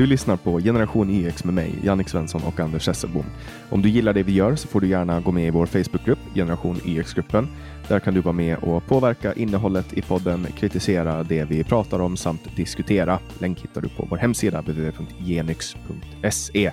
Du 0.00 0.06
lyssnar 0.06 0.36
på 0.36 0.60
Generation 0.60 1.10
YX 1.10 1.44
med 1.44 1.54
mig, 1.54 1.74
Jannik 1.84 2.08
Svensson 2.08 2.42
och 2.44 2.60
Anders 2.60 2.86
Hesselbom. 2.86 3.24
Om 3.70 3.82
du 3.82 3.88
gillar 3.88 4.12
det 4.12 4.22
vi 4.22 4.32
gör 4.32 4.56
så 4.56 4.68
får 4.68 4.80
du 4.80 4.88
gärna 4.88 5.20
gå 5.20 5.32
med 5.32 5.46
i 5.46 5.50
vår 5.50 5.66
Facebookgrupp, 5.66 6.18
Generation 6.34 6.76
e 6.76 6.80
YX-gruppen. 6.84 7.48
Där 7.88 8.00
kan 8.00 8.14
du 8.14 8.20
vara 8.20 8.32
med 8.32 8.58
och 8.58 8.86
påverka 8.86 9.32
innehållet 9.32 9.92
i 9.92 10.02
podden, 10.02 10.46
kritisera 10.56 11.22
det 11.22 11.44
vi 11.44 11.64
pratar 11.64 12.00
om 12.00 12.16
samt 12.16 12.56
diskutera. 12.56 13.18
Länk 13.38 13.60
hittar 13.60 13.80
du 13.80 13.88
på 13.88 14.06
vår 14.10 14.16
hemsida 14.16 14.60
www.genyx.se. 14.60 16.72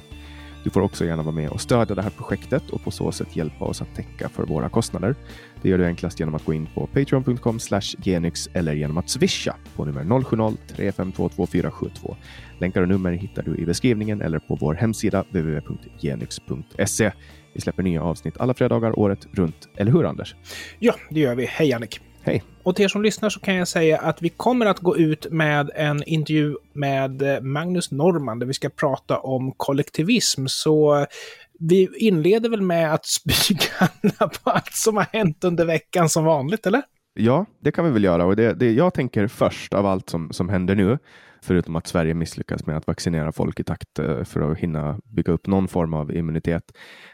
Du 0.68 0.71
får 0.71 0.81
också 0.81 1.05
gärna 1.05 1.23
vara 1.23 1.36
med 1.36 1.49
och 1.49 1.61
stödja 1.61 1.95
det 1.95 2.02
här 2.02 2.09
projektet 2.09 2.70
och 2.70 2.83
på 2.83 2.91
så 2.91 3.11
sätt 3.11 3.36
hjälpa 3.36 3.65
oss 3.65 3.81
att 3.81 3.95
täcka 3.95 4.29
för 4.29 4.43
våra 4.43 4.70
kostnader. 4.70 5.15
Det 5.61 5.70
gör 5.70 5.77
du 5.77 5.86
enklast 5.86 6.20
genom 6.20 6.36
att 6.36 6.45
gå 6.45 6.54
in 6.54 6.68
på 6.73 6.88
patreon.com 6.88 7.59
genyx 8.04 8.50
eller 8.54 8.73
genom 8.73 8.97
att 8.97 9.09
swisha 9.09 9.56
på 9.75 9.86
nummer 9.86 10.04
070-3522472. 10.04 12.15
Länkar 12.59 12.82
och 12.82 12.87
nummer 12.87 13.11
hittar 13.11 13.43
du 13.43 13.57
i 13.57 13.65
beskrivningen 13.65 14.21
eller 14.21 14.39
på 14.39 14.56
vår 14.56 14.73
hemsida 14.73 15.23
www.genyx.se. 15.29 17.11
Vi 17.54 17.61
släpper 17.61 17.84
nya 17.84 18.04
avsnitt 18.04 18.37
alla 18.37 18.54
fredagar 18.54 19.00
året 19.00 19.28
runt, 19.31 19.70
eller 19.75 19.92
hur 19.92 20.06
Anders? 20.06 20.36
Ja, 20.79 20.95
det 21.09 21.20
gör 21.20 21.36
vi. 21.36 21.45
Hej 21.45 21.73
Annik. 21.73 22.01
Hej! 22.27 22.43
Och 22.63 22.75
till 22.75 22.86
er 22.86 22.89
som 22.89 23.01
lyssnar 23.01 23.29
så 23.29 23.39
kan 23.39 23.55
jag 23.55 23.67
säga 23.67 23.97
att 23.97 24.21
vi 24.21 24.29
kommer 24.29 24.65
att 24.65 24.79
gå 24.79 24.97
ut 24.97 25.31
med 25.31 25.71
en 25.75 26.04
intervju 26.04 26.55
med 26.73 27.21
eh, 27.21 27.41
Magnus 27.41 27.91
Norman 27.91 28.39
där 28.39 28.47
vi 28.47 28.53
ska 28.53 28.69
prata 28.69 29.19
om 29.19 29.53
kollektivism. 29.57 30.45
Så 30.47 31.05
vi 31.59 31.89
inleder 31.97 32.50
väl 32.50 32.61
med 32.61 32.94
att 32.94 33.05
spyga 33.22 33.88
på 34.44 34.50
allt 34.50 34.73
som 34.73 34.97
har 34.97 35.05
hänt 35.13 35.44
under 35.44 35.66
veckan 35.66 36.09
som 36.09 36.25
vanligt, 36.25 36.66
eller? 36.66 36.81
Ja, 37.13 37.45
det 37.61 37.72
kan 37.72 37.86
vi 37.86 37.91
väl 37.91 38.03
göra. 38.03 38.25
Och 38.25 38.36
det, 38.36 38.53
det 38.53 38.72
jag 38.72 38.94
tänker 38.94 39.28
först 39.28 39.73
av 39.73 39.86
allt 39.86 40.09
som, 40.09 40.31
som 40.31 40.50
händer 40.50 40.75
nu, 40.75 40.97
förutom 41.41 41.75
att 41.75 41.88
Sverige 41.88 42.14
misslyckas 42.14 42.66
med 42.66 42.78
att 42.78 42.88
vaccinera 42.88 43.31
folk 43.31 43.59
i 43.59 43.64
takt 43.64 44.00
eh, 44.00 44.23
för 44.23 44.52
att 44.52 44.58
hinna 44.58 45.00
bygga 45.16 45.34
upp 45.34 45.47
någon 45.47 45.67
form 45.67 45.94
av 45.94 46.16
immunitet. 46.16 46.64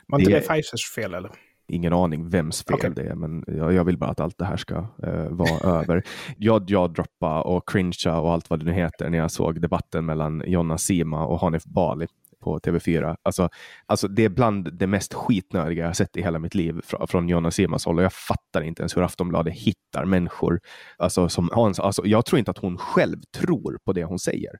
Var 0.07 0.19
inte 0.19 0.31
det, 0.31 0.39
det 0.39 0.47
Pfizers 0.47 0.95
fel 0.95 1.13
eller? 1.13 1.31
Ingen 1.67 1.93
aning 1.93 2.29
vems 2.29 2.63
fel 2.63 2.75
okay. 2.75 2.89
det 2.89 3.01
är, 3.01 3.15
men 3.15 3.43
jag, 3.47 3.73
jag, 3.73 3.83
vill 3.83 3.97
bara 3.97 4.09
att 4.09 4.19
allt 4.19 4.37
det 4.37 4.45
här 4.45 4.57
ska 4.57 4.75
uh, 4.77 5.27
vara 5.29 5.59
över. 5.81 6.03
Jag, 6.37 6.69
jag 6.69 6.93
droppa 6.93 7.41
och 7.41 7.69
cringea 7.69 8.19
och 8.19 8.31
allt 8.31 8.49
vad 8.49 8.59
det 8.59 8.65
nu 8.65 8.73
heter 8.73 9.09
när 9.09 9.17
jag 9.17 9.31
såg 9.31 9.61
debatten 9.61 10.05
mellan 10.05 10.43
Jonna 10.47 10.77
Sima 10.77 11.25
och 11.25 11.39
Hanif 11.39 11.63
Bali 11.63 12.07
på 12.43 12.59
TV4. 12.59 13.15
Alltså, 13.23 13.49
alltså 13.85 14.07
det 14.07 14.23
är 14.23 14.29
bland 14.29 14.73
det 14.73 14.87
mest 14.87 15.13
skitnödiga 15.13 15.85
jag 15.85 15.95
sett 15.95 16.17
i 16.17 16.21
hela 16.21 16.39
mitt 16.39 16.55
liv 16.55 16.81
från, 16.83 17.07
från 17.07 17.29
Jonna 17.29 17.51
Simas 17.51 17.85
håll 17.85 17.97
och 17.97 18.03
jag 18.03 18.13
fattar 18.13 18.61
inte 18.61 18.81
ens 18.81 18.97
hur 18.97 19.01
Aftonbladet 19.01 19.53
hittar 19.53 20.05
människor. 20.05 20.59
Alltså, 20.97 21.29
som, 21.29 21.49
alltså, 21.53 22.05
jag 22.05 22.25
tror 22.25 22.39
inte 22.39 22.51
att 22.51 22.57
hon 22.57 22.77
själv 22.77 23.17
tror 23.37 23.77
på 23.85 23.93
det 23.93 24.03
hon 24.03 24.19
säger. 24.19 24.51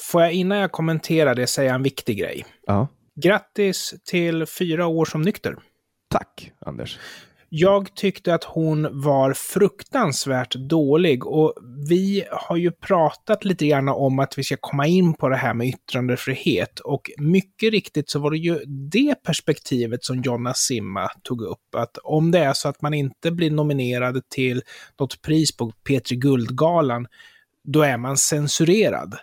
Får 0.00 0.22
jag 0.22 0.32
innan 0.32 0.58
jag 0.58 0.72
kommenterar 0.72 1.34
det 1.34 1.46
säga 1.46 1.74
en 1.74 1.82
viktig 1.82 2.18
grej? 2.18 2.44
Ja. 2.66 2.88
Grattis 3.22 3.94
till 4.04 4.46
fyra 4.46 4.86
år 4.86 5.04
som 5.04 5.22
nykter. 5.22 5.56
Tack, 6.10 6.52
Anders. 6.66 6.98
Jag 7.52 7.94
tyckte 7.94 8.34
att 8.34 8.44
hon 8.44 9.02
var 9.02 9.32
fruktansvärt 9.32 10.54
dålig 10.54 11.26
och 11.26 11.54
vi 11.88 12.24
har 12.30 12.56
ju 12.56 12.70
pratat 12.70 13.44
lite 13.44 13.66
grann 13.66 13.88
om 13.88 14.18
att 14.18 14.38
vi 14.38 14.44
ska 14.44 14.56
komma 14.60 14.86
in 14.86 15.14
på 15.14 15.28
det 15.28 15.36
här 15.36 15.54
med 15.54 15.68
yttrandefrihet 15.68 16.80
och 16.80 17.10
mycket 17.18 17.70
riktigt 17.72 18.10
så 18.10 18.18
var 18.18 18.30
det 18.30 18.38
ju 18.38 18.58
det 18.66 19.14
perspektivet 19.22 20.04
som 20.04 20.22
Jonna 20.22 20.54
Simma 20.54 21.08
tog 21.22 21.42
upp. 21.42 21.74
Att 21.76 21.98
om 21.98 22.30
det 22.30 22.38
är 22.38 22.52
så 22.52 22.68
att 22.68 22.82
man 22.82 22.94
inte 22.94 23.30
blir 23.30 23.50
nominerad 23.50 24.28
till 24.28 24.62
något 25.00 25.22
pris 25.22 25.56
på 25.56 25.72
Petri 25.84 26.16
Guldgalan, 26.16 27.06
då 27.64 27.82
är 27.82 27.96
man 27.96 28.16
censurerad. 28.16 29.16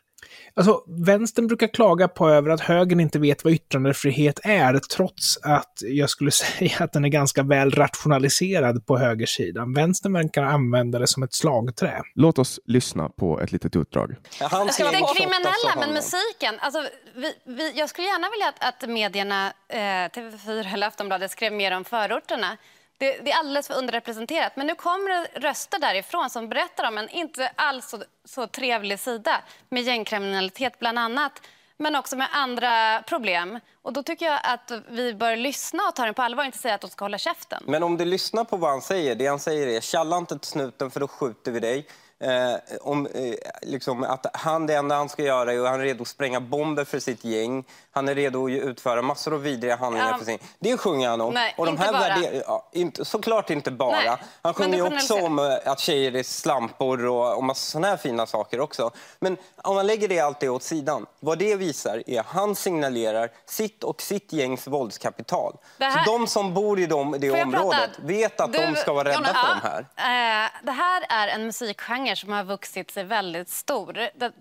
Alltså, 0.53 0.83
vänstern 0.87 1.47
brukar 1.47 1.67
klaga 1.67 2.07
på 2.07 2.29
över 2.29 2.49
att 2.49 2.61
högern 2.61 2.99
inte 2.99 3.19
vet 3.19 3.43
vad 3.43 3.53
yttrandefrihet 3.53 4.39
är, 4.43 4.79
trots 4.79 5.37
att 5.43 5.73
jag 5.81 6.09
skulle 6.09 6.31
säga 6.47 6.75
att 6.79 6.93
den 6.93 7.05
är 7.05 7.09
ganska 7.09 7.43
väl 7.43 7.71
rationaliserad 7.71 8.85
på 8.85 8.97
högersidan. 8.97 9.73
Vänstern 9.73 10.13
verkar 10.13 10.43
använda 10.43 10.99
det 10.99 11.07
som 11.07 11.23
ett 11.23 11.33
slagträ. 11.33 12.01
Låt 12.15 12.39
oss 12.39 12.59
lyssna 12.65 13.09
på 13.09 13.41
ett 13.41 13.51
litet 13.51 13.75
utdrag. 13.75 14.15
Den 14.39 15.05
kriminella, 15.15 15.75
men 15.79 15.93
musiken. 15.93 16.55
Alltså, 16.59 16.83
vi, 17.15 17.33
vi, 17.45 17.73
jag 17.75 17.89
skulle 17.89 18.07
gärna 18.07 18.27
vilja 18.29 18.47
att, 18.47 18.83
att 18.83 18.89
medierna, 18.89 19.53
eh, 19.69 19.77
TV4 19.77 20.73
eller 20.73 20.87
Aftonbladet, 20.87 21.31
skrev 21.31 21.53
mer 21.53 21.71
om 21.71 21.83
förorterna. 21.83 22.57
Det, 22.97 23.17
det, 23.17 23.31
är 23.31 23.39
alldeles 23.39 23.67
för 23.67 23.73
underrepresenterat. 23.73 24.55
Men 24.55 24.67
nu 24.67 24.75
kommer 24.75 25.09
det 25.09 25.39
röster 25.39 25.79
därifrån 25.79 26.29
som 26.29 26.49
berättar 26.49 26.87
om 26.87 26.97
en 26.97 27.09
inte 27.09 27.51
alls 27.55 27.89
så, 27.89 28.03
så 28.25 28.47
trevlig 28.47 28.99
sida 28.99 29.41
med 29.69 29.83
gängkriminalitet 29.83 30.79
bland 30.79 30.99
annat 30.99 31.41
men 31.77 31.95
också 31.95 32.15
med 32.15 32.27
andra 32.31 33.03
problem. 33.07 33.59
Och 33.81 33.93
Då 33.93 34.03
tycker 34.03 34.25
jag 34.25 34.39
att 34.43 34.71
vi 34.89 35.13
bör 35.13 35.35
lyssna 35.35 35.83
och 35.89 35.95
ta 35.95 36.05
den 36.05 36.13
på 36.13 36.21
allvar, 36.21 36.43
inte 36.43 36.57
säga 36.57 36.75
att 36.75 36.81
de 36.81 36.89
ska 36.89 37.05
hålla 37.05 37.17
käften. 37.17 37.63
Men 37.67 37.83
om 37.83 37.97
du 37.97 38.05
lyssnar 38.05 38.43
på 38.43 38.57
vad 38.57 38.69
han 38.69 38.81
säger, 38.81 39.15
det 39.15 39.27
han 39.27 39.39
säger 39.39 39.67
är 39.67 39.81
tjalla 39.81 40.17
inte 40.17 40.39
till 40.39 40.49
snuten 40.49 40.91
för 40.91 40.99
då 40.99 41.07
skjuter 41.07 41.51
vi 41.51 41.59
dig. 41.59 41.87
Eh, 42.19 42.77
om, 42.81 43.05
eh, 43.05 43.33
liksom, 43.61 44.03
att 44.03 44.25
han, 44.33 44.67
det 44.67 44.75
enda 44.75 44.95
han 44.95 45.09
ska 45.09 45.23
göra 45.23 45.53
är 45.53 45.59
att 45.59 45.69
han 45.69 45.79
är 45.79 45.83
redo 45.83 46.01
att 46.01 46.07
spränga 46.07 46.39
bomber 46.39 46.85
för 46.85 46.99
sitt 46.99 47.23
gäng. 47.23 47.63
Han 47.97 48.07
är 48.07 48.15
redo 48.15 48.45
att 48.45 48.51
utföra 48.51 49.01
massor 49.01 49.33
av 49.33 49.41
vidriga 49.41 49.75
handlingar 49.75 50.09
ja. 50.11 50.17
för 50.17 50.25
sin... 50.25 50.39
Det 50.59 50.77
sjunger 50.77 51.09
han 51.09 51.21
om. 51.21 51.33
Nej, 51.33 51.53
och 51.57 51.65
de 51.65 51.71
inte 51.71 51.83
här 51.83 51.91
bara. 51.91 52.01
Värde... 52.01 52.43
Ja, 52.47 52.69
inte, 52.71 53.05
såklart 53.05 53.49
inte 53.49 53.71
bara. 53.71 53.91
Nej, 53.91 54.17
han 54.41 54.53
sjunger 54.53 54.93
också 54.95 55.13
om 55.13 55.39
eh, 55.39 55.71
att 55.71 55.79
tjejer 55.79 56.15
är 56.15 56.23
slampor 56.23 57.05
och, 57.05 57.37
och 57.37 57.43
massa 57.43 57.71
såna 57.71 57.87
här 57.87 57.97
fina 57.97 58.25
saker 58.25 58.59
också. 58.59 58.91
Men 59.19 59.37
om 59.55 59.75
man 59.75 59.87
lägger 59.87 60.07
det 60.07 60.19
allt 60.19 60.39
det 60.39 60.49
åt 60.49 60.63
sidan, 60.63 61.05
vad 61.19 61.39
det 61.39 61.55
visar 61.55 62.03
är 62.07 62.19
att 62.19 62.25
han 62.25 62.55
signalerar 62.55 63.29
sitt 63.45 63.83
och 63.83 64.01
sitt 64.01 64.33
gängs 64.33 64.67
våldskapital. 64.67 65.57
Här... 65.79 66.05
Så 66.05 66.11
de 66.11 66.27
som 66.27 66.53
bor 66.53 66.79
i 66.79 66.85
de, 66.85 67.15
det 67.19 67.43
området 67.43 67.89
vet 67.97 68.39
att 68.39 68.53
du, 68.53 68.59
de 68.59 68.75
ska 68.75 68.93
vara 68.93 69.09
rädda 69.09 69.17
Jonna, 69.17 69.33
för 69.33 69.55
de 69.55 69.67
här. 69.67 69.79
Eh, 69.79 70.49
det 70.63 70.71
här 70.71 71.05
är 71.09 71.27
en 71.27 71.45
musikgenre 71.45 72.15
som 72.15 72.31
har 72.31 72.43
vuxit 72.43 72.91
sig 72.91 73.03
väldigt 73.03 73.49
stor. 73.49 74.09
De, 74.15 74.31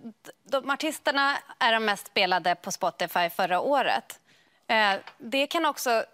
de, 0.50 0.71
artisterna 0.71 1.37
är 1.59 1.73
de 1.73 1.84
mest 1.84 2.06
spelade 2.06 2.55
på 2.55 2.73
Spotify 2.73 3.31
förra 3.47 3.61
året. 3.61 4.21
Eh, 4.69 5.01
det 5.19 5.47
kan 5.47 5.67
också 5.67 6.05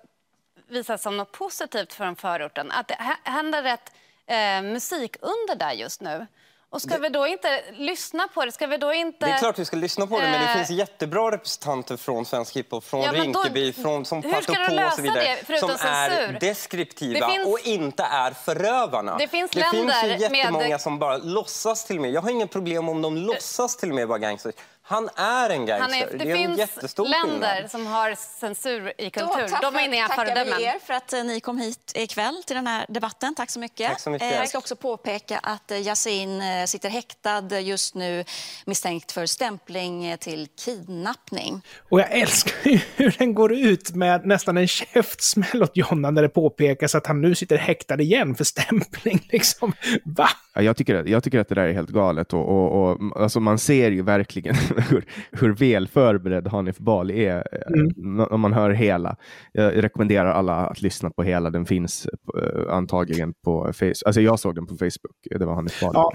visas 0.68 1.02
som 1.02 1.16
något 1.16 1.32
positivt 1.32 1.92
för 1.92 2.04
en 2.04 2.16
förorten. 2.16 2.72
Att 2.72 2.88
det 2.88 2.96
händer 3.24 3.64
ett 3.64 3.92
eh, 4.26 4.62
musikunder 4.62 5.54
där 5.56 5.72
just 5.72 6.00
nu. 6.00 6.26
Och 6.70 6.82
ska 6.82 6.94
det... 6.94 7.00
vi 7.00 7.08
då 7.08 7.26
inte 7.26 7.62
lyssna 7.72 8.28
på 8.34 8.44
det? 8.44 8.52
Ska 8.52 8.66
vi 8.66 8.76
då 8.76 8.92
inte... 8.92 9.26
Det 9.26 9.32
är 9.32 9.38
klart 9.38 9.58
vi 9.58 9.64
ska 9.64 9.76
lyssna 9.76 10.06
på 10.06 10.20
det, 10.20 10.30
men 10.30 10.40
det 10.40 10.46
eh, 10.46 10.56
finns 10.56 10.70
jättebra 10.70 11.30
representanter 11.30 11.96
från 11.96 12.24
svensk 12.24 12.56
hiphop, 12.56 12.84
från 12.84 13.02
ja, 13.02 13.12
Rinkeby, 13.12 13.72
då... 13.72 13.82
från, 13.82 14.04
som 14.04 14.22
passar 14.22 14.68
på 14.68 14.86
och 14.86 14.92
så 14.92 15.02
vidare, 15.02 15.36
det, 15.46 15.58
som 15.58 15.68
censur? 15.68 15.86
är 15.88 16.40
deskriptiva 16.40 17.28
finns... 17.28 17.46
och 17.46 17.58
inte 17.66 18.02
är 18.02 18.30
förövarna. 18.30 19.18
Det 19.18 19.28
finns, 19.28 19.50
det 19.50 19.64
finns 19.70 20.04
ju 20.04 20.08
jättemånga 20.08 20.68
med... 20.68 20.80
som 20.80 20.98
bara 20.98 21.16
låtsas 21.16 21.84
till 21.84 21.96
och 21.96 22.02
med. 22.02 22.10
Jag 22.10 22.20
har 22.20 22.30
inga 22.30 22.46
problem 22.46 22.88
om 22.88 23.02
de 23.02 23.16
låtsas 23.16 23.76
till 23.76 23.88
och 23.88 23.94
med 23.94 24.08
vara 24.08 24.18
gangsters. 24.18 24.54
Han 24.84 25.08
är 25.16 25.50
en 25.50 25.66
gangster. 25.66 26.06
Är, 26.06 26.18
det, 26.18 26.24
det 26.24 26.34
finns 26.34 26.98
länder 26.98 27.54
skillnad. 27.54 27.70
som 27.70 27.86
har 27.86 28.14
censur 28.14 28.92
i 28.98 29.10
kultur. 29.10 29.60
Då, 29.62 29.70
De 29.70 29.76
är 29.78 29.94
inga 29.94 30.08
föredömen. 30.08 30.58
vi 30.58 30.64
er 30.64 30.78
för 30.86 30.94
att 30.94 31.12
eh, 31.12 31.24
ni 31.24 31.40
kom 31.40 31.58
hit 31.58 31.92
ikväll 31.94 32.42
till 32.46 32.56
den 32.56 32.66
här 32.66 32.86
debatten. 32.88 33.34
Tack 33.34 33.50
så 33.50 33.58
mycket. 33.58 33.90
Tack 33.90 34.00
så 34.00 34.10
mycket. 34.10 34.32
Eh, 34.32 34.38
jag 34.38 34.48
ska 34.48 34.58
också 34.58 34.76
påpeka 34.76 35.38
att 35.38 35.70
eh, 35.70 35.86
Yasin 35.86 36.42
sitter 36.66 36.88
häktad 36.88 37.60
just 37.60 37.94
nu 37.94 38.24
misstänkt 38.66 39.12
för 39.12 39.26
stämpling 39.26 40.16
till 40.20 40.48
kidnappning. 40.64 41.62
Och 41.88 42.00
jag 42.00 42.12
älskar 42.12 42.80
hur 42.96 43.16
den 43.18 43.34
går 43.34 43.52
ut 43.52 43.94
med 43.94 44.26
nästan 44.26 44.56
en 44.56 44.68
käftsmäll 44.68 45.62
åt 45.62 45.76
Jonna 45.76 46.10
när 46.10 46.22
det 46.22 46.28
påpekas 46.28 46.94
att 46.94 47.06
han 47.06 47.20
nu 47.20 47.34
sitter 47.34 47.56
häktad 47.56 48.00
igen 48.00 48.34
för 48.34 48.44
stämpling. 48.44 49.28
Liksom. 49.32 49.72
Va? 50.04 50.28
Ja, 50.54 50.62
jag, 50.62 50.76
tycker, 50.76 51.04
jag 51.08 51.24
tycker 51.24 51.38
att 51.38 51.48
det 51.48 51.54
där 51.54 51.66
är 51.66 51.72
helt 51.72 51.90
galet 51.90 52.32
och, 52.32 52.48
och, 52.48 52.90
och 52.90 53.22
alltså 53.22 53.40
man 53.40 53.58
ser 53.58 53.90
ju 53.90 54.02
verkligen 54.02 54.56
hur, 54.90 55.04
hur 55.32 55.52
väl 55.54 55.88
förberedd 55.88 56.48
Hanif 56.48 56.78
Bali 56.78 57.24
är 57.24 57.44
mm. 57.74 58.20
om 58.20 58.40
man 58.40 58.52
hör 58.52 58.70
hela. 58.70 59.16
Jag 59.52 59.84
rekommenderar 59.84 60.32
alla 60.32 60.54
att 60.54 60.82
lyssna 60.82 61.10
på 61.10 61.22
hela. 61.22 61.50
Den 61.50 61.66
finns 61.66 62.06
uh, 62.36 62.72
antagligen 62.72 63.32
på 63.44 63.72
Facebook. 63.72 63.92
Alltså 64.06 64.20
jag 64.20 64.40
såg 64.40 64.54
den 64.54 64.66
på 64.66 64.74
Facebook. 64.74 65.38
Det 65.38 65.44
var 65.44 65.54
Hanif 65.54 65.80
Bali. 65.80 65.92
Ja, 65.94 66.12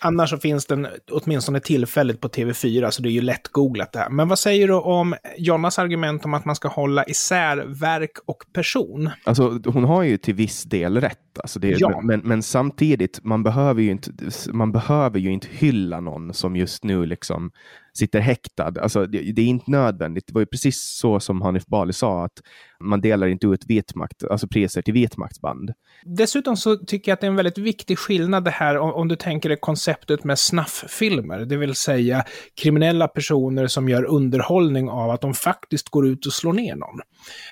annars 0.00 0.30
så 0.30 0.38
finns 0.38 0.66
den 0.66 0.86
åtminstone 1.10 1.60
tillfälligt 1.60 2.20
på 2.20 2.28
TV4, 2.28 2.90
så 2.90 3.02
det 3.02 3.08
är 3.08 3.12
ju 3.12 3.20
lätt 3.20 3.48
googlat 3.48 3.92
det 3.92 3.98
här. 3.98 4.10
Men 4.10 4.28
vad 4.28 4.38
säger 4.38 4.68
du 4.68 4.74
om 4.74 5.14
Jonas 5.36 5.78
argument 5.78 6.24
om 6.24 6.34
att 6.34 6.44
man 6.44 6.56
ska 6.56 6.68
hålla 6.68 7.04
isär 7.04 7.56
verk 7.66 8.18
och 8.26 8.44
person? 8.52 9.10
Alltså, 9.24 9.60
hon 9.64 9.84
har 9.84 10.02
ju 10.02 10.16
till 10.16 10.34
viss 10.34 10.62
del 10.62 11.00
rätt. 11.00 11.18
Alltså 11.38 11.58
det, 11.60 11.68
ja. 11.78 12.00
men, 12.00 12.20
men, 12.20 12.42
samtidigt, 12.42 13.20
man 13.24 13.42
behöver, 13.42 13.82
ju 13.82 13.90
inte, 13.90 14.10
man 14.52 14.72
behöver 14.72 15.18
ju 15.18 15.32
inte 15.32 15.48
hylla 15.50 16.00
någon 16.00 16.34
som 16.34 16.56
just 16.56 16.84
nu 16.84 17.06
liksom 17.06 17.50
sitter 17.98 18.20
häktad. 18.20 18.72
Alltså, 18.80 19.06
det, 19.06 19.32
det, 19.32 19.42
är 19.42 19.46
inte 19.46 19.70
nödvändigt. 19.70 20.26
Det 20.26 20.34
var 20.34 20.40
ju 20.40 20.46
precis 20.46 20.80
så 20.80 21.20
som 21.20 21.42
Hanif 21.42 21.66
Bali 21.66 21.92
sa, 21.92 22.24
att 22.24 22.42
man 22.84 23.00
delar 23.00 23.26
inte 23.26 23.46
ut 23.46 23.66
vitmakt, 23.66 24.24
alltså 24.24 24.48
priser 24.48 24.82
till 24.82 24.94
vitmaktsband. 24.94 25.72
Dessutom 26.04 26.56
så 26.56 26.76
tycker 26.76 27.10
jag 27.10 27.14
att 27.14 27.20
det 27.20 27.26
är 27.26 27.30
en 27.30 27.36
väldigt 27.36 27.58
viktig 27.58 27.98
skillnad 27.98 28.44
det 28.44 28.50
här 28.50 28.78
om, 28.78 28.94
om 28.94 29.08
du 29.08 29.16
tänker 29.16 29.48
det 29.48 29.56
konceptet 29.56 30.24
med 30.24 30.38
snafffilmer, 30.38 31.38
det 31.38 31.56
vill 31.56 31.74
säga 31.74 32.24
kriminella 32.62 33.08
personer 33.08 33.66
som 33.66 33.88
gör 33.88 34.04
underhållning 34.04 34.88
av 34.88 35.10
att 35.10 35.20
de 35.20 35.34
faktiskt 35.34 35.88
går 35.88 36.06
ut 36.06 36.26
och 36.26 36.32
slår 36.32 36.52
ner 36.52 36.76
någon. 36.76 37.00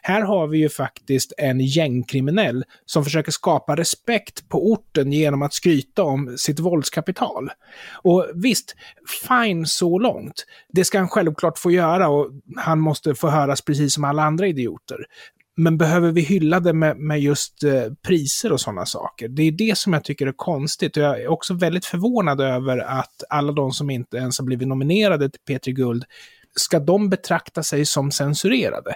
Här 0.02 0.22
har 0.22 0.46
vi 0.46 0.58
ju 0.58 0.68
faktiskt 0.68 1.32
en 1.38 1.60
gängkriminell 1.60 2.64
som 2.86 3.04
försöker 3.04 3.32
skapa 3.32 3.76
respekt 3.76 4.48
på 4.48 4.72
orten 4.72 5.12
genom 5.12 5.42
att 5.42 5.54
skryta 5.54 6.02
om 6.02 6.34
sitt 6.38 6.60
våldskapital. 6.60 7.50
Och 8.02 8.26
visst, 8.34 8.74
fine 9.28 9.66
så 9.66 9.98
långt. 9.98 10.44
Det 10.68 10.84
ska 10.84 10.98
han 10.98 11.08
självklart 11.08 11.58
få 11.58 11.70
göra 11.70 12.08
och 12.08 12.30
han 12.56 12.80
måste 12.80 13.14
få 13.14 13.28
höras 13.28 13.62
precis 13.62 13.94
som 13.94 14.04
alla 14.04 14.22
andra 14.22 14.46
idioter. 14.46 14.96
Men 15.56 15.78
behöver 15.78 16.12
vi 16.12 16.20
hylla 16.20 16.60
det 16.60 16.72
med, 16.72 16.96
med 16.96 17.20
just 17.20 17.64
eh, 17.64 17.92
priser 18.06 18.52
och 18.52 18.60
sådana 18.60 18.86
saker? 18.86 19.28
Det 19.28 19.42
är 19.42 19.52
det 19.52 19.78
som 19.78 19.92
jag 19.92 20.04
tycker 20.04 20.26
är 20.26 20.32
konstigt. 20.32 20.96
Och 20.96 21.02
jag 21.02 21.20
är 21.20 21.28
också 21.28 21.54
väldigt 21.54 21.86
förvånad 21.86 22.40
över 22.40 22.78
att 22.78 23.22
alla 23.28 23.52
de 23.52 23.72
som 23.72 23.90
inte 23.90 24.16
ens 24.16 24.38
har 24.38 24.46
blivit 24.46 24.68
nominerade 24.68 25.30
till 25.30 25.40
P3 25.48 25.70
Guld 25.70 26.04
ska 26.54 26.78
de 26.78 27.08
betrakta 27.08 27.62
sig 27.62 27.86
som 27.86 28.10
censurerade? 28.10 28.94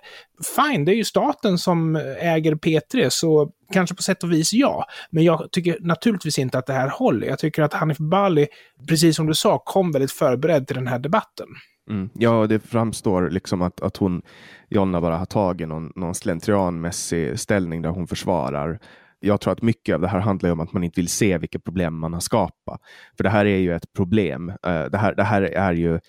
Fine, 0.56 0.84
det 0.84 0.92
är 0.92 0.96
ju 0.96 1.04
staten 1.04 1.58
som 1.58 1.96
äger 2.20 2.54
P3, 2.54 3.08
så 3.10 3.50
kanske 3.72 3.96
på 3.96 4.02
sätt 4.02 4.22
och 4.22 4.32
vis 4.32 4.52
ja. 4.52 4.86
Men 5.10 5.24
jag 5.24 5.48
tycker 5.52 5.76
naturligtvis 5.80 6.38
inte 6.38 6.58
att 6.58 6.66
det 6.66 6.72
här 6.72 6.88
håller. 6.88 7.26
Jag 7.26 7.38
tycker 7.38 7.62
att 7.62 7.74
Hanif 7.74 7.98
Bali, 7.98 8.46
precis 8.88 9.16
som 9.16 9.26
du 9.26 9.34
sa, 9.34 9.58
kom 9.58 9.92
väldigt 9.92 10.12
förberedd 10.12 10.66
till 10.66 10.76
den 10.76 10.86
här 10.86 10.98
debatten. 10.98 11.46
Mm. 11.90 12.10
Ja, 12.14 12.46
det 12.46 12.58
framstår 12.58 13.30
liksom 13.30 13.62
att, 13.62 13.80
att 13.80 13.96
hon, 13.96 14.22
Jonna, 14.68 15.00
bara 15.00 15.16
har 15.16 15.26
tagit 15.26 15.68
någon, 15.68 15.92
någon 15.96 16.14
slentrianmässig 16.14 17.40
ställning 17.40 17.82
där 17.82 17.90
hon 17.90 18.06
försvarar 18.06 18.80
jag 19.20 19.40
tror 19.40 19.52
att 19.52 19.62
mycket 19.62 19.94
av 19.94 20.00
det 20.00 20.08
här 20.08 20.20
handlar 20.20 20.50
om 20.50 20.60
att 20.60 20.72
man 20.72 20.84
inte 20.84 21.00
vill 21.00 21.08
se 21.08 21.38
vilka 21.38 21.58
problem 21.58 21.98
man 21.98 22.12
har 22.12 22.20
skapat. 22.20 22.80
För 23.16 23.24
det 23.24 23.30
här 23.30 23.46
är 23.46 23.58
ju 23.58 23.74
ett 23.74 23.92
problem. 23.92 24.48
Eh, 24.48 24.84
det 24.84 24.98
här, 24.98 25.14
det 25.14 25.22
här 25.22 25.42
är 25.42 25.72
ju 25.72 26.00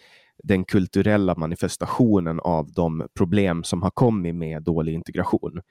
den 0.44 0.66
kulturella 0.66 1.36
manifestationen 1.36 2.40
av 2.40 2.72
de 2.72 3.08
problem 3.18 3.64
som 3.64 3.82
har 3.82 3.90
kommit 3.90 4.36
med 4.36 4.64
dålig 4.64 4.94
integration. 4.94 5.62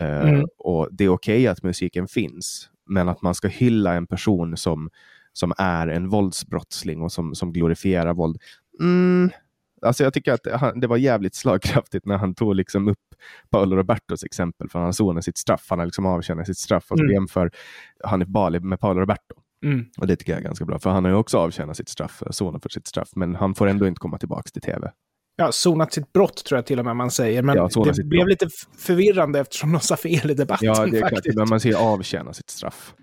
Eh, 0.00 0.28
mm. 0.28 0.44
och 0.58 0.88
Det 0.92 1.04
är 1.04 1.08
okej 1.08 1.34
okay 1.34 1.46
att 1.46 1.62
musiken 1.62 2.08
finns, 2.08 2.68
men 2.86 3.08
att 3.08 3.22
man 3.22 3.34
ska 3.34 3.48
hylla 3.48 3.94
en 3.94 4.06
person 4.06 4.56
som, 4.56 4.90
som 5.32 5.52
är 5.58 5.88
en 5.88 6.08
våldsbrottsling 6.08 7.02
och 7.02 7.12
som, 7.12 7.34
som 7.34 7.52
glorifierar 7.52 8.14
våld. 8.14 8.36
Mm, 8.80 9.30
alltså 9.82 10.04
jag 10.04 10.14
tycker 10.14 10.32
att 10.32 10.60
han, 10.60 10.80
det 10.80 10.86
var 10.86 10.96
jävligt 10.96 11.34
slagkraftigt 11.34 12.06
när 12.06 12.16
han 12.16 12.34
tog 12.34 12.54
liksom 12.54 12.88
upp 12.88 12.98
Paolo 13.50 13.76
Robertos 13.76 14.24
exempel, 14.24 14.68
för 14.68 14.78
han 14.78 14.92
sonar 14.92 15.20
sitt 15.20 15.38
straff. 15.38 15.66
Han 15.68 15.78
har 15.78 15.86
liksom 15.86 16.06
avtjänat 16.06 16.46
sitt 16.46 16.58
straff 16.58 16.90
och 16.90 16.98
mm. 16.98 17.12
jämför 17.12 17.50
Hanif 18.04 18.28
Bali 18.28 18.60
med 18.60 18.80
Paolo 18.80 19.00
Roberto. 19.00 19.34
Mm. 19.64 19.84
Och 19.98 20.06
Det 20.06 20.16
tycker 20.16 20.32
jag 20.32 20.40
är 20.40 20.44
ganska 20.44 20.64
bra, 20.64 20.78
för 20.78 20.90
han 20.90 21.04
har 21.04 21.10
ju 21.10 21.16
också 21.16 21.38
avtjänat 21.38 21.76
sitt 21.76 21.88
straff, 21.88 22.22
sonat 22.30 22.62
för 22.62 22.68
sitt 22.68 22.86
straff, 22.86 23.08
men 23.16 23.34
han 23.34 23.54
får 23.54 23.66
ändå 23.66 23.86
inte 23.86 23.98
komma 23.98 24.18
tillbaka 24.18 24.50
till 24.52 24.62
tv. 24.62 24.90
Ja, 25.36 25.52
sonat 25.52 25.92
sitt 25.92 26.12
brott 26.12 26.44
tror 26.44 26.58
jag 26.58 26.66
till 26.66 26.78
och 26.78 26.84
med 26.84 26.96
man 26.96 27.10
säger, 27.10 27.42
men 27.42 27.56
ja, 27.56 27.68
det 27.74 28.04
blev 28.04 28.24
brott. 28.24 28.28
lite 28.28 28.48
förvirrande 28.78 29.40
eftersom 29.40 29.72
de 29.72 29.80
sa 29.80 29.96
fel 29.96 30.30
i 30.30 30.34
debatten. 30.34 30.66
Ja, 30.66 30.86
det 30.86 30.96
är 30.96 31.00
faktiskt. 31.00 31.24
klart, 31.24 31.34
men 31.34 31.48
man 31.48 31.60
säger 31.60 31.76
avtjäna 31.76 32.32
sitt 32.32 32.50
straff. 32.50 32.94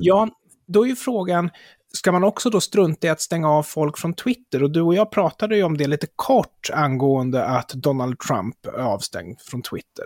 Ja, 0.00 0.28
då 0.66 0.84
är 0.84 0.88
ju 0.88 0.96
frågan, 0.96 1.50
ska 1.92 2.12
man 2.12 2.24
också 2.24 2.50
då 2.50 2.60
strunta 2.60 3.06
i 3.06 3.10
att 3.10 3.20
stänga 3.20 3.48
av 3.48 3.62
folk 3.62 3.98
från 3.98 4.14
Twitter? 4.14 4.62
Och 4.62 4.70
du 4.70 4.80
och 4.80 4.94
jag 4.94 5.10
pratade 5.10 5.56
ju 5.56 5.62
om 5.62 5.76
det 5.76 5.86
lite 5.86 6.06
kort 6.16 6.70
angående 6.72 7.44
att 7.44 7.68
Donald 7.68 8.18
Trump 8.18 8.66
är 8.66 8.82
avstängd 8.82 9.40
från 9.40 9.62
Twitter. 9.62 10.04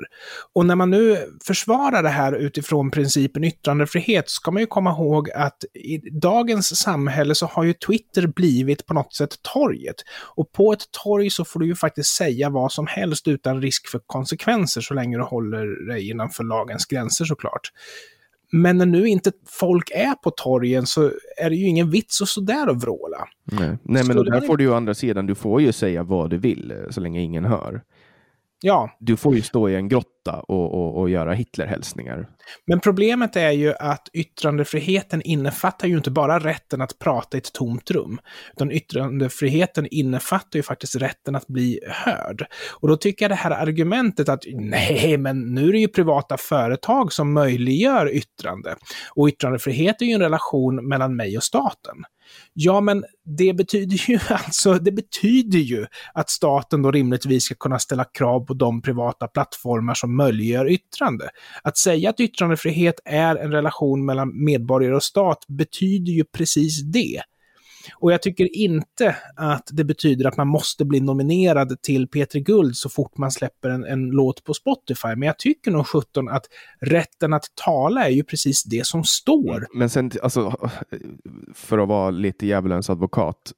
Och 0.52 0.66
när 0.66 0.74
man 0.74 0.90
nu 0.90 1.18
försvarar 1.44 2.02
det 2.02 2.08
här 2.08 2.32
utifrån 2.32 2.90
principen 2.90 3.44
yttrandefrihet 3.44 4.30
ska 4.30 4.50
man 4.50 4.60
ju 4.60 4.66
komma 4.66 4.90
ihåg 4.90 5.30
att 5.30 5.64
i 5.74 6.10
dagens 6.10 6.76
samhälle 6.76 7.34
så 7.34 7.46
har 7.46 7.64
ju 7.64 7.72
Twitter 7.72 8.26
blivit 8.26 8.86
på 8.86 8.94
något 8.94 9.14
sätt 9.14 9.42
torget. 9.42 9.96
Och 10.36 10.52
på 10.52 10.72
ett 10.72 10.90
torg 11.04 11.30
så 11.30 11.44
får 11.44 11.60
du 11.60 11.66
ju 11.66 11.74
faktiskt 11.74 12.16
säga 12.16 12.50
vad 12.50 12.72
som 12.72 12.86
helst 12.86 13.28
utan 13.28 13.62
risk 13.62 13.88
för 13.88 14.00
konsekvenser 14.06 14.80
så 14.80 14.94
länge 14.94 15.16
du 15.16 15.22
håller 15.22 15.88
dig 15.88 16.10
innanför 16.10 16.44
lagens 16.44 16.86
gränser 16.86 17.24
såklart. 17.24 17.70
Men 18.52 18.78
när 18.78 18.86
nu 18.86 19.08
inte 19.08 19.32
folk 19.46 19.90
är 19.90 20.14
på 20.14 20.30
torgen 20.30 20.86
så 20.86 21.10
är 21.36 21.50
det 21.50 21.56
ju 21.56 21.66
ingen 21.66 21.90
vits 21.90 22.22
att 22.22 22.28
sådär 22.28 22.68
och 22.68 22.80
vråla. 22.80 23.28
Nej, 23.44 23.78
Nej 23.82 24.04
men 24.04 24.16
där 24.16 24.40
får 24.40 24.56
du 24.56 24.64
ju 24.64 24.70
å 24.70 24.74
andra 24.74 24.94
sidan, 24.94 25.26
du 25.26 25.34
får 25.34 25.60
ju 25.60 25.72
säga 25.72 26.02
vad 26.02 26.30
du 26.30 26.38
vill 26.38 26.70
eh, 26.70 26.90
så 26.90 27.00
länge 27.00 27.20
ingen 27.20 27.44
hör. 27.44 27.82
Ja. 28.60 28.96
Du 29.00 29.16
får 29.16 29.34
ju 29.34 29.42
stå 29.42 29.68
i 29.68 29.74
en 29.74 29.88
grotta 29.88 30.40
och, 30.48 30.74
och, 30.74 31.00
och 31.00 31.10
göra 31.10 31.32
Hitlerhälsningar. 31.34 32.28
Men 32.66 32.80
problemet 32.80 33.36
är 33.36 33.50
ju 33.50 33.74
att 33.74 34.08
yttrandefriheten 34.12 35.22
innefattar 35.22 35.88
ju 35.88 35.96
inte 35.96 36.10
bara 36.10 36.38
rätten 36.38 36.80
att 36.82 36.98
prata 36.98 37.36
i 37.36 37.38
ett 37.38 37.52
tomt 37.52 37.90
rum, 37.90 38.18
utan 38.52 38.72
yttrandefriheten 38.72 39.86
innefattar 39.90 40.58
ju 40.58 40.62
faktiskt 40.62 40.96
rätten 40.96 41.36
att 41.36 41.46
bli 41.46 41.80
hörd. 41.88 42.46
Och 42.80 42.88
då 42.88 42.96
tycker 42.96 43.24
jag 43.24 43.30
det 43.30 43.34
här 43.34 43.50
argumentet 43.50 44.28
att 44.28 44.44
nej, 44.52 45.18
men 45.18 45.54
nu 45.54 45.68
är 45.68 45.72
det 45.72 45.78
ju 45.78 45.88
privata 45.88 46.36
företag 46.36 47.12
som 47.12 47.32
möjliggör 47.32 48.14
yttrande. 48.14 48.76
Och 49.14 49.28
yttrandefrihet 49.28 50.02
är 50.02 50.06
ju 50.06 50.12
en 50.12 50.20
relation 50.20 50.88
mellan 50.88 51.16
mig 51.16 51.36
och 51.36 51.44
staten. 51.44 51.96
Ja, 52.52 52.80
men 52.80 53.04
det 53.38 53.52
betyder 53.52 54.10
ju 54.10 54.18
alltså, 54.28 54.74
det 54.74 54.92
betyder 54.92 55.58
ju 55.58 55.86
att 56.14 56.30
staten 56.30 56.82
då 56.82 56.90
rimligtvis 56.90 57.44
ska 57.44 57.54
kunna 57.54 57.78
ställa 57.78 58.04
krav 58.04 58.40
på 58.40 58.54
de 58.54 58.82
privata 58.82 59.26
plattformar 59.26 59.94
som 59.94 60.16
möjliggör 60.16 60.70
yttrande. 60.70 61.28
Att 61.62 61.78
säga 61.78 62.10
att 62.10 62.20
yttrandefrihet 62.20 63.00
är 63.04 63.36
en 63.36 63.52
relation 63.52 64.04
mellan 64.04 64.44
medborgare 64.44 64.94
och 64.94 65.02
stat 65.02 65.44
betyder 65.48 66.12
ju 66.12 66.24
precis 66.24 66.82
det. 66.82 67.22
Och 67.94 68.12
jag 68.12 68.22
tycker 68.22 68.56
inte 68.56 69.16
att 69.36 69.68
det 69.72 69.84
betyder 69.84 70.28
att 70.28 70.36
man 70.36 70.48
måste 70.48 70.84
bli 70.84 71.00
nominerad 71.00 71.82
till 71.82 72.06
P3 72.06 72.38
Guld 72.38 72.76
så 72.76 72.88
fort 72.88 73.18
man 73.18 73.30
släpper 73.30 73.70
en, 73.70 73.84
en 73.84 74.10
låt 74.10 74.44
på 74.44 74.54
Spotify. 74.54 75.08
Men 75.08 75.22
jag 75.22 75.38
tycker 75.38 75.70
nog 75.70 75.86
17 75.86 76.28
att 76.28 76.46
rätten 76.80 77.32
att 77.32 77.44
tala 77.64 78.06
är 78.06 78.10
ju 78.10 78.24
precis 78.24 78.64
det 78.64 78.86
som 78.86 79.04
står. 79.04 79.56
Mm, 79.56 79.68
men 79.74 79.90
sen, 79.90 80.10
alltså, 80.22 80.70
för 81.54 81.78
att 81.78 81.88
vara 81.88 82.10
lite 82.10 82.46
djävulens 82.46 82.90
advokat. 82.90 83.52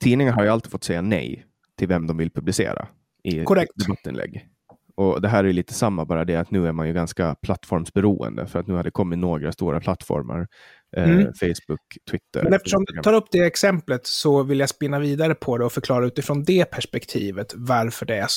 Tidningar 0.00 0.32
har 0.32 0.42
ju 0.42 0.48
alltid 0.48 0.72
fått 0.72 0.84
säga 0.84 1.02
nej 1.02 1.46
till 1.78 1.88
vem 1.88 2.06
de 2.06 2.16
vill 2.16 2.30
publicera 2.30 2.88
i 3.22 3.44
Korrekt. 3.44 3.72
debattinlägg. 3.76 4.46
Och 4.94 5.20
Det 5.20 5.28
här 5.28 5.44
är 5.44 5.52
lite 5.52 5.74
samma, 5.74 6.04
bara 6.04 6.24
det 6.24 6.36
att 6.36 6.50
nu 6.50 6.66
är 6.66 6.72
man 6.72 6.86
ju 6.86 6.92
ganska 6.92 7.34
plattformsberoende 7.34 8.46
för 8.46 8.58
att 8.58 8.66
nu 8.66 8.74
har 8.74 8.82
det 8.82 8.90
kommit 8.90 9.18
några 9.18 9.52
stora 9.52 9.80
plattformar 9.80 10.48
mm. 10.96 11.32
Facebook, 11.32 11.80
Twitter. 12.10 12.42
Men 12.42 12.52
eftersom 12.52 12.84
du 12.84 13.02
tar 13.02 13.12
upp 13.12 13.26
det 13.30 13.38
exemplet 13.38 14.06
så 14.06 14.42
vill 14.42 14.60
jag 14.60 14.68
spinna 14.68 14.98
vidare 14.98 15.34
på 15.34 15.58
det 15.58 15.64
och 15.64 15.72
förklara 15.72 16.06
utifrån 16.06 16.44
det 16.44 16.64
perspektivet 16.64 17.54
varför 17.56 18.06
det 18.06 18.16
är 18.16 18.28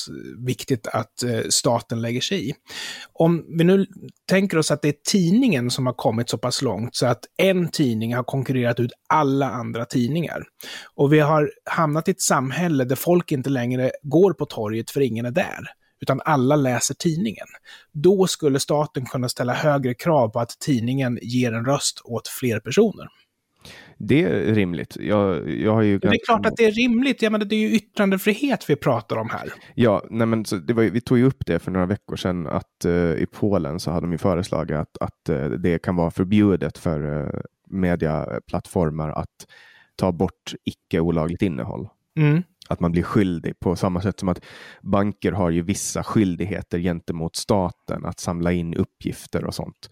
viktigt 0.46 0.86
att 0.86 1.22
eh, 1.22 1.40
staten 1.48 2.02
lägger 2.02 2.20
sig 2.20 2.48
i. 2.50 2.54
Om 3.12 3.44
vi 3.58 3.64
nu 3.64 3.86
tänker 4.28 4.58
oss 4.58 4.70
att 4.70 4.82
det 4.82 4.88
är 4.88 4.96
tidningen 5.10 5.70
som 5.70 5.86
har 5.86 5.92
kommit 5.92 6.30
så 6.30 6.38
pass 6.38 6.62
långt 6.62 6.96
så 6.96 7.06
att 7.06 7.24
en 7.36 7.68
tidning 7.68 8.14
har 8.14 8.22
konkurrerat 8.22 8.80
ut 8.80 8.92
alla 9.08 9.50
andra 9.50 9.84
tidningar. 9.84 10.42
Och 10.94 11.12
vi 11.12 11.20
har 11.20 11.50
hamnat 11.70 12.08
i 12.08 12.10
ett 12.10 12.20
samhälle 12.20 12.84
där 12.84 12.96
folk 12.96 13.32
inte 13.32 13.50
längre 13.50 13.90
går 14.02 14.32
på 14.32 14.46
torget 14.46 14.90
för 14.90 15.00
ingen 15.00 15.26
är 15.26 15.30
där 15.30 15.68
utan 16.04 16.20
alla 16.24 16.56
läser 16.56 16.94
tidningen. 16.94 17.46
Då 17.92 18.26
skulle 18.26 18.60
staten 18.60 19.06
kunna 19.06 19.28
ställa 19.28 19.52
högre 19.52 19.94
krav 19.94 20.28
på 20.28 20.40
att 20.40 20.58
tidningen 20.60 21.18
ger 21.22 21.52
en 21.52 21.64
röst 21.64 22.00
åt 22.04 22.28
fler 22.28 22.60
personer. 22.60 23.08
Det 23.98 24.22
är 24.22 24.54
rimligt. 24.54 24.96
Jag, 25.00 25.50
jag 25.50 25.72
har 25.72 25.82
ju 25.82 25.98
det 25.98 26.08
är 26.08 26.24
klart 26.24 26.46
att 26.46 26.56
det 26.56 26.64
är 26.64 26.72
rimligt. 26.72 27.22
Jag 27.22 27.32
menar, 27.32 27.44
det 27.44 27.56
är 27.56 27.60
ju 27.60 27.74
yttrandefrihet 27.74 28.70
vi 28.70 28.76
pratar 28.76 29.16
om 29.16 29.30
här. 29.30 29.52
Ja, 29.74 30.02
nej 30.10 30.26
men 30.26 30.44
så 30.44 30.56
det 30.56 30.72
var, 30.72 30.82
vi 30.82 31.00
tog 31.00 31.18
ju 31.18 31.24
upp 31.24 31.46
det 31.46 31.58
för 31.58 31.70
några 31.70 31.86
veckor 31.86 32.16
sedan 32.16 32.46
att 32.46 32.84
uh, 32.86 32.92
i 32.94 33.26
Polen 33.32 33.80
så 33.80 33.90
hade 33.90 34.06
de 34.06 34.12
ju 34.12 34.18
föreslagit 34.18 34.76
att, 34.76 34.98
att 35.00 35.28
uh, 35.30 35.50
det 35.50 35.78
kan 35.78 35.96
vara 35.96 36.10
förbjudet 36.10 36.78
för 36.78 37.06
uh, 37.06 37.40
mediaplattformar 37.70 39.10
att 39.10 39.46
ta 39.96 40.12
bort 40.12 40.52
icke 40.64 41.00
olagligt 41.00 41.42
innehåll. 41.42 41.88
Mm 42.16 42.42
att 42.68 42.80
man 42.80 42.92
blir 42.92 43.02
skyldig 43.02 43.60
på 43.60 43.76
samma 43.76 44.00
sätt 44.02 44.20
som 44.20 44.28
att 44.28 44.44
banker 44.82 45.32
har 45.32 45.50
ju 45.50 45.62
vissa 45.62 46.04
skyldigheter 46.04 46.78
gentemot 46.78 47.36
staten 47.36 48.04
att 48.04 48.20
samla 48.20 48.52
in 48.52 48.74
uppgifter 48.74 49.44
och 49.44 49.54
sånt 49.54 49.88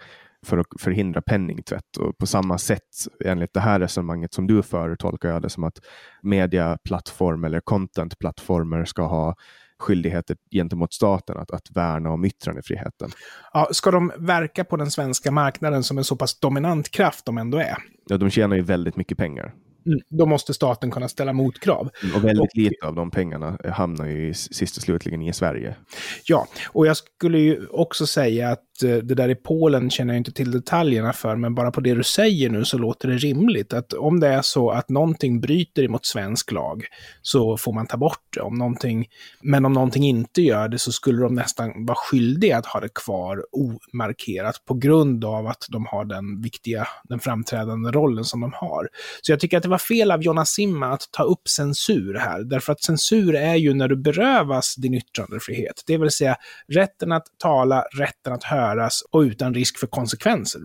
för 0.47 0.59
att 0.59 0.67
förhindra 0.81 1.23
penningtvätt. 1.23 1.97
Och 1.97 2.19
på 2.19 2.27
samma 2.27 2.59
sätt, 2.59 3.07
enligt 3.25 3.55
det 3.55 3.61
här 3.61 3.81
resonemanget 3.81 4.35
som 4.35 4.47
du 4.47 4.63
för, 4.63 4.97
tolkar 4.97 5.29
jag 5.29 5.43
det 5.43 5.51
som 5.51 5.65
att 5.65 5.79
mediaplattformar 6.23 7.49
eller 7.49 7.61
contentplattformar 7.61 8.85
ska 8.85 9.03
ha 9.03 9.35
skyldigheter 9.79 10.37
gentemot 10.51 10.93
staten 10.93 11.37
att, 11.39 11.51
att 11.51 11.71
värna 11.71 12.11
om 12.11 12.25
yttrandefriheten. 12.25 13.11
Ja, 13.53 13.69
ska 13.73 13.91
de 13.91 14.13
verka 14.19 14.65
på 14.65 14.77
den 14.77 14.91
svenska 14.91 15.31
marknaden 15.31 15.83
som 15.83 15.99
en 15.99 16.05
så 16.05 16.17
pass 16.17 16.41
dominant 16.41 16.91
kraft 16.91 17.25
de 17.25 17.39
ändå 17.39 17.59
är? 17.59 17.77
Ja, 18.07 18.17
de 18.17 18.31
tjänar 18.31 18.57
ju 18.57 18.63
väldigt 18.63 18.97
mycket 18.97 19.19
pengar. 19.19 19.55
Mm, 19.87 20.01
då 20.09 20.27
måste 20.27 20.55
staten 20.55 20.91
kunna 20.91 21.09
ställa 21.09 21.33
motkrav. 21.33 21.91
Mm, 22.03 22.17
och 22.17 22.25
väldigt 22.25 22.41
och, 22.41 22.57
lite 22.57 22.87
av 22.87 22.95
de 22.95 23.11
pengarna 23.11 23.59
hamnar 23.65 24.07
ju 24.07 24.35
sist 24.35 24.77
och 24.77 24.83
slutligen 24.83 25.23
i 25.23 25.33
Sverige. 25.33 25.77
Ja, 26.25 26.47
och 26.67 26.87
jag 26.87 26.97
skulle 26.97 27.39
ju 27.39 27.67
också 27.67 28.07
säga 28.07 28.51
att 28.51 28.63
Eh, 28.85 28.97
det 28.97 29.15
där 29.15 29.29
i 29.29 29.35
Polen 29.35 29.91
känner 29.91 30.15
jag 30.15 30.21
inte 30.21 30.33
till 30.33 30.51
detaljerna 30.51 31.13
för, 31.13 31.37
men 31.37 31.55
bara 31.55 31.71
på 31.71 31.81
det 31.81 31.95
du 31.95 32.03
säger 32.03 32.51
nu 32.51 32.65
så 32.65 32.79
låter 32.79 33.09
det 33.09 33.17
rimligt. 33.17 33.73
Att 33.73 33.93
om 33.93 34.21
det 34.21 34.29
är 34.29 34.43
så 34.43 34.71
att 34.71 34.89
någonting 34.89 35.41
bryter 35.41 35.83
emot 35.83 36.07
svensk 36.07 36.53
lag 36.53 36.85
så 37.23 37.57
får 37.57 37.73
man 37.73 37.87
ta 37.87 37.97
bort 37.97 38.19
det. 38.35 38.41
Om 38.41 38.55
någonting, 38.55 39.07
men 39.43 39.65
om 39.65 39.73
någonting 39.73 40.05
inte 40.05 40.43
gör 40.43 40.69
det 40.69 40.79
så 40.79 40.93
skulle 40.93 41.23
de 41.23 41.35
nästan 41.35 41.87
vara 41.87 41.97
skyldiga 41.97 42.59
att 42.59 42.67
ha 42.67 42.81
det 42.81 42.95
kvar 42.95 43.43
omarkerat 43.53 44.65
på 44.65 44.75
grund 44.75 45.25
av 45.25 45.47
att 45.47 45.67
de 45.69 45.87
har 45.87 46.05
den 46.05 46.43
viktiga, 46.43 46.89
den 47.05 47.21
framträdande 47.21 47.91
rollen 47.91 48.25
som 48.25 48.41
de 48.41 48.53
har. 48.55 48.89
Så 49.23 49.33
jag 49.33 49.41
tycker 49.41 49.57
att 49.57 49.63
det 49.63 49.69
var 49.69 49.79
fel 49.79 50.11
av 50.11 50.23
Jonna 50.23 50.45
Simma 50.45 50.87
att 50.87 51.09
ta 51.11 51.23
upp 51.23 51.49
censur 51.49 52.15
här, 52.15 52.45
därför 52.45 52.73
att 52.73 52.83
censur 52.83 53.35
är 53.35 53.55
ju 53.55 53.75
när 53.75 53.89
du 53.89 53.97
berövas 53.97 54.75
din 54.75 54.95
yttrandefrihet, 54.95 55.83
det 55.87 55.99
vill 55.99 56.11
säga 56.11 56.37
rätten 56.69 57.13
att 57.13 57.27
tala, 57.39 57.85
rätten 57.99 58.33
att 58.33 58.45
höra 58.45 58.62
göras 58.63 59.03
och 59.13 59.21
utan 59.21 59.55
risk 59.55 59.79
för 59.79 59.87
konsekvenser. 59.87 60.61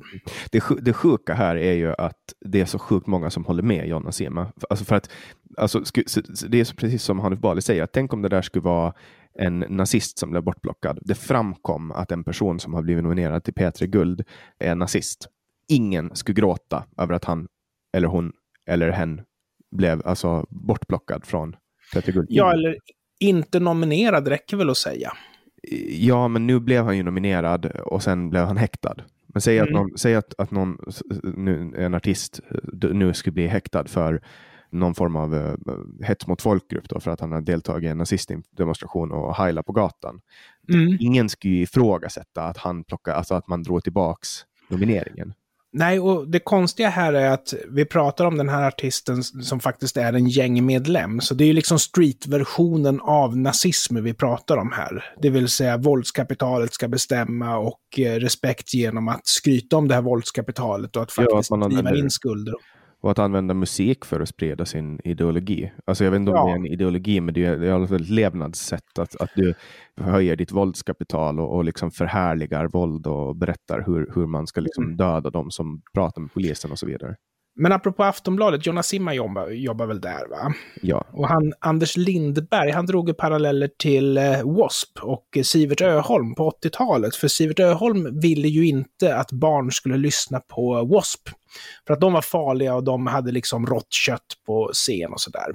Det, 0.51 0.63
det 0.81 0.93
sjuka 0.93 1.33
här 1.33 1.55
är 1.55 1.73
ju 1.73 1.93
att 1.97 2.33
det 2.45 2.61
är 2.61 2.65
så 2.65 2.79
sjukt 2.79 3.07
många 3.07 3.29
som 3.29 3.45
håller 3.45 3.63
med 3.63 3.87
Jonna 3.87 4.11
Sema. 4.11 4.51
Alltså 4.69 4.85
för 4.85 4.95
att, 4.95 5.09
alltså, 5.57 5.83
det 6.47 6.59
är 6.59 6.63
så 6.63 6.75
precis 6.75 7.03
som 7.03 7.19
Hanif 7.19 7.39
Bali 7.39 7.61
säger, 7.61 7.83
att 7.83 7.93
tänk 7.93 8.13
om 8.13 8.21
det 8.21 8.29
där 8.29 8.41
skulle 8.41 8.63
vara 8.63 8.93
en 9.39 9.59
nazist 9.59 10.19
som 10.19 10.31
blev 10.31 10.43
bortplockad. 10.43 10.99
Det 11.01 11.15
framkom 11.15 11.91
att 11.91 12.11
en 12.11 12.23
person 12.23 12.59
som 12.59 12.73
har 12.73 12.81
blivit 12.81 13.03
nominerad 13.03 13.43
till 13.43 13.53
P3 13.53 13.85
Guld 13.85 14.23
är 14.59 14.75
nazist. 14.75 15.27
Ingen 15.69 16.15
skulle 16.15 16.35
gråta 16.35 16.85
över 16.97 17.13
att 17.13 17.25
han 17.25 17.47
eller 17.97 18.07
hon 18.07 18.31
eller 18.69 18.89
hen 18.89 19.21
blev 19.75 20.07
alltså 20.07 20.45
bortplockad 20.49 21.25
från 21.25 21.55
P3 21.95 22.11
Guld. 22.11 22.27
Ja, 22.29 22.53
eller 22.53 22.77
inte 23.19 23.59
nominerad 23.59 24.27
räcker 24.27 24.57
väl 24.57 24.69
att 24.69 24.77
säga. 24.77 25.13
Ja, 25.89 26.27
men 26.27 26.47
nu 26.47 26.59
blev 26.59 26.83
han 26.83 26.97
ju 26.97 27.03
nominerad 27.03 27.65
och 27.65 28.03
sen 28.03 28.29
blev 28.29 28.45
han 28.45 28.57
häktad. 28.57 28.95
Men 29.27 29.41
säg 29.41 29.57
mm. 29.57 29.67
att 29.67 29.73
någon, 29.73 29.97
säg 29.97 30.15
att, 30.15 30.33
att 30.37 30.51
någon 30.51 30.77
nu, 31.23 31.73
en 31.77 31.93
artist 31.93 32.39
nu 32.73 33.13
skulle 33.13 33.33
bli 33.33 33.47
häktad 33.47 33.85
för 33.85 34.21
någon 34.69 34.95
form 34.95 35.15
av 35.15 35.33
uh, 35.35 35.55
hets 36.01 36.27
mot 36.27 36.41
folkgrupp 36.41 36.89
då, 36.89 36.99
för 36.99 37.11
att 37.11 37.19
han 37.19 37.31
har 37.31 37.41
deltagit 37.41 37.87
i 37.87 37.91
en 37.91 37.97
nazistdemonstration 37.97 39.11
och 39.11 39.35
heilat 39.35 39.65
på 39.65 39.71
gatan. 39.71 40.21
Mm. 40.73 40.97
Ingen 40.99 41.29
skulle 41.29 41.53
ifrågasätta 41.53 42.43
att 42.43 42.57
han 42.57 42.83
plockar, 42.83 43.13
alltså 43.13 43.35
att 43.35 43.47
man 43.47 43.63
drog 43.63 43.83
tillbaks 43.83 44.29
nomineringen. 44.67 45.33
Nej, 45.73 45.99
och 45.99 46.27
det 46.27 46.39
konstiga 46.39 46.89
här 46.89 47.13
är 47.13 47.29
att 47.29 47.53
vi 47.69 47.85
pratar 47.85 48.25
om 48.25 48.37
den 48.37 48.49
här 48.49 48.67
artisten 48.67 49.23
som 49.23 49.59
faktiskt 49.59 49.97
är 49.97 50.13
en 50.13 50.27
gängmedlem. 50.27 51.21
Så 51.21 51.33
det 51.33 51.43
är 51.43 51.45
ju 51.45 51.53
liksom 51.53 51.79
streetversionen 51.79 53.01
av 53.01 53.37
nazism 53.37 54.03
vi 54.03 54.13
pratar 54.13 54.57
om 54.57 54.71
här. 54.71 55.03
Det 55.21 55.29
vill 55.29 55.47
säga 55.47 55.77
våldskapitalet 55.77 56.73
ska 56.73 56.87
bestämma 56.87 57.57
och 57.57 57.79
eh, 57.97 58.13
respekt 58.13 58.73
genom 58.73 59.07
att 59.07 59.27
skryta 59.27 59.77
om 59.77 59.87
det 59.87 59.95
här 59.95 60.01
våldskapitalet 60.01 60.95
och 60.95 61.03
att 61.03 61.11
faktiskt 61.11 61.51
ja, 61.51 61.57
driva 61.57 61.95
in 61.95 62.09
skulder 62.09 62.53
och 63.07 63.11
att 63.11 63.19
använda 63.19 63.53
musik 63.53 64.05
för 64.05 64.19
att 64.19 64.29
sprida 64.29 64.65
sin 64.65 64.99
ideologi. 65.03 65.71
Alltså 65.85 66.03
jag 66.03 66.11
vet 66.11 66.19
inte 66.19 66.31
om 66.31 66.37
ja. 66.37 66.45
det 66.45 66.51
är 66.51 66.55
en 66.55 66.65
ideologi, 66.65 67.21
men 67.21 67.33
det 67.33 67.45
är 67.45 67.71
alla 67.71 67.87
fall 67.87 68.01
ett 68.01 68.09
levnadssätt 68.09 68.99
att, 68.99 69.21
att 69.21 69.29
du 69.35 69.53
höjer 70.01 70.35
ditt 70.35 70.51
våldskapital 70.51 71.39
och, 71.39 71.55
och 71.55 71.63
liksom 71.63 71.91
förhärligar 71.91 72.67
våld 72.67 73.07
och 73.07 73.35
berättar 73.35 73.83
hur, 73.85 74.11
hur 74.15 74.25
man 74.25 74.47
ska 74.47 74.61
liksom 74.61 74.83
mm. 74.83 74.97
döda 74.97 75.29
de 75.29 75.51
som 75.51 75.81
pratar 75.93 76.21
med 76.21 76.33
polisen 76.33 76.71
och 76.71 76.79
så 76.79 76.85
vidare. 76.85 77.15
Men 77.57 77.71
apropå 77.71 78.03
Aftonbladet, 78.03 78.65
Jonas 78.65 78.87
Simma 78.87 79.13
jobbar, 79.13 79.49
jobbar 79.49 79.85
väl 79.85 80.01
där 80.01 80.27
va? 80.29 80.53
Ja. 80.81 81.05
Och 81.11 81.27
han, 81.27 81.53
Anders 81.59 81.97
Lindberg, 81.97 82.71
han 82.71 82.85
drog 82.85 83.17
paralleller 83.17 83.69
till 83.77 84.17
eh, 84.17 84.23
W.A.S.P. 84.23 85.01
och 85.01 85.45
Sivert 85.45 85.81
Öholm 85.81 86.35
på 86.35 86.51
80-talet. 86.63 87.15
För 87.15 87.27
Sivert 87.27 87.59
Öholm 87.59 88.19
ville 88.19 88.47
ju 88.47 88.67
inte 88.67 89.15
att 89.15 89.31
barn 89.31 89.71
skulle 89.71 89.97
lyssna 89.97 90.39
på 90.39 90.75
W.A.S.P. 90.75 91.31
För 91.87 91.93
att 91.93 92.01
de 92.01 92.13
var 92.13 92.21
farliga 92.21 92.75
och 92.75 92.83
de 92.83 93.07
hade 93.07 93.31
liksom 93.31 93.65
rått 93.65 93.93
kött 93.93 94.27
på 94.45 94.69
scen 94.73 95.13
och 95.13 95.21
sådär. 95.21 95.51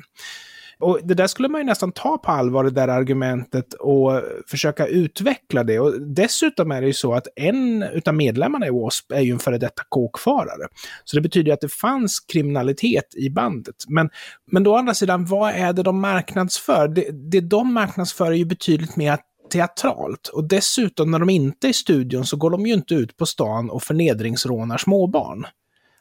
Och 0.83 0.99
det 1.05 1.15
där 1.15 1.27
skulle 1.27 1.49
man 1.49 1.61
ju 1.61 1.65
nästan 1.65 1.93
ta 1.93 2.19
på 2.19 2.31
allvar, 2.31 2.65
det 2.65 2.71
där 2.71 2.89
argumentet, 2.89 3.75
och 3.75 4.23
försöka 4.47 4.87
utveckla 4.87 5.65
det. 5.65 5.79
Och 5.81 6.01
dessutom 6.01 6.73
är 6.73 6.81
det 6.81 6.87
ju 6.87 6.93
så 6.93 7.15
att 7.15 7.27
en 7.37 7.85
av 8.07 8.15
medlemmarna 8.15 8.67
i 8.67 8.69
W.A.S.P. 8.69 9.15
är 9.15 9.21
ju 9.21 9.33
en 9.33 9.39
före 9.39 9.59
detta 9.59 9.83
kåkfarare. 9.89 10.69
Så 11.05 11.17
det 11.17 11.23
betyder 11.23 11.53
att 11.53 11.61
det 11.61 11.73
fanns 11.73 12.21
kriminalitet 12.21 13.15
i 13.17 13.31
bandet. 13.31 13.77
Men, 13.89 14.11
men 14.51 14.63
då 14.63 14.73
å 14.73 14.77
andra 14.77 14.95
sidan, 14.95 15.25
vad 15.25 15.53
är 15.53 15.73
det 15.73 15.83
de 15.83 16.01
marknadsför? 16.01 16.89
Det, 16.89 17.31
det 17.31 17.41
de 17.41 17.75
marknadsför 17.75 18.27
är 18.27 18.37
ju 18.37 18.45
betydligt 18.45 18.97
mer 18.97 19.19
teatralt. 19.53 20.29
Och 20.29 20.49
dessutom, 20.49 21.11
när 21.11 21.19
de 21.19 21.31
inte 21.31 21.67
är 21.67 21.71
i 21.71 21.73
studion 21.73 22.27
så 22.27 22.37
går 22.37 22.51
de 22.51 22.67
ju 22.67 22.75
inte 22.75 22.95
ut 22.95 23.17
på 23.17 23.27
stan 23.27 23.71
och 23.71 23.83
förnedringsrånar 23.83 24.79
småbarn. 24.79 25.47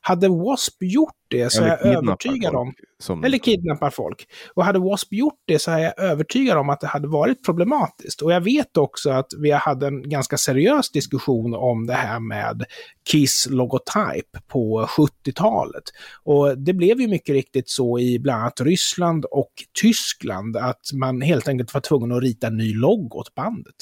Hade 0.02 0.28
W.A.S.P. 0.28 0.86
gjort 0.86 1.16
det 1.28 1.50
så 1.50 1.64
är 1.64 1.68
jag 1.68 1.86
övertygad 1.86 2.56
om... 2.56 2.74
Som... 3.00 3.24
Eller 3.24 3.38
kidnappar 3.38 3.90
folk. 3.90 4.28
Och 4.54 4.66
hade 4.66 4.80
W.A.S.P. 4.80 5.16
gjort 5.16 5.40
det 5.48 5.60
så 5.60 5.72
är 5.72 5.80
jag 5.80 6.00
övertygad 6.00 6.58
om 6.58 6.70
att 6.70 6.80
det 6.80 6.88
hade 6.88 7.08
varit 7.08 7.46
problematiskt. 7.46 8.22
Och 8.22 8.32
jag 8.32 8.42
vet 8.42 8.78
också 8.78 9.10
att 9.10 9.28
vi 9.38 9.52
hade 9.52 9.88
en 9.88 10.10
ganska 10.10 10.38
seriös 10.38 10.92
diskussion 10.92 11.56
om 11.56 11.88
det 11.88 11.94
här 11.94 12.20
med 12.20 12.64
Kiss 13.12 13.48
logotyp 13.50 14.48
på 14.48 14.88
70-talet. 14.98 15.84
Och 16.24 16.58
det 16.58 16.74
blev 16.74 17.02
ju 17.02 17.08
mycket 17.08 17.34
riktigt 17.34 17.70
så 17.70 18.00
i 18.00 18.20
bland 18.20 18.42
annat 18.42 18.62
Ryssland 18.62 19.26
och 19.26 19.52
Tyskland 19.82 20.58
att 20.58 20.82
man 20.94 21.22
helt 21.22 21.48
enkelt 21.48 21.74
var 21.74 21.82
tvungen 21.82 22.12
att 22.12 22.24
rita 22.24 22.48
en 22.48 22.58
ny 22.58 22.74
logo 22.74 23.20
åt 23.20 23.36
bandet. 23.36 23.76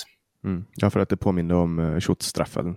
Mm. 0.43 0.65
Ja, 0.75 0.89
för 0.89 0.99
att 0.99 1.09
det 1.09 1.17
påminner 1.17 1.55
om 1.55 1.79
uh, 1.79 1.99
Schutzstraffen. 1.99 2.75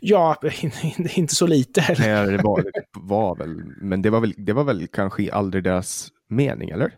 Ja, 0.00 0.36
inte 1.14 1.34
så 1.34 1.46
lite. 1.46 1.96
Nej, 1.98 2.26
det 2.26 2.42
var, 2.42 2.62
det 2.62 2.82
var 2.92 3.36
väl, 3.36 3.62
men 3.80 4.02
det 4.02 4.10
var 4.10 4.20
väl, 4.20 4.34
det 4.36 4.52
var 4.52 4.64
väl 4.64 4.86
kanske 4.92 5.32
aldrig 5.32 5.64
deras 5.64 6.08
mening, 6.28 6.70
eller? 6.70 6.92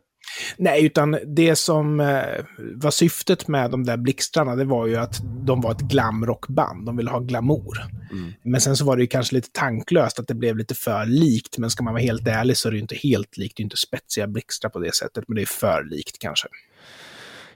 Nej, 0.57 0.87
utan 0.87 1.19
det 1.37 1.57
som 1.57 2.01
eh, 2.01 2.45
var 2.75 2.91
syftet 2.91 3.49
med 3.49 3.71
de 3.71 3.85
där 3.85 3.97
blixtrarna, 3.97 4.57
det 4.57 4.65
var 4.65 4.87
ju 4.87 4.97
att 4.97 5.21
de 5.47 5.61
var 5.61 5.73
ett 5.73 5.81
glamrockband. 5.81 6.87
De 6.87 6.97
ville 6.97 7.11
ha 7.11 7.19
glamour. 7.19 7.79
Mm. 8.13 8.33
Men 8.43 8.61
sen 8.61 8.77
så 8.77 8.85
var 8.85 8.97
det 8.97 9.03
ju 9.03 9.07
kanske 9.07 9.35
lite 9.35 9.49
tanklöst 9.53 10.19
att 10.19 10.29
det 10.29 10.35
blev 10.35 10.57
lite 10.57 10.75
för 10.75 11.07
likt. 11.07 11.59
Men 11.59 11.71
ska 11.71 11.83
man 11.83 11.95
vara 11.95 12.03
helt 12.03 12.29
ärlig 12.29 12.57
så 12.57 12.69
är 12.69 12.73
det 12.73 12.77
ju 12.77 12.83
inte 12.83 12.97
helt 12.97 13.37
likt. 13.37 13.57
Det 13.57 13.61
är 13.61 13.65
inte 13.65 13.77
spetsiga 13.77 14.27
blixtrar 14.27 14.71
på 14.71 14.79
det 14.79 14.95
sättet, 14.95 15.25
men 15.29 15.37
det 15.37 15.43
är 15.43 15.47
för 15.47 15.85
likt 15.91 16.19
kanske. 16.19 16.49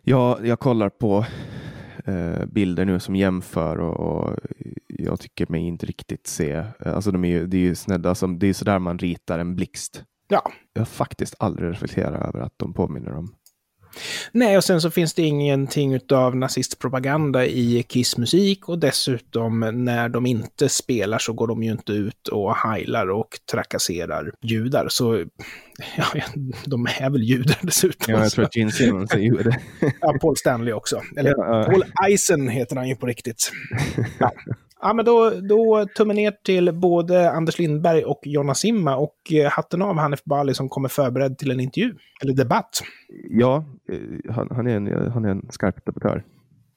Ja, 0.03 0.39
jag 0.43 0.59
kollar 0.59 0.89
på 0.89 1.27
bilder 2.47 2.85
nu 2.85 3.01
som 3.01 3.17
jämför 3.17 3.81
och, 3.81 4.01
och, 4.01 4.37
jag 4.87 5.21
tycker 5.21 5.47
mig 5.49 5.61
inte 5.61 5.87
riktigt 5.87 6.27
se. 6.27 6.65
Alltså 6.79 7.11
de 7.11 7.25
är 7.25 7.29
ju, 7.29 7.47
det 7.47 7.57
är 7.57 7.61
ju 7.61 7.75
snedda, 7.75 8.09
alltså, 8.09 8.27
det 8.27 8.47
är 8.47 8.53
sådär 8.53 8.79
man 8.79 8.99
ritar 8.99 9.39
en 9.39 9.57
blixt. 9.57 10.05
Ja. 10.29 10.53
Jag 10.73 10.81
har 10.81 10.87
faktiskt 10.87 11.35
aldrig 11.39 11.71
reflekterat 11.71 12.29
över 12.29 12.41
att 12.41 12.59
de 12.59 12.75
påminner 12.75 13.13
om 13.13 13.35
Nej, 14.33 14.57
och 14.57 14.65
sen 14.65 14.81
så 14.81 14.91
finns 14.91 15.15
det 15.15 15.23
ingenting 15.23 15.99
av 16.13 16.37
nazistpropaganda 16.37 17.47
i 17.47 17.83
Kiss-musik 17.89 18.69
och 18.69 18.79
dessutom 18.79 19.61
när 19.85 20.09
de 20.09 20.27
inte 20.27 20.69
spelar 20.69 21.19
så 21.19 21.33
går 21.33 21.47
de 21.47 21.63
ju 21.63 21.71
inte 21.71 21.93
ut 21.93 22.29
och 22.29 22.57
heilar 22.57 23.11
och 23.11 23.29
trakasserar 23.51 24.33
judar. 24.43 24.87
Så 24.89 25.17
ja, 25.97 26.05
de 26.65 26.87
är 27.01 27.11
väl 27.11 27.23
judar 27.23 27.59
dessutom. 27.63 28.15
Ja, 28.15 28.21
jag 28.21 28.33
tror 28.33 28.45
att 28.45 28.57
Gene 28.57 28.73
Simmons 28.73 29.15
är 29.15 29.19
jude. 29.19 29.59
ja, 30.01 30.19
Paul 30.21 30.37
Stanley 30.37 30.73
också. 30.73 31.01
Eller 31.17 31.31
ja, 31.31 31.65
Paul 31.71 31.85
Eisen 32.07 32.49
heter 32.49 32.77
han 32.77 32.89
ju 32.89 32.97
på 32.97 33.07
riktigt. 33.07 33.51
Ja. 34.19 34.33
Ja, 34.81 34.95
men 34.95 35.05
då, 35.05 35.31
då 35.31 35.87
tummen 35.97 36.17
ner 36.17 36.33
till 36.45 36.73
både 36.75 37.31
Anders 37.31 37.59
Lindberg 37.59 38.05
och 38.05 38.21
Jonna 38.23 38.55
Simma 38.55 38.97
och 38.97 39.17
eh, 39.33 39.51
hatten 39.51 39.83
av 39.83 39.99
Hanif 39.99 40.25
Bali 40.25 40.55
som 40.55 40.69
kommer 40.69 40.89
förberedd 40.89 41.39
till 41.39 41.51
en 41.51 41.61
intervju, 41.61 41.95
eller 42.23 42.35
debatt. 42.35 42.81
Ja, 43.31 43.65
eh, 43.89 44.33
han, 44.35 44.49
han, 44.51 44.67
är, 44.67 44.77
en, 44.77 45.13
han 45.13 45.25
är 45.25 45.29
en 45.29 45.47
skarp 45.51 45.85
debattör. 45.85 46.25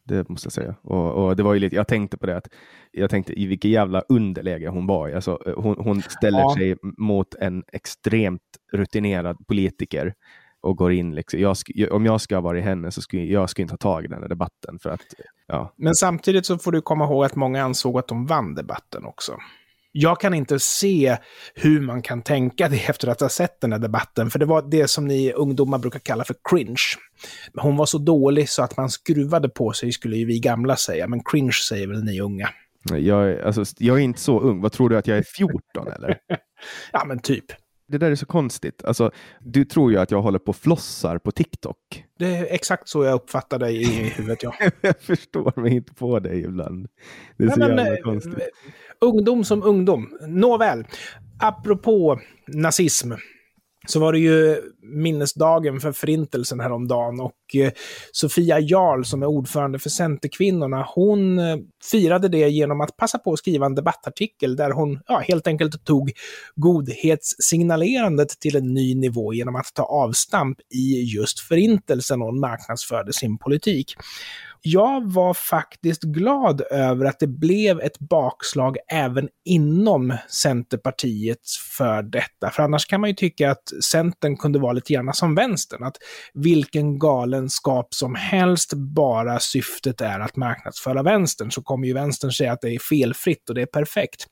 Det 0.03 0.29
måste 0.29 0.45
jag 0.45 0.53
säga. 0.53 0.75
Och, 0.81 1.25
och, 1.25 1.35
det 1.35 1.43
var 1.43 1.53
ju 1.53 1.59
lite, 1.59 1.75
jag 1.75 1.87
tänkte 1.87 2.17
på 2.17 2.25
det 2.25 2.37
att 2.37 2.47
jag 2.91 3.09
tänkte 3.09 3.41
i 3.41 3.45
vilket 3.45 3.71
jävla 3.71 4.01
underläge 4.09 4.67
hon 4.67 4.87
var 4.87 5.09
i. 5.09 5.13
Alltså, 5.13 5.39
eh, 5.45 5.53
hon, 5.57 5.75
hon 5.79 6.01
ställer 6.01 6.39
ja. 6.39 6.55
sig 6.57 6.77
mot 6.97 7.35
en 7.35 7.63
extremt 7.73 8.41
rutinerad 8.73 9.47
politiker 9.47 10.13
och 10.61 10.77
går 10.77 10.93
in. 10.93 11.15
Liksom. 11.15 11.39
Jag, 11.39 11.55
om 11.91 12.05
jag 12.05 12.21
ska 12.21 12.41
vara 12.41 12.57
i 12.57 12.61
henne 12.61 12.91
så 12.91 13.01
skulle 13.01 13.23
jag 13.23 13.49
skulle 13.49 13.63
inte 13.63 13.73
ha 13.73 13.77
tagit 13.77 14.11
den 14.11 14.21
här 14.21 14.29
debatten. 14.29 14.79
För 14.79 14.89
att, 14.89 15.01
ja. 15.47 15.73
Men 15.77 15.95
samtidigt 15.95 16.45
så 16.45 16.57
får 16.57 16.71
du 16.71 16.81
komma 16.81 17.05
ihåg 17.05 17.25
att 17.25 17.35
många 17.35 17.63
ansåg 17.63 17.99
att 17.99 18.07
de 18.07 18.25
vann 18.25 18.55
debatten 18.55 19.05
också. 19.05 19.37
Jag 19.91 20.19
kan 20.19 20.33
inte 20.33 20.59
se 20.59 21.17
hur 21.55 21.81
man 21.81 22.01
kan 22.01 22.21
tänka 22.21 22.69
det 22.69 22.77
efter 22.89 23.07
att 23.07 23.21
ha 23.21 23.29
sett 23.29 23.61
den 23.61 23.71
här 23.71 23.79
debatten, 23.79 24.29
för 24.29 24.39
det 24.39 24.45
var 24.45 24.61
det 24.61 24.87
som 24.87 25.07
ni 25.07 25.33
ungdomar 25.33 25.79
brukar 25.79 25.99
kalla 25.99 26.23
för 26.23 26.35
cringe. 26.49 26.83
Hon 27.53 27.77
var 27.77 27.85
så 27.85 27.97
dålig 27.97 28.49
så 28.49 28.63
att 28.63 28.77
man 28.77 28.89
skruvade 28.89 29.49
på 29.49 29.73
sig, 29.73 29.91
skulle 29.91 30.17
ju 30.17 30.25
vi 30.25 30.39
gamla 30.39 30.75
säga, 30.75 31.07
men 31.07 31.23
cringe 31.23 31.51
säger 31.69 31.87
väl 31.87 32.03
ni 32.03 32.21
unga. 32.21 32.49
Jag 32.91 33.41
alltså, 33.41 33.63
jag 33.77 33.97
är 33.97 34.01
inte 34.01 34.19
så 34.19 34.39
ung. 34.39 34.61
Vad 34.61 34.71
tror 34.71 34.89
du 34.89 34.97
att 34.97 35.07
jag 35.07 35.17
är 35.17 35.25
14 35.37 35.87
eller? 35.95 36.17
ja, 36.91 37.05
men 37.05 37.19
typ. 37.19 37.45
Det 37.87 37.97
där 37.97 38.11
är 38.11 38.15
så 38.15 38.25
konstigt. 38.25 38.85
Alltså, 38.85 39.11
du 39.39 39.65
tror 39.65 39.91
ju 39.91 39.97
att 39.97 40.11
jag 40.11 40.21
håller 40.21 40.39
på 40.39 40.49
och 40.49 40.55
flossar 40.55 41.17
på 41.17 41.31
TikTok. 41.31 42.05
Det 42.19 42.25
är 42.25 42.45
exakt 42.49 42.89
så 42.89 43.03
jag 43.03 43.13
uppfattar 43.13 43.59
dig 43.59 43.81
i 43.81 43.85
huvudet, 43.85 44.43
ja. 44.43 44.53
jag 44.81 45.01
förstår 45.01 45.61
mig 45.61 45.75
inte 45.75 45.93
på 45.93 46.19
dig 46.19 46.43
ibland. 46.43 46.87
Det 47.37 47.43
är 47.43 47.47
Nej, 47.47 47.53
så 47.53 47.59
men, 47.59 47.69
jävla 47.69 47.97
eh, 47.97 48.01
konstigt. 48.03 48.49
Ungdom 49.01 49.43
som 49.43 49.63
ungdom. 49.63 50.17
Nåväl, 50.27 50.87
apropå 51.39 52.19
nazism 52.47 53.11
så 53.87 53.99
var 53.99 54.13
det 54.13 54.19
ju 54.19 54.61
minnesdagen 54.81 55.79
för 55.79 55.91
förintelsen 55.91 56.59
häromdagen 56.59 57.19
och 57.19 57.55
eh, 57.55 57.71
Sofia 58.11 58.59
Jarl 58.59 59.03
som 59.03 59.23
är 59.23 59.27
ordförande 59.27 59.79
för 59.79 59.89
Centerkvinnorna, 59.89 60.87
hon 60.95 61.39
eh, 61.39 61.57
firade 61.91 62.27
det 62.27 62.49
genom 62.49 62.81
att 62.81 62.97
passa 62.97 63.17
på 63.17 63.33
att 63.33 63.39
skriva 63.39 63.65
en 63.65 63.75
debattartikel 63.75 64.55
där 64.55 64.71
hon 64.71 64.99
ja, 65.07 65.19
helt 65.19 65.47
enkelt 65.47 65.85
tog 65.85 66.11
godhetssignalerandet 66.55 68.29
till 68.29 68.55
en 68.55 68.73
ny 68.73 68.95
nivå 68.95 69.33
genom 69.33 69.55
att 69.55 69.73
ta 69.73 69.83
avstamp 69.83 70.57
i 70.73 71.01
just 71.15 71.39
förintelsen 71.39 72.21
och 72.21 72.33
marknadsförde 72.33 73.13
sin 73.13 73.37
politik 73.37 73.93
jag 74.61 75.11
var 75.11 75.33
faktiskt 75.33 76.03
glad 76.03 76.61
över 76.71 77.05
att 77.05 77.19
det 77.19 77.27
blev 77.27 77.79
ett 77.79 77.99
bakslag 77.99 78.77
även 78.91 79.29
inom 79.45 80.17
Centerpartiet 80.29 81.39
för 81.77 82.03
detta. 82.03 82.49
För 82.49 82.63
annars 82.63 82.85
kan 82.85 83.01
man 83.01 83.09
ju 83.09 83.15
tycka 83.15 83.51
att 83.51 83.83
Centern 83.91 84.37
kunde 84.37 84.59
vara 84.59 84.73
lite 84.73 84.93
grann 84.93 85.13
som 85.13 85.35
vänstern. 85.35 85.83
Att 85.83 85.97
vilken 86.33 86.99
galenskap 86.99 87.93
som 87.93 88.15
helst, 88.15 88.73
bara 88.73 89.39
syftet 89.39 90.01
är 90.01 90.19
att 90.19 90.35
marknadsföra 90.35 91.03
vänstern, 91.03 91.51
så 91.51 91.61
kommer 91.61 91.87
ju 91.87 91.93
vänstern 91.93 92.31
säga 92.31 92.51
att 92.51 92.61
det 92.61 92.75
är 92.75 92.79
felfritt 92.79 93.49
och 93.49 93.55
det 93.55 93.61
är 93.61 93.65
perfekt. 93.65 94.25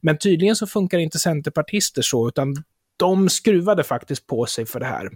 Men 0.00 0.18
tydligen 0.18 0.56
så 0.56 0.66
funkar 0.66 0.98
inte 0.98 1.18
centerpartister 1.18 2.02
så, 2.02 2.28
utan 2.28 2.56
de 2.98 3.28
skruvade 3.28 3.84
faktiskt 3.84 4.26
på 4.26 4.46
sig 4.46 4.66
för 4.66 4.80
det 4.80 4.86
här 4.86 5.08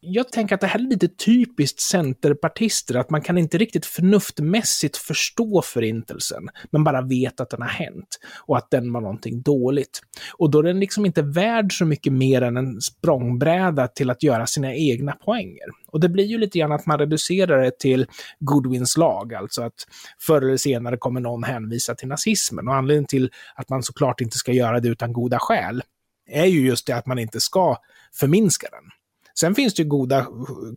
jag 0.00 0.32
tänker 0.32 0.54
att 0.54 0.60
det 0.60 0.66
här 0.66 0.80
är 0.80 0.84
lite 0.84 1.08
typiskt 1.08 1.80
centerpartister, 1.80 2.94
att 2.94 3.10
man 3.10 3.22
kan 3.22 3.38
inte 3.38 3.58
riktigt 3.58 3.86
förnuftmässigt 3.86 4.96
förstå 4.96 5.62
förintelsen, 5.62 6.48
men 6.70 6.84
bara 6.84 7.02
vet 7.02 7.40
att 7.40 7.50
den 7.50 7.62
har 7.62 7.68
hänt 7.68 8.18
och 8.46 8.56
att 8.56 8.70
den 8.70 8.92
var 8.92 9.00
någonting 9.00 9.42
dåligt. 9.42 10.00
Och 10.38 10.50
då 10.50 10.58
är 10.58 10.62
den 10.62 10.80
liksom 10.80 11.06
inte 11.06 11.22
värd 11.22 11.78
så 11.78 11.84
mycket 11.84 12.12
mer 12.12 12.42
än 12.42 12.56
en 12.56 12.80
språngbräda 12.80 13.88
till 13.88 14.10
att 14.10 14.22
göra 14.22 14.46
sina 14.46 14.74
egna 14.74 15.12
poänger. 15.12 15.66
Och 15.86 16.00
det 16.00 16.08
blir 16.08 16.24
ju 16.24 16.38
lite 16.38 16.58
grann 16.58 16.72
att 16.72 16.86
man 16.86 16.98
reducerar 16.98 17.62
det 17.62 17.78
till 17.78 18.06
Goodwins 18.38 18.96
lag, 18.96 19.34
alltså 19.34 19.62
att 19.62 19.86
förr 20.20 20.42
eller 20.42 20.56
senare 20.56 20.96
kommer 20.96 21.20
någon 21.20 21.44
hänvisa 21.44 21.94
till 21.94 22.08
nazismen. 22.08 22.68
Och 22.68 22.74
anledningen 22.74 23.06
till 23.06 23.30
att 23.54 23.68
man 23.68 23.82
såklart 23.82 24.20
inte 24.20 24.38
ska 24.38 24.52
göra 24.52 24.80
det 24.80 24.88
utan 24.88 25.12
goda 25.12 25.38
skäl 25.38 25.82
är 26.30 26.46
ju 26.46 26.66
just 26.66 26.86
det 26.86 26.92
att 26.92 27.06
man 27.06 27.18
inte 27.18 27.40
ska 27.40 27.76
förminska 28.14 28.68
den. 28.70 28.99
Sen 29.40 29.54
finns 29.54 29.74
det 29.74 29.82
ju 29.82 29.88
goda, 29.88 30.26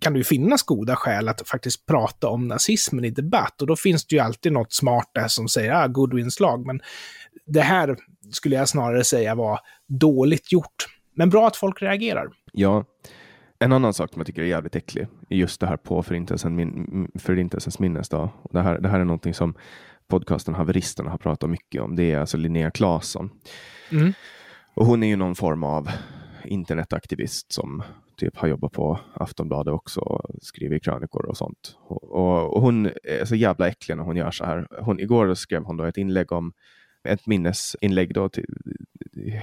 kan 0.01 0.13
det 0.13 0.17
ju 0.17 0.23
finnas 0.23 0.63
goda 0.63 0.95
skäl 0.95 1.29
att 1.29 1.47
faktiskt 1.47 1.85
prata 1.85 2.27
om 2.27 2.47
nazismen 2.47 3.05
i 3.05 3.09
debatt. 3.09 3.61
Och 3.61 3.67
då 3.67 3.75
finns 3.75 4.05
det 4.07 4.15
ju 4.15 4.21
alltid 4.21 4.51
något 4.51 4.73
smart 4.73 5.11
där 5.13 5.27
som 5.27 5.47
säger, 5.47 5.83
ah, 5.83 5.87
Goodwins 5.87 6.39
lag. 6.39 6.65
Men 6.65 6.81
det 7.45 7.61
här 7.61 7.97
skulle 8.31 8.55
jag 8.55 8.69
snarare 8.69 9.03
säga 9.03 9.35
var 9.35 9.59
dåligt 9.87 10.51
gjort. 10.51 10.87
Men 11.15 11.29
bra 11.29 11.47
att 11.47 11.55
folk 11.55 11.81
reagerar. 11.81 12.27
Ja. 12.51 12.85
En 13.59 13.71
annan 13.71 13.93
sak 13.93 14.13
som 14.13 14.19
jag 14.19 14.27
tycker 14.27 14.41
är 14.41 14.45
jävligt 14.45 14.75
äcklig 14.75 15.07
är 15.29 15.35
just 15.35 15.59
det 15.59 15.67
här 15.67 15.77
på 15.77 16.03
förintelsen, 16.03 16.55
min, 16.55 17.07
Förintelsens 17.19 17.79
minnesdag. 17.79 18.29
Det 18.51 18.61
här, 18.61 18.79
det 18.79 18.89
här 18.89 18.99
är 18.99 19.05
någonting 19.05 19.33
som 19.33 19.53
podcasten 20.07 20.55
Haveristerna 20.55 21.11
har 21.11 21.17
pratat 21.17 21.49
mycket 21.49 21.81
om. 21.81 21.95
Det 21.95 22.11
är 22.11 22.19
alltså 22.19 22.37
Linnea 22.37 22.71
Claesson. 22.71 23.29
Mm. 23.91 24.13
Och 24.73 24.85
hon 24.85 25.03
är 25.03 25.07
ju 25.07 25.15
någon 25.15 25.35
form 25.35 25.63
av 25.63 25.89
internetaktivist 26.45 27.51
som 27.51 27.83
typ 28.17 28.37
har 28.37 28.47
jobbat 28.47 28.71
på 28.71 28.99
Aftonbladet 29.13 29.73
också 29.73 29.99
och 29.99 30.29
skrivit 30.41 30.83
krönikor 30.83 31.25
och 31.25 31.37
sånt. 31.37 31.77
Och, 31.79 32.03
och, 32.03 32.55
och, 32.55 32.61
hon 32.61 32.85
är 33.03 33.25
så 33.25 33.35
jävla 33.35 33.67
äcklig 33.67 33.97
när 33.97 34.03
hon 34.03 34.15
gör 34.15 34.31
så 34.31 34.45
här. 34.45 34.67
Hon, 34.81 34.99
igår 34.99 35.33
skrev 35.33 35.63
hon 35.63 35.77
då 35.77 35.83
ett 35.83 35.97
inlägg 35.97 36.31
om 36.31 36.53
ett 37.03 37.27
minnesinlägg 37.27 38.13
då 38.13 38.29
till 38.29 38.45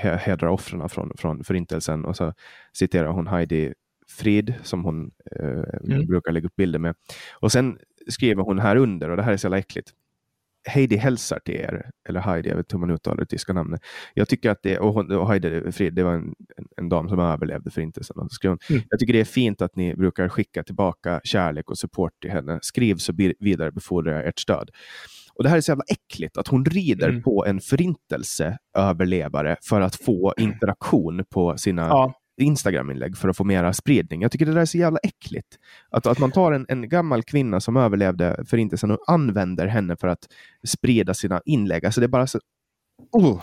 hedra 0.01 0.51
offren 0.51 0.89
från, 0.89 1.13
från 1.17 1.45
förintelsen 1.45 2.05
och 2.05 2.17
så 2.17 2.35
citerar 2.73 3.09
hon 3.09 3.27
Heidi 3.27 3.75
Frid 4.09 4.55
som 4.63 4.85
hon 4.85 5.11
eh, 5.37 5.65
mm. 5.85 6.07
brukar 6.07 6.33
lägga 6.33 6.47
upp 6.47 6.57
bilder 6.57 6.79
med. 6.79 6.95
Och 7.41 7.53
sen 7.53 7.79
skriver 8.09 8.43
hon 8.43 8.59
här 8.59 8.77
under, 8.77 9.11
och 9.11 9.17
det 9.17 9.23
här 9.23 9.33
är 9.33 9.37
så 9.37 9.47
jävla 9.47 9.59
äckligt. 9.59 9.91
Heidi 10.69 10.97
hälsar 10.97 11.39
till 11.39 11.55
er, 11.55 11.91
eller 12.09 12.21
Heidi, 12.21 12.49
jag 12.49 12.57
vet 12.57 12.67
inte 12.67 12.77
hur 12.77 12.81
man 12.81 12.91
uttalar 12.91 13.17
det 13.17 13.27
tyska 13.27 13.53
namnet. 13.53 13.81
Jag 14.15 14.29
tycker 14.29 14.51
att 14.51 14.63
det, 14.63 14.79
och, 14.79 15.11
och 15.11 15.29
Heidi 15.29 15.73
Frid, 15.73 15.95
det 15.95 16.03
var 16.03 16.15
en, 16.15 16.35
en, 16.81 16.89
dam 16.89 17.09
som 17.09 17.19
överlevde 17.19 17.71
förintelsen. 17.71 18.17
mm. 18.45 18.83
Jag 18.91 19.01
tycker 19.01 19.13
det 19.13 19.21
är 19.21 19.25
fint 19.25 19.63
att 19.63 19.77
ni 19.77 19.95
brukar 19.97 20.29
skicka 20.29 20.63
tillbaka 20.63 21.21
kärlek 21.25 21.71
och 21.71 21.79
support 21.79 22.13
till 22.21 22.31
henne. 22.31 22.59
Skriv 22.63 22.97
så 22.97 23.13
vidarebefordrar 23.39 24.13
jag 24.13 24.27
ert 24.27 24.39
stöd. 24.39 24.71
Och 25.35 25.45
Det 25.45 25.51
här 25.51 25.57
är 25.57 25.61
så 25.61 25.71
jävla 25.71 25.85
äckligt, 25.89 26.37
att 26.37 26.49
hon 26.49 26.65
rider 26.65 27.09
mm. 27.09 27.23
på 27.23 27.47
en 27.47 27.61
förintelseöverlevare 27.61 29.57
för 29.63 29.81
att 29.81 29.97
få 29.97 30.35
interaktion 30.37 31.25
på 31.31 31.59
sina 31.59 31.83
ja. 31.83 32.15
Instagram-inlägg 32.41 33.17
för 33.17 33.29
att 33.29 33.37
få 33.37 33.45
mera 33.45 33.73
spridning. 33.73 34.23
Jag 34.23 34.33
tycker 34.33 34.47
det 34.47 34.53
där 34.53 34.61
är 34.61 34.65
så 34.65 34.79
jävla 34.79 34.99
äckligt. 35.03 35.59
Att, 35.91 36.07
att 36.07 36.19
man 36.19 36.33
tar 36.33 36.53
en, 36.53 36.67
en 36.69 36.89
gammal 36.89 37.23
kvinna 37.23 37.61
som 37.61 37.77
överlevde 37.77 38.45
förintelsen 38.47 38.91
och 38.91 38.99
använder 39.07 39.67
henne 39.67 39.97
för 39.97 40.09
att 40.09 40.29
sprida 40.67 41.15
sina 41.15 41.41
inlägg. 41.45 41.87
Alltså 41.87 42.01
det 42.01 42.07
är 42.07 42.09
bara 42.09 42.27
så... 42.27 42.39
Oh. 43.13 43.43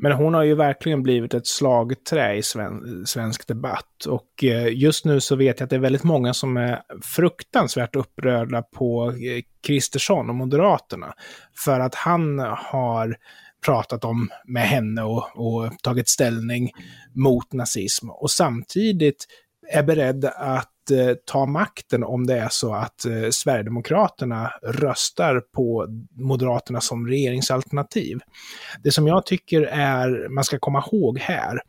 Men 0.00 0.12
hon 0.12 0.34
har 0.34 0.42
ju 0.42 0.54
verkligen 0.54 1.02
blivit 1.02 1.34
ett 1.34 1.46
slagträ 1.46 2.34
i 2.34 2.42
sven 2.42 3.06
svensk 3.06 3.48
debatt. 3.48 4.04
Och 4.08 4.44
eh, 4.44 4.68
just 4.68 5.04
nu 5.04 5.20
så 5.20 5.36
vet 5.36 5.60
jag 5.60 5.64
att 5.66 5.70
det 5.70 5.76
är 5.76 5.80
väldigt 5.80 6.04
många 6.04 6.34
som 6.34 6.56
är 6.56 6.82
fruktansvärt 7.02 7.96
upprörda 7.96 8.62
på 8.62 9.10
eh, 9.10 9.42
Kristersson 9.66 10.28
och 10.28 10.34
Moderaterna. 10.34 11.14
För 11.64 11.80
att 11.80 11.94
han 11.94 12.38
har 12.38 13.16
pratat 13.64 14.04
om 14.04 14.28
med 14.44 14.62
henne 14.62 15.02
och, 15.02 15.24
och 15.34 15.72
tagit 15.82 16.08
ställning 16.08 16.70
mot 17.14 17.52
nazism. 17.52 18.10
Och 18.10 18.30
samtidigt 18.30 19.26
är 19.72 19.82
beredd 19.82 20.24
att 20.24 20.77
eh, 20.90 21.14
ta 21.24 21.46
makten 21.46 22.04
om 22.04 22.26
det 22.26 22.38
är 22.38 22.48
så 22.50 22.74
att 22.74 23.04
eh, 23.04 23.30
Sverigedemokraterna 23.30 24.52
röstar 24.62 25.40
på 25.40 25.86
Moderaterna 26.14 26.80
som 26.80 27.08
regeringsalternativ. 27.08 28.18
Det 28.82 28.92
som 28.92 29.06
jag 29.06 29.26
tycker 29.26 29.62
är, 29.62 30.28
man 30.28 30.44
ska 30.44 30.58
komma 30.58 30.84
ihåg 30.92 31.18
här, 31.18 31.60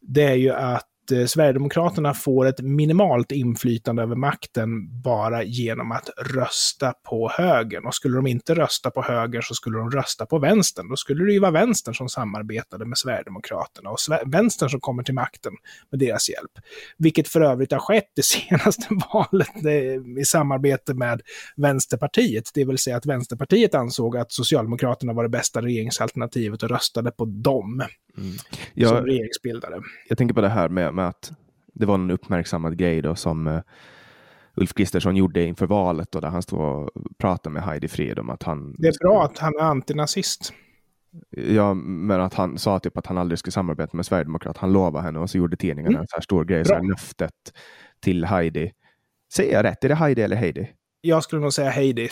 det 0.00 0.22
är 0.22 0.34
ju 0.34 0.50
att 0.50 0.86
eh, 1.12 1.26
Sverigedemokraterna 1.26 2.14
får 2.14 2.46
ett 2.46 2.60
minimalt 2.60 3.32
inflytande 3.32 4.02
över 4.02 4.16
makten 4.16 5.00
bara 5.02 5.42
genom 5.42 5.92
att 5.92 6.10
rösta 6.16 6.92
på 6.92 7.30
högern. 7.34 7.86
Och 7.86 7.94
skulle 7.94 8.16
de 8.16 8.26
inte 8.26 8.54
rösta 8.54 8.90
på 8.90 9.02
högern 9.02 9.42
så 9.42 9.54
skulle 9.54 9.78
de 9.78 9.90
rösta 9.90 10.26
på 10.26 10.38
vänstern. 10.38 10.88
Då 10.88 10.96
skulle 10.96 11.24
det 11.24 11.32
ju 11.32 11.40
vara 11.40 11.50
vänstern 11.50 11.94
som 11.94 12.08
samarbetade 12.08 12.86
med 12.86 12.98
Sverigedemokraterna 12.98 13.90
och 13.90 13.98
vänstern 14.26 14.70
som 14.70 14.80
kommer 14.80 15.02
till 15.02 15.14
makten 15.14 15.52
med 15.90 16.00
deras 16.00 16.30
hjälp. 16.30 16.52
Vilket 16.98 17.28
för 17.28 17.40
övrigt 17.40 17.72
har 17.72 17.78
skett 17.78 18.12
det 18.16 18.22
senaste 18.24 18.86
valet 19.12 19.64
eh, 19.64 20.20
i 20.20 20.24
samarbete 20.24 20.94
med 20.94 21.22
Vänsterpartiet. 21.56 22.50
Det 22.54 22.64
vill 22.64 22.78
säga 22.78 22.96
att 22.96 23.06
Vänsterpartiet 23.06 23.74
ansåg 23.74 24.16
att 24.16 24.32
Socialdemokraterna 24.32 25.12
var 25.12 25.22
det 25.22 25.28
bästa 25.28 25.62
regeringsalternativet 25.62 26.62
och 26.62 26.68
röstade 26.70 27.10
på 27.10 27.24
dem. 27.24 27.82
Mm. 28.18 28.36
Jag, 28.74 28.88
som 28.88 29.06
regeringsbildare. 29.06 29.80
Jag 30.08 30.18
tänker 30.18 30.34
på 30.34 30.40
det 30.40 30.48
här 30.48 30.68
med, 30.68 30.94
med 30.94 31.08
att 31.08 31.32
det 31.74 31.86
var 31.86 31.94
en 31.94 32.10
uppmärksammad 32.10 32.78
grej 32.78 33.02
då 33.02 33.14
som 33.14 33.46
uh, 33.46 33.60
Ulf 34.54 34.74
Kristersson 34.74 35.16
gjorde 35.16 35.44
inför 35.44 35.66
valet 35.66 36.12
då, 36.12 36.20
där 36.20 36.28
han 36.28 36.42
stod 36.42 36.60
och 36.60 36.90
pratade 37.18 37.52
med 37.52 37.62
Heidi 37.62 37.88
Frid 37.88 38.18
om 38.18 38.30
att 38.30 38.42
han... 38.42 38.74
Det 38.78 38.88
är 38.88 38.94
bra 39.00 39.24
att 39.24 39.38
han 39.38 39.54
är 39.54 39.62
antinazist. 39.62 40.52
Ja, 41.30 41.74
men 41.74 42.20
att 42.20 42.34
han 42.34 42.58
sa 42.58 42.78
typ 42.78 42.96
att 42.96 43.06
han 43.06 43.18
aldrig 43.18 43.38
skulle 43.38 43.52
samarbeta 43.52 43.96
med 43.96 44.06
Sverigedemokrat. 44.06 44.56
Han 44.56 44.72
lovade 44.72 45.04
henne 45.04 45.18
och 45.18 45.30
så 45.30 45.38
gjorde 45.38 45.56
tidningen 45.56 45.92
mm. 45.92 46.00
en 46.00 46.08
så 46.08 46.16
här 46.16 46.22
stor 46.22 46.44
grej, 46.44 46.64
så 46.64 46.74
här 46.74 46.82
löftet 46.82 47.32
till 48.00 48.24
Heidi. 48.24 48.72
Säger 49.32 49.52
jag 49.52 49.64
rätt? 49.64 49.84
Är 49.84 49.88
det 49.88 49.94
Heidi 49.94 50.22
eller 50.22 50.36
Heidi? 50.36 50.70
Jag 51.00 51.22
skulle 51.22 51.42
nog 51.42 51.52
säga 51.52 51.70
Heidi. 51.70 52.08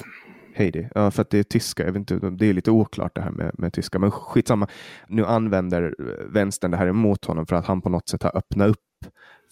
Heidi. 0.56 0.88
Ja, 0.94 1.10
för 1.10 1.22
att 1.22 1.30
det 1.30 1.38
är 1.38 1.42
tyska. 1.42 1.84
Jag 1.84 1.92
vet 1.92 2.10
inte, 2.10 2.30
det 2.30 2.46
är 2.46 2.52
lite 2.52 2.70
oklart 2.70 3.14
det 3.14 3.20
här 3.20 3.30
med, 3.30 3.50
med 3.58 3.72
tyska, 3.72 3.98
men 3.98 4.10
skitsamma. 4.10 4.68
Nu 5.08 5.24
använder 5.24 5.94
vänstern 6.32 6.70
det 6.70 6.76
här 6.76 6.86
emot 6.86 7.24
honom 7.24 7.46
för 7.46 7.56
att 7.56 7.66
han 7.66 7.80
på 7.80 7.88
något 7.88 8.08
sätt 8.08 8.22
har 8.22 8.36
öppnat 8.36 8.68
upp 8.68 8.85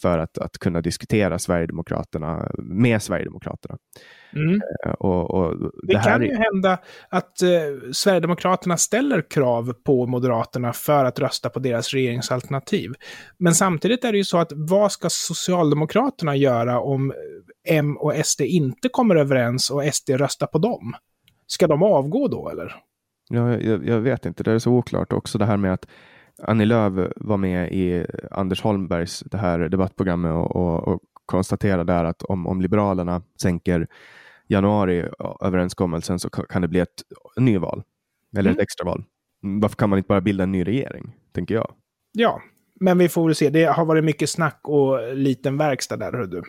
för 0.03 0.19
att, 0.19 0.39
att 0.39 0.59
kunna 0.59 0.81
diskutera 0.81 1.39
Sverigedemokraterna 1.39 2.51
med 2.59 3.03
Sverigedemokraterna. 3.03 3.79
Mm. 4.33 4.61
Eh, 4.87 4.93
och, 4.93 5.31
och 5.31 5.59
det, 5.59 5.71
det 5.83 6.03
kan 6.05 6.23
är... 6.23 6.27
ju 6.27 6.37
hända 6.37 6.79
att 7.09 7.43
eh, 7.43 7.91
Sverigedemokraterna 7.93 8.77
ställer 8.77 9.31
krav 9.31 9.73
på 9.85 10.07
Moderaterna 10.07 10.73
för 10.73 11.05
att 11.05 11.19
rösta 11.19 11.51
på 11.51 11.59
deras 11.59 11.93
regeringsalternativ. 11.93 12.93
Men 13.39 13.55
samtidigt 13.55 14.05
är 14.05 14.13
det 14.13 14.19
ju 14.19 14.25
så 14.25 14.39
att 14.39 14.53
vad 14.55 14.93
ska 14.93 15.09
Socialdemokraterna 15.11 16.37
göra 16.37 16.81
om 16.81 17.13
M 17.69 17.97
och 17.97 18.15
SD 18.25 18.41
inte 18.41 18.89
kommer 18.89 19.17
överens 19.17 19.71
och 19.71 19.95
SD 19.95 20.11
röstar 20.11 20.47
på 20.47 20.59
dem? 20.59 20.95
Ska 21.47 21.67
de 21.67 21.83
avgå 21.83 22.29
då 22.29 22.49
eller? 22.49 22.77
Ja, 23.29 23.61
jag, 23.61 23.89
jag 23.89 24.01
vet 24.01 24.27
inte, 24.27 24.43
det 24.43 24.53
är 24.53 24.59
så 24.59 24.71
oklart 24.71 25.13
också 25.13 25.39
det 25.39 25.47
här 25.47 25.57
med 25.57 25.73
att 25.73 25.87
Annie 26.43 26.65
Lööf 26.65 27.13
var 27.17 27.37
med 27.37 27.73
i 27.73 28.07
Anders 28.31 28.63
Holmbergs 28.63 29.21
det 29.21 29.39
här 29.39 29.59
debattprogrammet 29.59 30.33
och, 30.33 30.57
och, 30.57 30.89
och 30.89 31.01
konstaterade 31.27 31.93
där 31.93 32.05
att 32.05 32.23
om, 32.23 32.47
om 32.47 32.61
Liberalerna 32.61 33.23
sänker 33.43 33.87
januariöverenskommelsen 34.47 36.19
så 36.19 36.31
kan 36.31 36.63
det 36.63 36.69
bli 36.69 36.81
ett 36.81 37.03
nyval 37.37 37.83
eller 38.37 38.51
mm. 38.51 38.59
ett 38.59 38.63
extraval. 38.63 39.05
Varför 39.41 39.77
kan 39.77 39.91
man 39.91 39.99
inte 39.99 40.09
bara 40.09 40.21
bilda 40.21 40.45
en 40.45 40.53
ny 40.53 40.65
regering, 40.65 41.13
tänker 41.33 41.55
jag. 41.55 41.73
Ja, 42.13 42.41
men 42.81 42.99
vi 42.99 43.09
får 43.09 43.27
väl 43.27 43.35
se. 43.35 43.51
Det 43.51 43.65
har 43.65 43.85
varit 43.85 44.05
mycket 44.05 44.31
snack 44.31 44.61
och 44.63 45.17
liten 45.17 45.57
verkstad 45.57 45.97
där, 45.97 46.13
hör 46.13 46.27
du. 46.27 46.43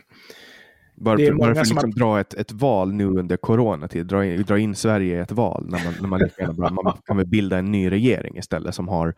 Varför, 0.98 1.32
varför 1.32 1.54
liksom 1.54 1.76
har... 1.76 1.86
dra 1.86 2.20
ett, 2.20 2.34
ett 2.34 2.52
val 2.52 2.92
nu 2.92 3.06
under 3.06 3.36
coronatid? 3.36 4.06
Dra 4.06 4.24
in, 4.24 4.42
dra 4.42 4.58
in 4.58 4.74
Sverige 4.74 5.16
i 5.16 5.20
ett 5.20 5.32
val 5.32 5.66
när 5.68 5.84
man, 5.84 5.94
när 6.00 6.08
man, 6.08 6.74
man 6.84 6.98
kan 7.04 7.16
väl 7.16 7.26
bilda 7.26 7.58
en 7.58 7.72
ny 7.72 7.90
regering 7.90 8.38
istället 8.38 8.74
som 8.74 8.88
har, 8.88 9.14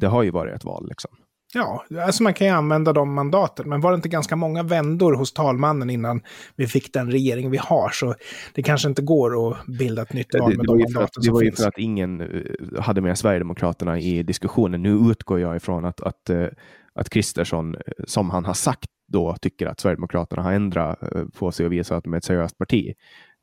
det 0.00 0.06
har 0.06 0.22
ju 0.22 0.30
varit 0.30 0.54
ett 0.54 0.64
val 0.64 0.86
liksom. 0.88 1.10
Ja, 1.54 1.84
alltså 2.00 2.22
man 2.22 2.34
kan 2.34 2.46
ju 2.46 2.52
använda 2.52 2.92
de 2.92 3.14
mandaten, 3.14 3.68
men 3.68 3.80
var 3.80 3.90
det 3.90 3.96
inte 3.96 4.08
ganska 4.08 4.36
många 4.36 4.62
vändor 4.62 5.12
hos 5.12 5.32
talmannen 5.32 5.90
innan 5.90 6.22
vi 6.56 6.66
fick 6.66 6.92
den 6.92 7.10
regering 7.10 7.50
vi 7.50 7.56
har, 7.56 7.90
så 7.90 8.14
det 8.54 8.62
kanske 8.62 8.88
inte 8.88 9.02
går 9.02 9.50
att 9.50 9.66
bilda 9.66 10.02
ett 10.02 10.12
nytt 10.12 10.34
val 10.34 10.56
med 10.56 10.58
det, 10.58 10.72
de 10.72 10.78
mandaten 10.78 11.02
att, 11.02 11.24
Det 11.24 11.30
var 11.30 11.42
ju 11.42 11.52
för 11.52 11.68
att 11.68 11.78
ingen 11.78 12.20
eh, 12.20 12.80
hade 12.80 13.00
med 13.00 13.18
Sverigedemokraterna 13.18 13.98
i 13.98 14.22
diskussionen. 14.22 14.82
Nu 14.82 15.10
utgår 15.10 15.40
jag 15.40 15.56
ifrån 15.56 15.84
att, 15.84 16.00
att, 16.00 16.30
eh, 16.30 16.46
att 16.94 17.10
Kristersson, 17.10 17.74
eh, 17.74 17.80
som 18.06 18.30
han 18.30 18.44
har 18.44 18.54
sagt 18.54 18.90
då, 19.12 19.36
tycker 19.40 19.66
att 19.66 19.80
Sverigedemokraterna 19.80 20.42
har 20.42 20.52
ändrat 20.52 20.98
på 21.38 21.52
sig 21.52 21.66
och 21.66 21.72
visat 21.72 21.98
att 21.98 22.04
de 22.04 22.12
är 22.12 22.18
ett 22.18 22.24
seriöst 22.24 22.58
parti. 22.58 22.94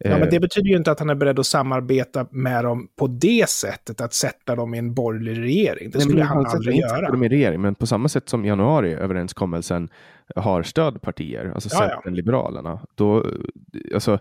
Ja, 0.04 0.18
men 0.18 0.30
det 0.30 0.39
betyder 0.39 0.70
ju 0.70 0.78
inte 0.78 0.92
att 0.92 1.00
han 1.00 1.10
är 1.10 1.16
beredd 1.16 1.39
att 1.39 1.46
samarbeta 1.46 2.28
med 2.32 2.63
dem 2.63 2.88
på 2.96 3.08
det 3.08 3.50
sättet, 3.50 4.02
att 4.02 4.13
sätta 4.13 4.56
dem 4.56 4.74
i 4.74 4.78
en 4.78 4.94
borgerlig 4.94 5.39
regering. 5.42 5.92
Det 5.92 6.00
skulle 6.00 6.16
Nej, 6.16 6.24
han, 6.24 6.46
han 6.46 6.56
aldrig 6.56 6.76
göra. 6.76 7.12
Dem 7.12 7.24
i 7.24 7.30
regering, 7.30 7.62
men 7.62 7.76
på 7.76 7.88
samma 7.88 8.10
sätt 8.10 8.30
som 8.30 8.46
januariöverenskommelsen 8.46 9.89
har 10.36 10.63
stödpartier, 10.63 11.52
alltså 11.54 11.70
ja, 11.72 11.78
Centern, 11.78 12.02
ja. 12.06 12.12
Liberalerna, 12.12 12.80
då, 12.96 13.26
alltså, 13.94 14.20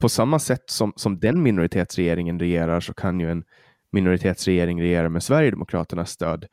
på 0.00 0.08
samma 0.08 0.38
sätt 0.38 0.70
som, 0.70 0.92
som 0.96 1.18
den 1.18 1.42
minoritetsregeringen 1.42 2.40
regerar 2.40 2.80
så 2.80 2.94
kan 2.94 3.20
ju 3.20 3.30
en 3.30 3.44
minoritetsregering 3.92 4.82
regera 4.82 5.08
med 5.08 5.22
Sverigedemokraternas 5.22 6.10
stöd. 6.10 6.46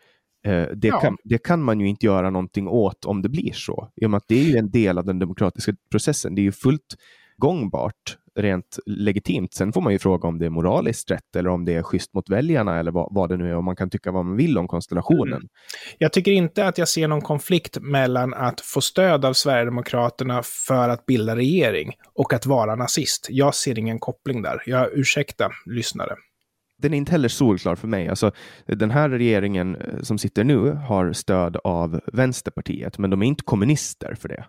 Eh, 0.45 0.67
det, 0.75 0.87
ja. 0.87 0.99
kan, 0.99 1.17
det 1.23 1.37
kan 1.37 1.63
man 1.63 1.79
ju 1.79 1.87
inte 1.87 2.05
göra 2.05 2.29
någonting 2.29 2.67
åt 2.67 3.05
om 3.05 3.21
det 3.21 3.29
blir 3.29 3.51
så, 3.53 3.91
i 3.95 4.05
och 4.05 4.09
med 4.09 4.17
att 4.17 4.27
det 4.27 4.39
är 4.39 4.43
ju 4.43 4.57
en 4.57 4.71
del 4.71 4.97
av 4.97 5.05
den 5.05 5.19
demokratiska 5.19 5.73
processen. 5.91 6.35
Det 6.35 6.41
är 6.41 6.43
ju 6.43 6.51
fullt 6.51 6.95
gångbart 7.37 8.17
rent 8.35 8.79
legitimt. 8.85 9.53
Sen 9.53 9.73
får 9.73 9.81
man 9.81 9.93
ju 9.93 9.99
fråga 9.99 10.27
om 10.27 10.39
det 10.39 10.45
är 10.45 10.49
moraliskt 10.49 11.11
rätt 11.11 11.35
eller 11.35 11.49
om 11.49 11.65
det 11.65 11.73
är 11.73 11.83
schysst 11.83 12.13
mot 12.13 12.29
väljarna 12.29 12.79
eller 12.79 12.91
vad, 12.91 13.07
vad 13.11 13.29
det 13.29 13.37
nu 13.37 13.49
är. 13.49 13.55
Och 13.55 13.63
man 13.63 13.75
kan 13.75 13.89
tycka 13.89 14.11
vad 14.11 14.25
man 14.25 14.35
vill 14.35 14.57
om 14.57 14.67
konstellationen. 14.67 15.33
Mm. 15.33 15.47
Jag 15.97 16.13
tycker 16.13 16.31
inte 16.31 16.67
att 16.67 16.77
jag 16.77 16.87
ser 16.87 17.07
någon 17.07 17.21
konflikt 17.21 17.77
mellan 17.81 18.33
att 18.33 18.61
få 18.61 18.81
stöd 18.81 19.25
av 19.25 19.33
Sverigedemokraterna 19.33 20.41
för 20.67 20.89
att 20.89 21.05
bilda 21.05 21.35
regering 21.35 21.91
och 22.13 22.33
att 22.33 22.45
vara 22.45 22.75
nazist. 22.75 23.27
Jag 23.29 23.55
ser 23.55 23.79
ingen 23.79 23.99
koppling 23.99 24.41
där. 24.41 24.63
Jag 24.65 24.89
ursäkta 24.93 25.49
lyssnare 25.65 26.15
den 26.81 26.93
är 26.93 26.97
inte 26.97 27.11
heller 27.11 27.29
solklar 27.29 27.75
för 27.75 27.87
mig. 27.87 28.07
Alltså, 28.07 28.31
den 28.65 28.91
här 28.91 29.09
regeringen 29.09 29.75
eh, 29.75 30.01
som 30.01 30.17
sitter 30.17 30.43
nu 30.43 30.71
har 30.71 31.13
stöd 31.13 31.57
av 31.63 31.99
Vänsterpartiet, 32.13 32.97
men 32.97 33.09
de 33.09 33.21
är 33.21 33.25
inte 33.25 33.43
kommunister 33.43 34.15
för 34.15 34.29
det. 34.29 34.45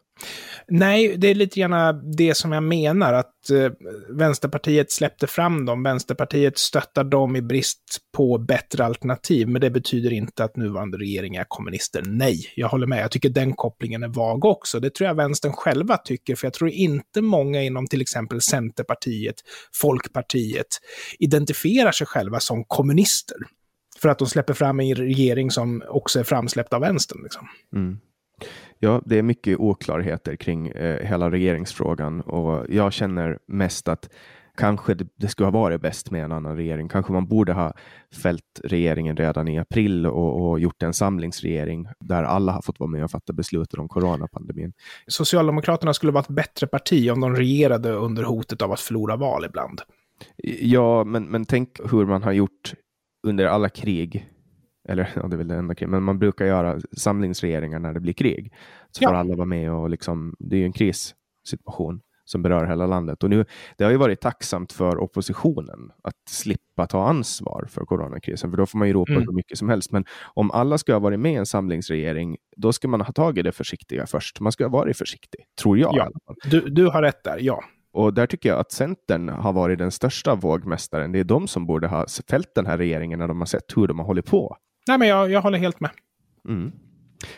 Nej, 0.69 1.15
det 1.17 1.29
är 1.29 1.35
lite 1.35 1.61
grann 1.61 2.13
det 2.17 2.37
som 2.37 2.53
jag 2.53 2.63
menar, 2.63 3.13
att 3.13 3.51
eh, 3.51 3.71
Vänsterpartiet 4.09 4.93
släppte 4.93 5.27
fram 5.27 5.67
dem. 5.67 5.83
Vänsterpartiet 5.83 6.59
stöttar 6.59 7.05
dem 7.05 7.37
i 7.37 7.43
brist 7.43 7.99
på 8.17 8.39
bättre 8.39 8.85
alternativ, 8.85 9.49
men 9.49 9.61
det 9.61 9.71
betyder 9.71 10.13
inte 10.13 10.45
att 10.45 10.57
nuvarande 10.57 10.99
regering 10.99 11.37
är 11.37 11.45
kommunister. 11.49 12.03
Nej, 12.07 12.41
jag 12.57 12.69
håller 12.69 12.87
med. 12.87 13.03
Jag 13.03 13.11
tycker 13.11 13.29
den 13.29 13.53
kopplingen 13.53 14.03
är 14.03 14.09
vag 14.09 14.45
också. 14.45 14.81
Det 14.81 14.95
tror 14.95 15.09
jag 15.09 15.15
vänstern 15.15 15.53
själva 15.53 15.97
tycker, 15.97 16.35
för 16.35 16.47
jag 16.47 16.55
tror 16.55 16.71
inte 16.71 17.21
många 17.21 17.63
inom 17.63 17.87
till 17.87 18.01
exempel 18.01 18.41
Centerpartiet, 18.41 19.37
Folkpartiet 19.81 20.67
identifierar 21.19 21.93
sig 21.93 22.07
själva 22.15 22.41
som 22.41 22.65
kommunister. 22.65 23.37
För 23.99 24.09
att 24.09 24.19
de 24.19 24.29
släpper 24.29 24.55
fram 24.55 24.81
en 24.81 24.95
regering 24.95 25.51
som 25.51 25.83
också 25.89 26.21
är 26.21 26.25
framsläppt 26.25 26.73
av 26.73 26.81
vänstern. 26.81 27.23
Liksom. 27.23 27.49
Mm. 27.77 27.99
Ja, 28.79 29.03
det 29.07 29.19
är 29.19 29.23
mycket 29.23 29.59
oklarheter 29.59 30.37
kring 30.37 30.69
eh, 30.69 31.07
hela 31.07 31.31
regeringsfrågan 31.31 32.21
och 32.21 32.67
jag 32.69 32.93
känner 32.93 33.39
mest 33.47 33.89
att 33.89 34.09
kanske 34.57 34.95
det, 34.95 35.07
det 35.17 35.29
skulle 35.29 35.47
ha 35.47 35.51
varit 35.51 35.81
bäst 35.81 36.11
med 36.11 36.25
en 36.25 36.33
annan 36.33 36.57
regering. 36.57 36.89
Kanske 36.89 37.13
man 37.13 37.27
borde 37.27 37.53
ha 37.53 37.73
fällt 38.23 38.61
regeringen 38.65 39.17
redan 39.17 39.49
i 39.49 39.59
april 39.59 40.07
och, 40.07 40.51
och, 40.51 40.61
gjort 40.61 40.83
en 40.83 40.95
samlingsregering 40.95 41.87
där 42.01 42.23
alla 42.23 42.53
har 42.53 42.63
fått 42.63 42.81
vara 42.81 42.91
med 42.91 43.05
och 43.05 43.11
fatta 43.11 43.33
beslut 43.33 43.75
om 43.75 43.89
coronapandemin. 43.89 44.73
Socialdemokraterna 45.07 45.95
skulle 45.95 46.13
vara 46.13 46.23
ett 46.23 46.29
bättre 46.29 46.67
parti 46.67 47.11
om 47.11 47.21
de 47.21 47.37
regerade 47.37 47.93
under 47.93 48.23
hotet 48.23 48.63
av 48.63 48.73
att 48.73 48.81
förlora 48.81 49.17
val 49.17 49.45
ibland. 49.45 49.81
Ja, 50.61 51.05
men, 51.05 51.25
men 51.25 51.45
tänk 51.45 51.81
hur 51.93 52.07
man 52.07 52.23
har 52.23 52.33
gjort 52.33 52.75
under 53.27 53.47
alla 53.47 53.69
krig 53.69 54.31
eller 54.89 55.11
ja, 55.17 55.23
det 55.29 55.37
är 55.37 55.39
väl 55.39 55.49
det 55.49 55.55
enda 55.55 55.75
krig, 55.75 55.89
men 55.89 56.03
man 56.03 56.19
brukar 56.19 56.47
göra 56.47 56.81
samlingsregeringar 56.97 57.79
när 57.79 57.93
det 57.93 58.01
blir 58.01 58.13
krig. 58.13 58.53
Så 58.91 59.05
ja. 59.05 59.09
får 59.09 59.17
alla 59.17 59.37
vara 59.37 59.47
med 59.47 59.73
och 59.73 59.91
liksom, 59.91 60.37
det 60.39 60.57
är 60.57 60.61
ju 60.61 60.65
en 60.65 60.73
krissituation 60.73 62.01
som 62.25 62.43
berör 62.43 62.67
hela 62.67 62.87
landet. 62.87 63.23
Och 63.23 63.31
nu, 63.31 63.45
det 63.77 63.85
har 63.85 63.91
ju 63.91 63.97
varit 63.97 64.21
tacksamt 64.21 64.73
för 64.73 64.99
oppositionen 64.99 65.93
att 66.03 66.29
slippa 66.29 66.87
ta 66.87 67.09
ansvar 67.09 67.67
för 67.71 67.85
coronakrisen, 67.85 68.51
för 68.51 68.57
då 68.57 68.67
får 68.67 68.79
man 68.79 68.89
ju 68.89 68.95
ropa 68.95 69.13
mm. 69.13 69.25
hur 69.27 69.33
mycket 69.33 69.59
som 69.59 69.69
helst. 69.69 69.93
Men 69.93 70.05
om 70.35 70.51
alla 70.51 70.79
ska 70.79 70.93
ha 70.93 71.01
varit 71.01 71.21
med 71.21 71.33
i 71.33 71.37
en 71.37 71.47
samlingsregering, 71.47 72.37
då 72.57 72.73
ska 72.73 72.89
man 72.89 73.01
ha 73.01 73.13
tagit 73.13 73.45
det 73.45 73.53
försiktiga 73.53 74.07
först. 74.07 74.41
Man 74.41 74.53
ska 74.53 74.65
ha 74.65 74.69
varit 74.69 74.97
försiktig, 74.97 75.41
tror 75.63 75.79
jag. 75.79 75.95
Ja. 75.97 76.11
Du, 76.51 76.61
du 76.61 76.87
har 76.87 77.03
rätt 77.03 77.25
där, 77.25 77.39
ja. 77.41 77.65
Och 77.95 78.15
där 78.15 78.27
tycker 78.27 78.49
jag 78.49 78.59
att 78.59 78.73
Centern 78.73 79.29
har 79.29 79.53
varit 79.53 79.79
den 79.79 79.91
största 79.91 80.35
vågmästaren. 80.35 81.13
Det 81.13 81.19
är 81.19 81.25
de 81.25 81.49
som 81.49 81.67
borde 81.67 81.87
ha 81.87 82.07
fällt 82.31 82.55
den 82.55 82.67
här 82.67 82.79
regeringen 82.79 83.19
när 83.19 83.29
de 83.29 83.39
har 83.39 83.47
sett 83.47 83.77
hur 83.77 83.87
de 83.87 83.99
har 83.99 84.07
hållit 84.07 84.27
på. 84.27 84.57
Nej, 84.89 84.99
men 84.99 85.09
jag, 85.09 85.31
jag 85.31 85.43
håller 85.43 85.59
helt 85.59 85.81
med. 85.81 85.91
Mm. 86.49 86.73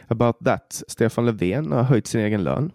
About 0.08 0.38
that. 0.44 0.82
Stefan 0.88 1.26
Löfven 1.26 1.72
har 1.72 1.82
höjt 1.82 2.06
sin 2.06 2.20
egen 2.20 2.44
lön. 2.44 2.72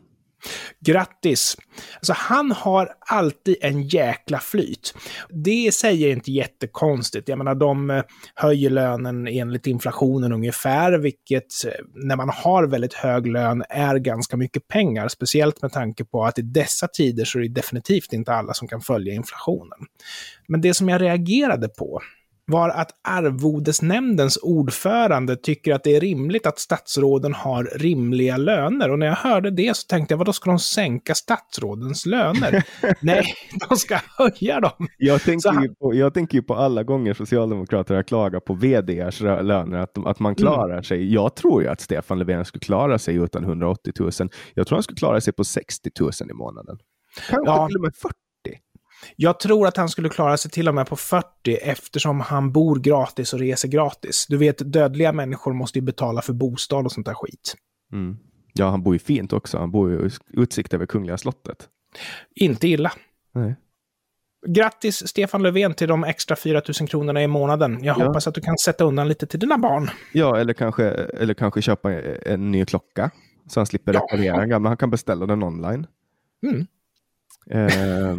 Grattis! 0.85 1.57
Alltså 1.95 2.13
han 2.13 2.51
har 2.51 2.89
alltid 2.99 3.55
en 3.61 3.81
jäkla 3.81 4.39
flyt. 4.39 4.93
Det 5.29 5.73
säger 5.73 6.09
inte 6.11 6.31
jättekonstigt. 6.31 7.29
Jag 7.29 7.37
menar, 7.37 7.55
de 7.55 7.89
eh, 7.89 8.03
höjer 8.35 8.69
lönen 8.69 9.27
enligt 9.27 9.67
inflationen 9.67 10.33
ungefär, 10.33 10.97
vilket 10.97 11.65
eh, 11.65 11.71
när 11.93 12.15
man 12.15 12.29
har 12.29 12.67
väldigt 12.67 12.93
hög 12.93 13.27
lön 13.27 13.63
är 13.69 13.95
ganska 13.95 14.37
mycket 14.37 14.67
pengar. 14.67 15.07
Speciellt 15.07 15.61
med 15.61 15.71
tanke 15.71 16.05
på 16.05 16.25
att 16.25 16.39
i 16.39 16.41
dessa 16.41 16.87
tider 16.87 17.25
så 17.25 17.39
är 17.39 17.43
det 17.43 17.49
definitivt 17.49 18.13
inte 18.13 18.33
alla 18.33 18.53
som 18.53 18.67
kan 18.67 18.81
följa 18.81 19.13
inflationen. 19.13 19.79
Men 20.47 20.61
det 20.61 20.73
som 20.73 20.89
jag 20.89 21.01
reagerade 21.01 21.69
på 21.69 22.01
var 22.51 22.69
att 22.69 22.91
arvodesnämndens 23.07 24.39
ordförande 24.41 25.35
tycker 25.35 25.73
att 25.73 25.83
det 25.83 25.95
är 25.95 26.01
rimligt 26.01 26.45
att 26.45 26.59
statsråden 26.59 27.33
har 27.33 27.63
rimliga 27.63 28.37
löner. 28.37 28.89
Och 28.89 28.99
när 28.99 29.07
jag 29.07 29.15
hörde 29.15 29.51
det 29.51 29.77
så 29.77 29.87
tänkte 29.87 30.13
jag, 30.13 30.17
vad 30.17 30.27
då 30.27 30.33
ska 30.33 30.49
de 30.49 30.59
sänka 30.59 31.15
statsrådens 31.15 32.05
löner? 32.05 32.63
Nej, 33.01 33.25
de 33.69 33.77
ska 33.77 33.99
höja 34.17 34.59
dem. 34.59 34.87
Jag 34.97 35.21
tänker, 35.21 35.61
ju 35.61 35.75
på, 35.75 35.95
jag 35.95 36.13
tänker 36.13 36.37
ju 36.37 36.41
på 36.41 36.55
alla 36.55 36.83
gånger 36.83 37.13
Socialdemokrater 37.13 37.95
har 37.95 38.03
klagat 38.03 38.45
på 38.45 38.53
vdrs 38.53 39.21
löner, 39.21 39.77
att, 39.77 39.93
de, 39.93 40.07
att 40.07 40.19
man 40.19 40.35
klarar 40.35 40.73
mm. 40.73 40.83
sig. 40.83 41.13
Jag 41.13 41.35
tror 41.35 41.61
ju 41.63 41.67
att 41.67 41.81
Stefan 41.81 42.19
Löfven 42.19 42.45
skulle 42.45 42.59
klara 42.59 42.99
sig 42.99 43.15
utan 43.15 43.43
180 43.43 43.93
000. 43.99 44.11
Jag 44.53 44.67
tror 44.67 44.75
han 44.75 44.83
skulle 44.83 44.97
klara 44.97 45.21
sig 45.21 45.33
på 45.33 45.43
60 45.43 45.89
000 45.99 46.11
i 46.29 46.33
månaden. 46.33 46.77
Kanske 47.29 47.51
ja. 47.51 47.67
till 47.67 47.75
och 47.75 47.81
med 47.81 47.95
40. 47.95 48.15
Jag 49.15 49.39
tror 49.39 49.67
att 49.67 49.77
han 49.77 49.89
skulle 49.89 50.09
klara 50.09 50.37
sig 50.37 50.51
till 50.51 50.67
och 50.67 50.75
med 50.75 50.87
på 50.87 50.95
40 50.95 51.55
eftersom 51.55 52.19
han 52.19 52.51
bor 52.51 52.79
gratis 52.79 53.33
och 53.33 53.39
reser 53.39 53.67
gratis. 53.67 54.25
Du 54.29 54.37
vet, 54.37 54.73
dödliga 54.73 55.11
människor 55.11 55.53
måste 55.53 55.79
ju 55.79 55.85
betala 55.85 56.21
för 56.21 56.33
bostad 56.33 56.85
och 56.85 56.91
sånt 56.91 57.05
där 57.05 57.13
skit. 57.13 57.55
Mm. 57.93 58.17
Ja, 58.53 58.69
han 58.69 58.83
bor 58.83 58.95
ju 58.95 58.99
fint 58.99 59.33
också. 59.33 59.57
Han 59.57 59.71
bor 59.71 59.91
ju 59.91 60.09
utsikt 60.33 60.73
över 60.73 60.85
Kungliga 60.85 61.17
slottet. 61.17 61.67
Inte 62.35 62.67
illa. 62.67 62.91
Nej. 63.31 63.55
Grattis 64.47 65.07
Stefan 65.07 65.43
Löfven 65.43 65.73
till 65.73 65.87
de 65.87 66.03
extra 66.03 66.35
4 66.35 66.61
000 66.79 66.87
kronorna 66.87 67.23
i 67.23 67.27
månaden. 67.27 67.83
Jag 67.83 67.99
ja. 67.99 68.05
hoppas 68.05 68.27
att 68.27 68.35
du 68.35 68.41
kan 68.41 68.57
sätta 68.57 68.83
undan 68.83 69.07
lite 69.07 69.27
till 69.27 69.39
dina 69.39 69.57
barn. 69.57 69.89
Ja, 70.13 70.37
eller 70.37 70.53
kanske, 70.53 70.85
eller 70.89 71.33
kanske 71.33 71.61
köpa 71.61 71.93
en 71.93 72.51
ny 72.51 72.65
klocka 72.65 73.11
så 73.47 73.59
han 73.59 73.67
slipper 73.67 73.93
reparera 73.93 74.35
ja. 74.35 74.41
en 74.41 74.49
gammal. 74.49 74.69
Han 74.69 74.77
kan 74.77 74.89
beställa 74.89 75.25
den 75.25 75.43
online. 75.43 75.87
Mm. 76.43 76.67
Eh, 77.49 78.17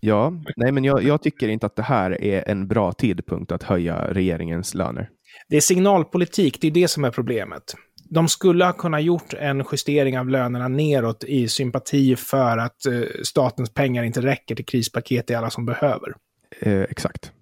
Ja, 0.00 0.32
nej 0.56 0.72
men 0.72 0.84
jag, 0.84 1.02
jag, 1.02 1.22
tycker 1.22 1.48
inte 1.48 1.66
att 1.66 1.76
det 1.76 1.82
här 1.82 2.22
är 2.22 2.48
en 2.48 2.68
bra 2.68 2.92
tidpunkt 2.92 3.52
att 3.52 3.62
höja 3.62 4.14
regeringens 4.14 4.74
löner. 4.74 5.10
Det 5.48 5.56
är 5.56 5.60
signalpolitik, 5.60 6.60
det 6.60 6.66
är 6.66 6.70
det 6.70 6.88
som 6.88 7.04
är 7.04 7.10
problemet. 7.10 7.74
De 8.10 8.28
skulle 8.28 8.64
ha 8.64 8.72
kunnat 8.72 9.02
gjort 9.02 9.34
en 9.34 9.64
justering 9.72 10.18
av 10.18 10.28
lönerna 10.28 10.68
neråt 10.68 11.24
i 11.24 11.48
sympati 11.48 12.16
för 12.16 12.58
att 12.58 12.86
eh, 12.86 13.00
statens 13.24 13.74
pengar 13.74 14.02
inte 14.02 14.20
räcker 14.20 14.54
till 14.54 14.64
krispaket 14.64 15.26
till 15.26 15.36
alla 15.36 15.50
som 15.50 15.66
behöver. 15.66 16.14
Eh, 16.60 16.80
exakt. 16.82 17.32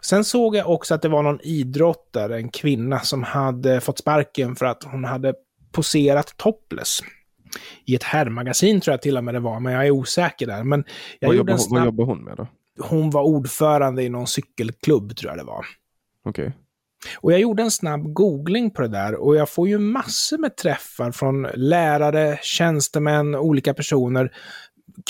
Sen 0.00 0.24
såg 0.24 0.56
jag 0.56 0.70
också 0.70 0.94
att 0.94 1.02
det 1.02 1.08
var 1.08 1.22
någon 1.22 1.40
idrottare, 1.42 2.36
en 2.36 2.48
kvinna, 2.48 3.00
som 3.00 3.22
hade 3.22 3.80
fått 3.80 3.98
sparken 3.98 4.56
för 4.56 4.66
att 4.66 4.84
hon 4.84 5.04
hade 5.04 5.34
poserat 5.72 6.36
topless. 6.36 7.00
I 7.84 7.94
ett 7.94 8.02
herrmagasin 8.02 8.80
tror 8.80 8.92
jag 8.92 9.02
till 9.02 9.16
och 9.16 9.24
med 9.24 9.34
det 9.34 9.40
var, 9.40 9.60
men 9.60 9.72
jag 9.72 9.86
är 9.86 9.90
osäker 9.90 10.46
där. 10.46 10.64
Men 10.64 10.84
jag 11.20 11.28
vad, 11.28 11.36
jobbar, 11.36 11.56
snabb... 11.56 11.78
vad 11.78 11.86
jobbar 11.86 12.04
hon 12.04 12.24
med 12.24 12.36
då? 12.36 12.46
Hon 12.78 13.10
var 13.10 13.22
ordförande 13.22 14.02
i 14.02 14.08
någon 14.08 14.26
cykelklubb, 14.26 15.16
tror 15.16 15.30
jag 15.30 15.38
det 15.38 15.44
var. 15.44 15.66
Okej. 16.24 16.46
Okay. 16.46 16.52
Och 17.16 17.32
jag 17.32 17.40
gjorde 17.40 17.62
en 17.62 17.70
snabb 17.70 18.12
googling 18.12 18.70
på 18.70 18.82
det 18.82 18.88
där 18.88 19.14
och 19.14 19.36
jag 19.36 19.48
får 19.48 19.68
ju 19.68 19.78
massor 19.78 20.38
med 20.38 20.56
träffar 20.56 21.10
från 21.10 21.42
lärare, 21.54 22.38
tjänstemän, 22.42 23.34
olika 23.34 23.74
personer 23.74 24.32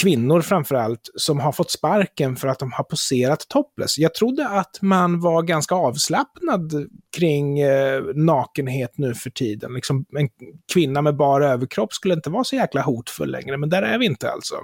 kvinnor 0.00 0.40
framför 0.40 0.74
allt, 0.74 1.10
som 1.14 1.40
har 1.40 1.52
fått 1.52 1.70
sparken 1.70 2.36
för 2.36 2.48
att 2.48 2.58
de 2.58 2.72
har 2.72 2.84
poserat 2.84 3.48
topless. 3.48 3.98
Jag 3.98 4.14
trodde 4.14 4.48
att 4.48 4.78
man 4.82 5.20
var 5.20 5.42
ganska 5.42 5.74
avslappnad 5.74 6.88
kring 7.16 7.58
eh, 7.58 8.02
nakenhet 8.14 8.98
nu 8.98 9.14
för 9.14 9.30
tiden. 9.30 9.74
Liksom, 9.74 10.04
en 10.18 10.28
kvinna 10.72 11.02
med 11.02 11.16
bara 11.16 11.48
överkropp 11.48 11.92
skulle 11.92 12.14
inte 12.14 12.30
vara 12.30 12.44
så 12.44 12.56
jäkla 12.56 12.82
hotfull 12.82 13.30
längre, 13.30 13.56
men 13.56 13.68
där 13.68 13.82
är 13.82 13.98
vi 13.98 14.06
inte 14.06 14.30
alltså. 14.30 14.54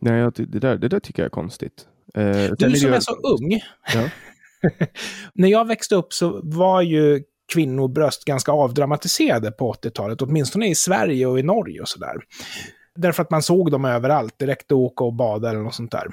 Nej, 0.00 0.30
det 0.36 0.58
där, 0.58 0.76
det 0.76 0.88
där 0.88 1.00
tycker 1.00 1.22
jag 1.22 1.26
är 1.26 1.30
konstigt. 1.30 1.86
Eh, 2.14 2.50
du 2.58 2.76
som 2.76 2.92
är 2.92 3.00
så 3.00 3.14
ung. 3.14 3.60
Ja. 3.94 4.08
När 5.34 5.48
jag 5.48 5.66
växte 5.66 5.94
upp 5.94 6.12
så 6.12 6.40
var 6.44 6.82
ju 6.82 7.22
kvinnobröst 7.52 8.24
ganska 8.24 8.52
avdramatiserade 8.52 9.50
på 9.50 9.72
80-talet, 9.72 10.22
åtminstone 10.22 10.68
i 10.68 10.74
Sverige 10.74 11.26
och 11.26 11.38
i 11.38 11.42
Norge 11.42 11.80
och 11.80 11.88
sådär. 11.88 12.14
Därför 12.96 13.22
att 13.22 13.30
man 13.30 13.42
såg 13.42 13.70
dem 13.70 13.84
överallt. 13.84 14.42
Räckte 14.42 14.74
att 14.74 14.78
åka 14.78 15.04
och 15.04 15.14
bada 15.14 15.50
eller 15.50 15.60
något 15.60 15.74
sånt 15.74 15.92
där. 15.92 16.06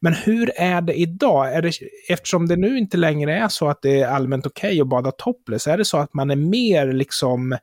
Men 0.00 0.12
hur 0.12 0.50
är 0.56 0.80
det 0.80 0.94
idag? 0.94 1.54
Är 1.54 1.62
det, 1.62 1.72
eftersom 2.08 2.48
det 2.48 2.56
nu 2.56 2.78
inte 2.78 2.96
längre 2.96 3.38
är 3.38 3.48
så 3.48 3.68
att 3.68 3.82
det 3.82 4.00
är 4.00 4.08
allmänt 4.08 4.46
okej 4.46 4.68
okay 4.68 4.80
att 4.80 4.88
bada 4.88 5.10
topless, 5.10 5.66
är 5.66 5.78
det 5.78 5.84
så 5.84 5.98
att 5.98 6.14
man 6.14 6.30
är 6.30 6.36
mer 6.36 6.92
liksom 6.92 7.56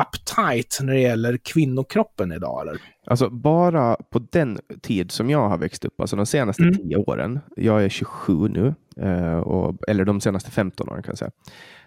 uptight 0.00 0.78
när 0.82 0.92
det 0.92 1.00
gäller 1.00 1.36
kvinnokroppen 1.36 2.32
idag? 2.32 2.62
Eller? 2.62 2.80
Alltså 3.06 3.30
bara 3.30 3.96
på 4.10 4.18
den 4.18 4.58
tid 4.82 5.10
som 5.10 5.30
jag 5.30 5.48
har 5.48 5.58
växt 5.58 5.84
upp, 5.84 6.00
alltså 6.00 6.16
de 6.16 6.26
senaste 6.26 6.62
mm. 6.62 6.74
tio 6.74 6.96
åren, 6.96 7.40
jag 7.56 7.84
är 7.84 7.88
27 7.88 8.48
nu, 8.48 8.74
eh, 9.00 9.38
och, 9.38 9.88
eller 9.88 10.04
de 10.04 10.20
senaste 10.20 10.50
15 10.50 10.88
åren 10.88 11.02
kan 11.02 11.10
jag 11.10 11.18
säga, 11.18 11.30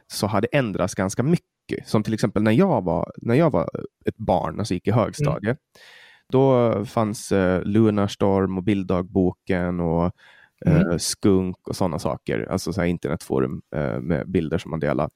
så 0.08 0.28
har 0.28 0.41
det 0.41 0.47
ändrats 0.52 0.95
ganska 0.95 1.23
mycket. 1.23 1.47
Som 1.86 2.04
till 2.04 2.13
exempel 2.13 2.43
när 2.43 2.52
jag 2.52 2.84
var, 2.84 3.12
när 3.17 3.36
jag 3.36 3.52
var 3.52 3.69
ett 4.06 4.17
barn, 4.17 4.60
alltså 4.60 4.73
gick 4.73 4.88
i 4.88 4.91
högstadiet, 4.91 5.43
mm 5.43 5.58
då 6.30 6.76
fanns 6.86 7.32
eh, 7.32 7.63
Lunarstorm 7.63 8.58
och 8.58 8.63
Bilddagboken 8.63 9.80
och 9.80 10.12
eh, 10.65 10.82
mm. 10.82 11.00
Skunk 11.00 11.68
och 11.68 11.76
sådana 11.76 12.00
saker, 12.00 12.48
alltså 12.52 12.74
så 12.74 12.84
internetforum 12.84 13.62
eh, 13.76 14.00
med 14.00 14.32
bilder 14.32 14.58
som 14.58 14.72
man 14.72 14.80
delar. 14.80 15.10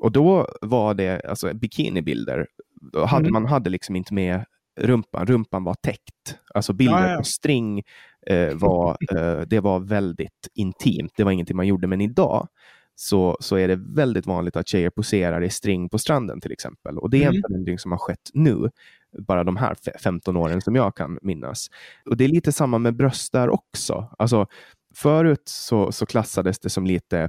Och 0.00 0.12
då 0.12 0.48
var 0.60 0.94
det 0.94 1.20
alltså 1.24 1.54
bikinibilder. 1.54 2.46
Då 2.92 3.04
hade, 3.04 3.28
mm. 3.28 3.32
Man 3.32 3.46
hade 3.46 3.70
liksom 3.70 3.96
inte 3.96 4.14
med 4.14 4.44
rumpan, 4.80 5.26
rumpan 5.26 5.64
var 5.64 5.74
täckt. 5.74 6.38
Alltså 6.54 6.72
bilder 6.72 7.06
ja, 7.06 7.10
ja. 7.10 7.18
på 7.18 7.24
string 7.24 7.82
eh, 8.26 8.54
var, 8.54 8.96
eh, 9.16 9.40
det 9.40 9.60
var 9.60 9.80
väldigt 9.80 10.48
intimt. 10.54 11.12
Det 11.16 11.24
var 11.24 11.32
ingenting 11.32 11.56
man 11.56 11.66
gjorde, 11.66 11.86
men 11.86 12.00
idag 12.00 12.48
så, 12.94 13.36
så 13.40 13.56
är 13.56 13.68
det 13.68 13.76
väldigt 13.76 14.26
vanligt 14.26 14.56
att 14.56 14.68
tjejer 14.68 14.90
poserar 14.90 15.42
i 15.42 15.50
string 15.50 15.88
på 15.88 15.98
stranden 15.98 16.40
till 16.40 16.52
exempel. 16.52 16.98
Och 16.98 17.10
det 17.10 17.16
är 17.16 17.26
en 17.26 17.28
mm. 17.28 17.42
förändring 17.48 17.78
som 17.78 17.90
har 17.92 17.98
skett 17.98 18.30
nu 18.34 18.70
bara 19.18 19.44
de 19.44 19.56
här 19.56 19.76
15 20.02 20.36
åren 20.36 20.60
som 20.60 20.74
jag 20.74 20.96
kan 20.96 21.18
minnas. 21.22 21.66
Och 22.10 22.16
det 22.16 22.24
är 22.24 22.28
lite 22.28 22.52
samma 22.52 22.78
med 22.78 22.96
bröst 22.96 23.32
där 23.32 23.50
också. 23.50 24.14
Alltså, 24.18 24.46
förut 24.94 25.42
så, 25.44 25.92
så 25.92 26.06
klassades 26.06 26.58
det 26.58 26.70
som 26.70 26.86
lite, 26.86 27.28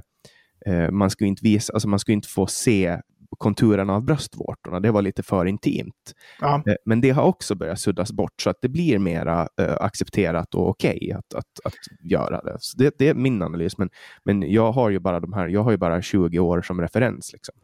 eh, 0.66 0.90
man 0.90 1.10
skulle 1.10 1.28
inte 1.28 1.44
visa, 1.44 1.72
alltså 1.72 1.88
man 1.88 1.98
skulle 1.98 2.14
inte 2.14 2.28
få 2.28 2.46
se 2.46 3.00
konturerna 3.38 3.94
av 3.94 4.04
bröstvårtorna. 4.04 4.80
Det 4.80 4.90
var 4.90 5.02
lite 5.02 5.22
för 5.22 5.46
intimt. 5.46 6.14
Ja. 6.40 6.62
Eh, 6.66 6.74
men 6.84 7.00
det 7.00 7.10
har 7.10 7.22
också 7.22 7.54
börjat 7.54 7.80
suddas 7.80 8.12
bort 8.12 8.40
så 8.42 8.50
att 8.50 8.56
det 8.62 8.68
blir 8.68 8.98
mera 8.98 9.48
eh, 9.60 9.76
accepterat 9.80 10.54
och 10.54 10.68
okej 10.68 10.96
okay 10.96 11.12
att, 11.12 11.34
att, 11.34 11.66
att 11.66 11.74
göra 12.10 12.40
det. 12.42 12.58
det. 12.76 12.98
det. 12.98 13.08
är 13.08 13.14
min 13.14 13.42
analys, 13.42 13.78
men, 13.78 13.90
men 14.24 14.52
jag 14.52 14.72
har 14.72 14.90
ju 14.90 14.98
bara 14.98 15.20
de 15.20 15.32
här, 15.32 15.48
jag 15.48 15.62
har 15.62 15.70
ju 15.70 15.76
bara 15.76 16.02
20 16.02 16.38
år 16.38 16.62
som 16.62 16.80
referens. 16.80 17.32
Liksom. 17.32 17.54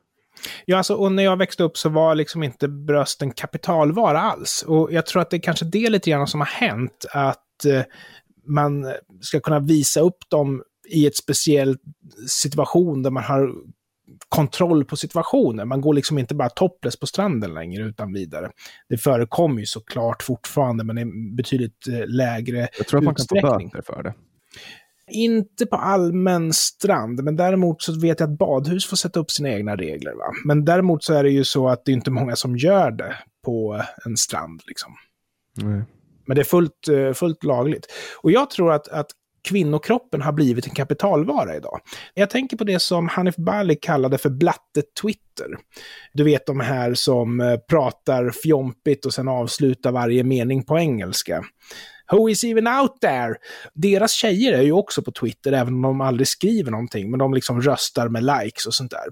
Ja, 0.65 0.77
alltså, 0.77 0.95
och 0.95 1.13
när 1.13 1.23
jag 1.23 1.37
växte 1.37 1.63
upp 1.63 1.79
så 1.79 1.89
var 1.89 2.15
liksom 2.15 2.43
inte 2.43 2.69
bröst 2.69 3.23
en 3.23 3.31
kapitalvara 3.31 4.21
alls. 4.21 4.65
Och 4.67 4.93
jag 4.93 5.07
tror 5.07 5.23
att 5.23 5.31
det 5.31 5.37
är 5.37 5.41
kanske 5.41 5.65
det 5.65 5.91
lite 5.91 6.11
grann 6.11 6.27
som 6.27 6.41
har 6.41 6.47
hänt, 6.47 7.07
att 7.11 7.65
eh, 7.65 7.83
man 8.47 8.93
ska 9.21 9.41
kunna 9.41 9.61
visa 9.61 10.01
upp 10.01 10.19
dem 10.29 10.63
i 10.89 11.07
ett 11.07 11.17
speciellt 11.17 11.81
situation 12.29 13.03
där 13.03 13.11
man 13.11 13.25
har 13.25 13.51
kontroll 14.29 14.85
på 14.85 14.97
situationen. 14.97 15.69
Man 15.69 15.81
går 15.81 15.95
liksom 15.95 16.19
inte 16.19 16.35
bara 16.35 16.49
topless 16.49 16.97
på 16.97 17.07
stranden 17.07 17.55
längre 17.55 17.83
utan 17.83 18.13
vidare. 18.13 18.51
Det 18.89 18.99
förekommer 18.99 19.61
ju 19.61 19.67
såklart 19.67 20.23
fortfarande, 20.23 20.85
men 20.85 20.99
i 20.99 21.05
betydligt 21.37 21.89
eh, 21.89 22.07
lägre 22.07 22.69
Jag 22.79 22.87
tror 22.87 22.99
att 22.99 23.05
man 23.05 23.15
kan 23.15 23.27
få 23.29 23.35
böter 23.35 23.83
för 23.83 24.03
det. 24.03 24.15
Inte 25.11 25.67
på 25.67 25.77
allmän 25.77 26.53
strand, 26.53 27.25
men 27.25 27.37
däremot 27.37 27.83
så 27.83 28.01
vet 28.01 28.21
jag 28.21 28.31
att 28.31 28.39
badhus 28.39 28.87
får 28.87 28.97
sätta 28.97 29.21
upp 29.21 29.31
sina 29.31 29.51
egna 29.51 29.77
regler. 29.77 30.13
Va? 30.13 30.33
Men 30.45 30.65
däremot 30.65 31.05
så 31.05 31.15
är 31.15 31.23
det 31.23 31.31
ju 31.31 31.45
så 31.45 31.69
att 31.69 31.85
det 31.85 31.93
är 31.93 31.95
inte 31.95 32.11
många 32.11 32.37
som 32.37 32.57
gör 32.57 32.91
det 32.91 33.17
på 33.45 33.83
en 34.07 34.17
strand. 34.17 34.61
Liksom. 34.67 34.93
Mm. 35.63 35.85
Men 36.27 36.35
det 36.35 36.43
är 36.43 36.45
fullt, 36.45 36.89
eh, 36.89 37.13
fullt 37.13 37.45
lagligt. 37.45 37.87
Och 38.23 38.31
jag 38.31 38.51
tror 38.51 38.73
att, 38.73 38.89
att 38.89 39.11
kvinnokroppen 39.49 40.23
har 40.23 40.33
blivit 40.33 40.67
en 40.67 40.75
kapitalvara 40.75 41.57
idag. 41.57 41.81
Jag 42.15 42.31
tänker 42.31 42.57
på 42.57 42.65
det 42.65 42.79
som 42.79 43.09
Hanif 43.09 43.37
Bali 43.37 43.77
kallade 43.77 44.19
för 44.19 44.31
blatte-Twitter. 44.31 45.47
Du 46.13 46.25
vet 46.25 46.47
de 46.47 46.61
här 46.61 46.95
som 46.95 47.41
eh, 47.41 47.57
pratar 47.57 48.31
fjompigt 48.45 49.07
och 49.07 49.15
sen 49.15 49.29
avslutar 49.29 49.93
varje 49.93 50.25
mening 50.25 50.65
på 50.65 50.79
engelska. 50.79 51.45
Who 52.11 52.29
is 52.29 52.45
even 52.45 52.67
out 52.67 53.01
there? 53.01 53.35
Deras 53.75 54.13
tjejer 54.13 54.53
är 54.53 54.63
ju 54.63 54.73
också 54.73 55.03
på 55.03 55.13
Twitter, 55.13 55.53
även 55.53 55.75
om 55.75 55.83
de 55.83 56.01
aldrig 56.01 56.29
skriver 56.29 56.71
någonting, 56.71 57.11
men 57.11 57.19
de 57.19 57.35
liksom 57.35 57.63
röstar 57.63 58.09
med 58.09 58.25
likes 58.25 58.67
och 58.67 58.75
sånt 58.75 58.91
där. 58.91 59.07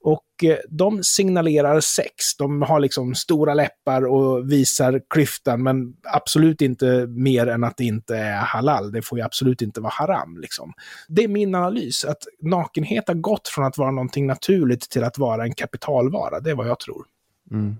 Och 0.00 0.44
eh, 0.44 0.58
de 0.68 1.02
signalerar 1.02 1.80
sex. 1.80 2.36
De 2.38 2.62
har 2.62 2.80
liksom 2.80 3.14
stora 3.14 3.54
läppar 3.54 4.06
och 4.06 4.52
visar 4.52 5.00
klyftan, 5.10 5.62
men 5.62 5.94
absolut 6.02 6.62
inte 6.62 7.06
mer 7.06 7.46
än 7.46 7.64
att 7.64 7.76
det 7.76 7.84
inte 7.84 8.16
är 8.16 8.36
halal. 8.36 8.92
Det 8.92 9.02
får 9.02 9.18
ju 9.18 9.24
absolut 9.24 9.62
inte 9.62 9.80
vara 9.80 9.92
haram. 9.92 10.40
Liksom. 10.40 10.72
Det 11.08 11.24
är 11.24 11.28
min 11.28 11.54
analys, 11.54 12.04
att 12.04 12.22
nakenhet 12.42 13.08
har 13.08 13.14
gått 13.14 13.48
från 13.48 13.64
att 13.64 13.78
vara 13.78 13.90
någonting 13.90 14.26
naturligt 14.26 14.90
till 14.90 15.04
att 15.04 15.18
vara 15.18 15.44
en 15.44 15.54
kapitalvara. 15.54 16.40
Det 16.40 16.50
är 16.50 16.54
vad 16.54 16.68
jag 16.68 16.80
tror. 16.80 17.06
Mm. 17.50 17.76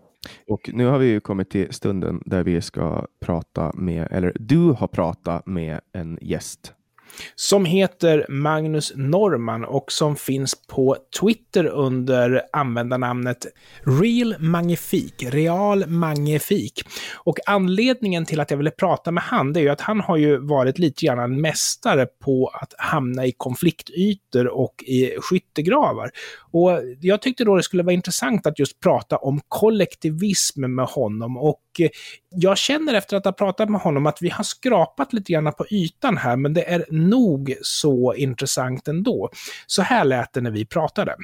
Och 0.46 0.70
nu 0.72 0.86
har 0.86 0.98
vi 0.98 1.06
ju 1.06 1.20
kommit 1.20 1.50
till 1.50 1.72
stunden 1.72 2.22
där 2.26 2.44
vi 2.44 2.60
ska 2.60 3.06
prata 3.20 3.72
med, 3.74 4.08
eller 4.10 4.32
du 4.40 4.70
har 4.70 4.88
pratat 4.88 5.46
med 5.46 5.80
en 5.92 6.18
gäst 6.20 6.74
som 7.34 7.64
heter 7.64 8.26
Magnus 8.28 8.92
Norman 8.96 9.64
och 9.64 9.92
som 9.92 10.16
finns 10.16 10.54
på 10.66 10.96
Twitter 11.20 11.66
under 11.66 12.42
användarnamnet 12.52 13.46
Real 14.00 14.34
Magnifik, 14.38 15.22
Real 15.22 15.86
Magnifik. 15.86 16.82
Och 17.14 17.38
anledningen 17.46 18.24
till 18.24 18.40
att 18.40 18.50
jag 18.50 18.58
ville 18.58 18.70
prata 18.70 19.10
med 19.10 19.22
han, 19.22 19.52
det 19.52 19.60
är 19.60 19.62
ju 19.62 19.68
att 19.68 19.80
han 19.80 20.00
har 20.00 20.16
ju 20.16 20.38
varit 20.38 20.78
lite 20.78 21.06
grann 21.06 21.18
en 21.18 21.40
mästare 21.40 22.06
på 22.24 22.50
att 22.54 22.74
hamna 22.78 23.26
i 23.26 23.32
konfliktytor 23.36 24.46
och 24.46 24.74
i 24.86 25.16
skyttegravar. 25.20 26.10
Och 26.50 26.70
jag 27.00 27.22
tyckte 27.22 27.44
då 27.44 27.56
det 27.56 27.62
skulle 27.62 27.82
vara 27.82 27.94
intressant 27.94 28.46
att 28.46 28.58
just 28.58 28.80
prata 28.80 29.16
om 29.16 29.40
kollektivism 29.48 30.74
med 30.74 30.86
honom 30.86 31.36
och 31.36 31.62
jag 32.28 32.58
känner 32.58 32.94
efter 32.94 33.16
att 33.16 33.24
ha 33.24 33.32
pratat 33.32 33.68
med 33.68 33.80
honom 33.80 34.06
att 34.06 34.22
vi 34.22 34.28
har 34.28 34.44
skrapat 34.44 35.12
lite 35.12 35.32
grann 35.32 35.52
på 35.52 35.66
ytan 35.70 36.16
här, 36.16 36.36
men 36.36 36.54
det 36.54 36.70
är 36.70 36.84
nog 36.90 37.54
så 37.62 38.14
intressant 38.14 38.88
ändå. 38.88 39.30
Så 39.66 39.82
här 39.82 40.04
lät 40.04 40.32
det 40.32 40.40
när 40.40 40.50
vi 40.50 40.64
pratade. 40.64 41.16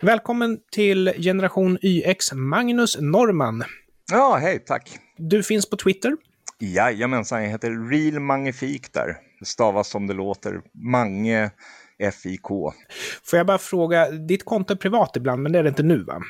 Välkommen 0.00 0.58
till 0.72 1.12
Generation 1.16 1.78
YX, 1.82 2.32
Magnus 2.32 3.00
Norman. 3.00 3.64
Ja, 4.10 4.38
hej, 4.40 4.58
tack. 4.66 4.98
Du 5.16 5.42
finns 5.42 5.70
på 5.70 5.76
Twitter. 5.76 6.16
Jajamensan, 6.58 7.42
jag 7.42 7.50
heter 7.50 7.90
Real 7.90 8.20
Magnifik 8.20 8.92
där. 8.92 9.16
Det 9.40 9.46
stavas 9.46 9.88
som 9.88 10.06
det 10.06 10.14
låter, 10.14 10.60
Mange 10.74 11.50
FIK. 12.22 12.46
Får 13.24 13.36
jag 13.36 13.46
bara 13.46 13.58
fråga, 13.58 14.10
ditt 14.10 14.44
konto 14.44 14.74
är 14.74 14.76
privat 14.76 15.16
ibland, 15.16 15.42
men 15.42 15.52
det 15.52 15.58
är 15.58 15.62
det 15.62 15.68
inte 15.68 15.82
nu 15.82 16.04
va? 16.04 16.22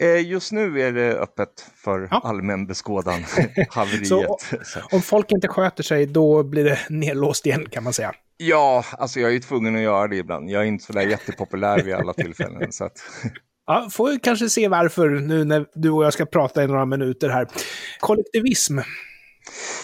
Eh, 0.00 0.26
just 0.26 0.52
nu 0.52 0.80
är 0.80 0.92
det 0.92 1.12
öppet 1.18 1.70
för 1.76 2.08
ja. 2.10 2.20
allmän 2.24 2.66
beskådan, 2.66 3.24
haveriet. 3.70 4.06
Så, 4.08 4.38
om 4.92 5.02
folk 5.02 5.32
inte 5.32 5.48
sköter 5.48 5.82
sig, 5.82 6.06
då 6.06 6.42
blir 6.42 6.64
det 6.64 6.78
nedlåst 6.88 7.46
igen 7.46 7.66
kan 7.70 7.84
man 7.84 7.92
säga. 7.92 8.12
Ja, 8.36 8.84
alltså 8.98 9.20
jag 9.20 9.30
är 9.30 9.34
ju 9.34 9.40
tvungen 9.40 9.76
att 9.76 9.82
göra 9.82 10.08
det 10.08 10.16
ibland. 10.16 10.50
Jag 10.50 10.62
är 10.62 10.66
inte 10.66 10.84
så 10.84 10.92
där 10.92 11.02
jättepopulär 11.02 11.82
vid 11.82 11.94
alla 11.94 12.12
tillfällen. 12.12 12.72
så 12.72 12.84
att... 12.84 12.98
Ja, 13.68 13.88
får 13.92 14.10
vi 14.10 14.18
kanske 14.18 14.48
se 14.48 14.68
varför 14.68 15.08
nu 15.08 15.44
när 15.44 15.66
du 15.74 15.90
och 15.90 16.04
jag 16.04 16.12
ska 16.12 16.26
prata 16.26 16.64
i 16.64 16.66
några 16.66 16.84
minuter 16.84 17.28
här. 17.28 17.48
Kollektivism. 18.00 18.78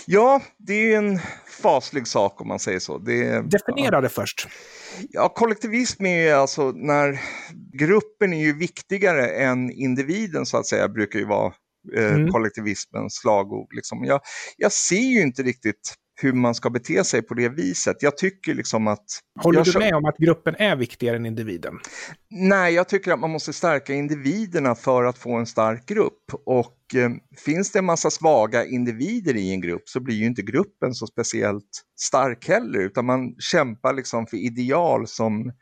Ja, 0.06 0.40
det 0.58 0.92
är 0.92 0.98
en 0.98 1.18
faslig 1.62 2.06
sak 2.06 2.40
om 2.40 2.48
man 2.48 2.58
säger 2.58 2.78
så. 2.78 2.98
Det, 2.98 3.42
Definiera 3.50 3.94
ja. 3.94 4.00
det 4.00 4.08
först. 4.08 4.48
Ja, 5.10 5.28
kollektivism 5.28 6.06
är 6.06 6.34
alltså 6.34 6.72
när 6.72 7.20
gruppen 7.72 8.32
är 8.32 8.40
ju 8.44 8.58
viktigare 8.58 9.26
än 9.26 9.70
individen 9.70 10.46
så 10.46 10.56
att 10.56 10.66
säga, 10.66 10.88
brukar 10.88 11.18
ju 11.18 11.24
vara 11.24 11.52
eh, 11.96 12.14
mm. 12.14 12.30
kollektivismens 12.30 13.14
slagord. 13.14 13.74
Liksom. 13.74 14.04
Jag, 14.04 14.20
jag 14.56 14.72
ser 14.72 15.10
ju 15.12 15.22
inte 15.22 15.42
riktigt 15.42 15.94
hur 16.24 16.32
man 16.32 16.54
ska 16.54 16.70
bete 16.70 17.04
sig 17.04 17.22
på 17.22 17.34
det 17.34 17.48
viset. 17.48 17.96
Jag 18.00 18.16
tycker 18.16 18.54
liksom 18.54 18.86
att... 18.86 19.04
Håller 19.42 19.64
du 19.64 19.78
med 19.78 19.94
om 19.94 20.04
att 20.04 20.16
gruppen 20.16 20.54
är 20.58 20.76
viktigare 20.76 21.16
än 21.16 21.26
individen? 21.26 21.78
Nej, 22.30 22.74
jag 22.74 22.88
tycker 22.88 23.12
att 23.12 23.20
man 23.20 23.30
måste 23.30 23.52
stärka 23.52 23.94
individerna 23.94 24.74
för 24.74 25.04
att 25.04 25.18
få 25.18 25.32
en 25.32 25.46
stark 25.46 25.86
grupp. 25.86 26.24
Och 26.46 26.76
eh, 26.94 27.10
finns 27.44 27.72
det 27.72 27.78
en 27.78 27.84
massa 27.84 28.10
svaga 28.10 28.64
individer 28.64 29.36
i 29.36 29.52
en 29.52 29.60
grupp 29.60 29.88
så 29.88 30.00
blir 30.00 30.14
ju 30.14 30.26
inte 30.26 30.42
gruppen 30.42 30.94
så 30.94 31.06
speciellt 31.06 31.82
stark 32.00 32.48
heller, 32.48 32.78
utan 32.78 33.06
man 33.06 33.34
kämpar 33.38 33.94
liksom 33.94 34.26
för 34.26 34.36
ideal 34.36 35.06
som 35.06 35.52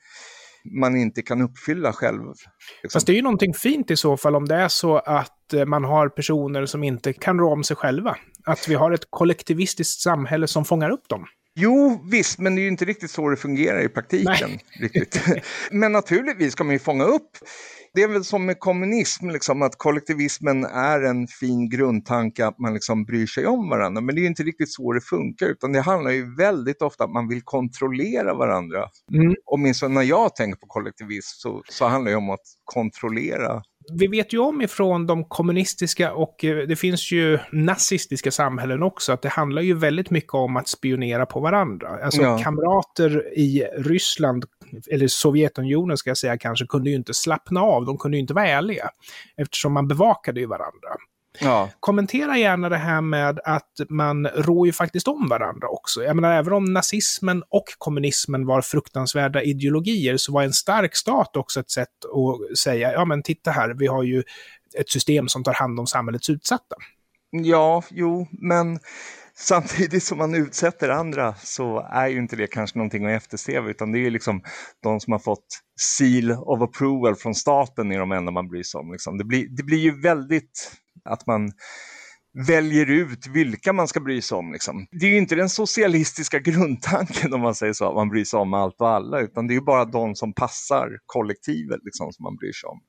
man 0.65 0.97
inte 0.97 1.23
kan 1.23 1.43
uppfylla 1.43 1.93
själv. 1.93 2.21
Liksom. 2.27 2.51
Fast 2.93 3.07
det 3.07 3.13
är 3.13 3.17
ju 3.17 3.23
någonting 3.23 3.55
fint 3.55 3.91
i 3.91 3.97
så 3.97 4.17
fall 4.17 4.37
om 4.37 4.49
det 4.49 4.55
är 4.55 4.69
så 4.69 4.97
att 4.97 5.53
eh, 5.53 5.65
man 5.65 5.85
har 5.85 6.09
personer 6.09 6.67
som 6.67 6.85
inte 6.85 7.13
kan 7.13 7.39
rå 7.39 7.53
om 7.53 7.65
sig 7.65 7.77
själva. 7.77 8.17
Att 8.45 8.69
vi 8.69 8.75
har 8.75 8.93
ett 8.93 9.07
kollektivistiskt 9.11 10.01
samhälle 10.01 10.47
som 10.47 10.65
fångar 10.65 10.91
upp 10.91 11.09
dem. 11.09 11.27
Jo, 11.55 12.01
visst, 12.11 12.39
men 12.39 12.55
det 12.55 12.61
är 12.61 12.63
ju 12.63 12.69
inte 12.69 12.85
riktigt 12.85 13.11
så 13.11 13.29
det 13.29 13.37
fungerar 13.37 13.81
i 13.81 13.89
praktiken. 13.89 14.51
Riktigt. 14.81 15.23
men 15.71 15.93
naturligtvis 15.93 16.53
ska 16.53 16.65
man 16.65 16.73
ju 16.73 16.79
fånga 16.79 17.05
upp 17.05 17.39
det 17.95 18.03
är 18.03 18.09
väl 18.09 18.25
som 18.25 18.47
med 18.47 18.59
kommunism, 18.59 19.31
liksom, 19.31 19.63
att 19.63 19.79
kollektivismen 19.79 20.65
är 20.65 21.01
en 21.01 21.27
fin 21.27 21.69
grundtanke 21.69 22.47
att 22.47 22.59
man 22.59 22.75
liksom 22.75 23.05
bryr 23.05 23.27
sig 23.27 23.47
om 23.47 23.69
varandra. 23.69 24.01
Men 24.01 24.15
det 24.15 24.21
är 24.21 24.27
inte 24.27 24.43
riktigt 24.43 24.73
så 24.73 24.93
det 24.93 25.01
funkar, 25.01 25.47
utan 25.47 25.73
det 25.73 25.81
handlar 25.81 26.11
ju 26.11 26.37
väldigt 26.37 26.83
ofta 26.83 27.05
om 27.05 27.11
att 27.11 27.15
man 27.15 27.29
vill 27.29 27.43
kontrollera 27.43 28.35
varandra. 28.35 28.89
Mm. 29.13 29.35
Åtminstone 29.45 29.95
när 29.95 30.03
jag 30.03 30.37
tänker 30.37 30.59
på 30.59 30.67
kollektivism 30.67 31.35
så, 31.39 31.63
så 31.69 31.87
handlar 31.87 32.11
det 32.11 32.17
om 32.17 32.31
att 32.31 32.47
kontrollera 32.65 33.63
vi 33.89 34.07
vet 34.07 34.33
ju 34.33 34.39
om 34.39 34.63
ifrån 34.63 35.07
de 35.07 35.25
kommunistiska 35.25 36.13
och 36.13 36.45
eh, 36.45 36.67
det 36.67 36.77
finns 36.77 37.13
ju 37.13 37.39
nazistiska 37.53 38.31
samhällen 38.31 38.83
också, 38.83 39.13
att 39.13 39.23
det 39.23 39.29
handlar 39.29 39.63
ju 39.63 39.75
väldigt 39.75 40.11
mycket 40.11 40.35
om 40.35 40.57
att 40.57 40.69
spionera 40.69 41.27
på 41.27 41.41
varandra. 41.41 41.89
Alltså 42.05 42.23
ja. 42.23 42.39
kamrater 42.39 43.39
i 43.39 43.65
Ryssland, 43.79 44.45
eller 44.91 45.07
Sovjetunionen 45.09 45.97
ska 45.97 46.11
jag 46.11 46.19
säga 46.19 46.39
kanske, 46.39 46.67
kunde 46.67 46.91
ju 46.91 46.97
inte 46.97 47.15
slappna 47.15 47.61
av, 47.61 47.87
de 47.87 47.99
kunde 47.99 48.17
ju 48.17 48.21
inte 48.21 48.35
vara 48.35 48.49
ärliga. 48.49 48.91
Eftersom 49.37 49.73
man 49.73 49.89
bevakade 49.89 50.41
ju 50.41 50.47
varandra. 50.47 50.89
Ja. 51.39 51.71
Kommentera 51.81 52.39
gärna 52.39 52.69
det 52.69 52.77
här 52.77 53.01
med 53.01 53.41
att 53.45 53.73
man 53.89 54.27
rår 54.27 54.67
ju 54.67 54.73
faktiskt 54.73 55.09
om 55.09 55.29
varandra 55.29 55.69
också. 55.69 56.03
Jag 56.03 56.17
menar, 56.17 56.33
även 56.33 56.53
om 56.53 56.65
nazismen 56.65 57.43
och 57.49 57.65
kommunismen 57.79 58.47
var 58.47 58.63
fruktansvärda 58.63 59.43
ideologier 59.43 60.17
så 60.17 60.33
var 60.33 60.43
en 60.43 60.53
stark 60.53 60.97
stat 60.97 61.37
också 61.37 61.61
ett 61.61 61.71
sätt 61.71 61.89
att 62.05 62.59
säga, 62.59 62.93
ja 62.93 63.05
men 63.05 63.23
titta 63.23 63.51
här, 63.51 63.75
vi 63.79 63.87
har 63.87 64.03
ju 64.03 64.23
ett 64.79 64.91
system 64.91 65.29
som 65.29 65.45
tar 65.45 65.55
hand 65.55 65.81
om 65.81 65.87
samhällets 65.87 66.31
utsatta. 66.31 66.77
Ja, 67.31 67.83
jo, 67.91 68.27
men 68.31 68.79
samtidigt 69.35 70.03
som 70.03 70.19
man 70.19 70.35
utsätter 70.35 70.89
andra 70.89 71.35
så 71.35 71.87
är 71.93 72.09
ju 72.09 72.19
inte 72.19 72.37
det 72.37 72.47
kanske 72.47 72.79
någonting 72.79 73.07
att 73.07 73.23
eftersträva 73.23 73.71
utan 73.71 73.93
det 73.93 73.99
är 73.99 74.01
ju 74.01 74.11
liksom 74.11 74.43
de 74.83 75.01
som 75.01 75.13
har 75.13 75.19
fått 75.19 75.61
seal 75.81 76.33
of 76.33 76.63
approval 76.63 77.17
från 77.17 77.35
staten 77.35 77.93
är 77.93 77.99
de 77.99 78.13
enda 78.13 78.33
man 78.33 78.49
bryr 78.49 78.63
sig 78.63 78.79
om. 78.79 78.93
Liksom. 78.93 79.19
Det, 79.19 79.25
blir, 79.25 79.49
det 79.49 79.63
blir 79.63 79.79
ju 79.79 80.01
väldigt 80.01 80.80
att 81.05 81.27
man 81.27 81.53
väljer 82.47 82.91
ut 82.91 83.27
vilka 83.27 83.73
man 83.73 83.89
ska 83.89 84.01
bry 84.01 84.23
sig 84.23 84.39
om. 84.39 84.53
Liksom. 84.53 84.87
Det 84.91 85.07
är 85.07 85.11
ju 85.11 85.19
inte 85.19 85.35
den 85.35 85.49
socialistiska 85.49 86.39
grundtanken 86.45 87.35
om 87.35 87.41
man 87.41 87.55
säger 87.55 87.73
så, 87.73 87.89
att 87.89 87.95
man 87.95 88.09
bryr 88.09 88.25
sig 88.25 88.39
om 88.39 88.55
allt 88.55 88.81
och 88.81 88.89
alla, 88.89 89.21
utan 89.21 89.47
det 89.47 89.53
är 89.53 89.57
ju 89.57 89.65
bara 89.65 89.85
de 89.85 90.15
som 90.15 90.35
passar 90.35 90.89
kollektivet 91.07 91.79
liksom, 91.85 92.13
som 92.13 92.23
man 92.23 92.37
bryr 92.37 92.53
sig 92.53 92.69
om. 92.69 92.81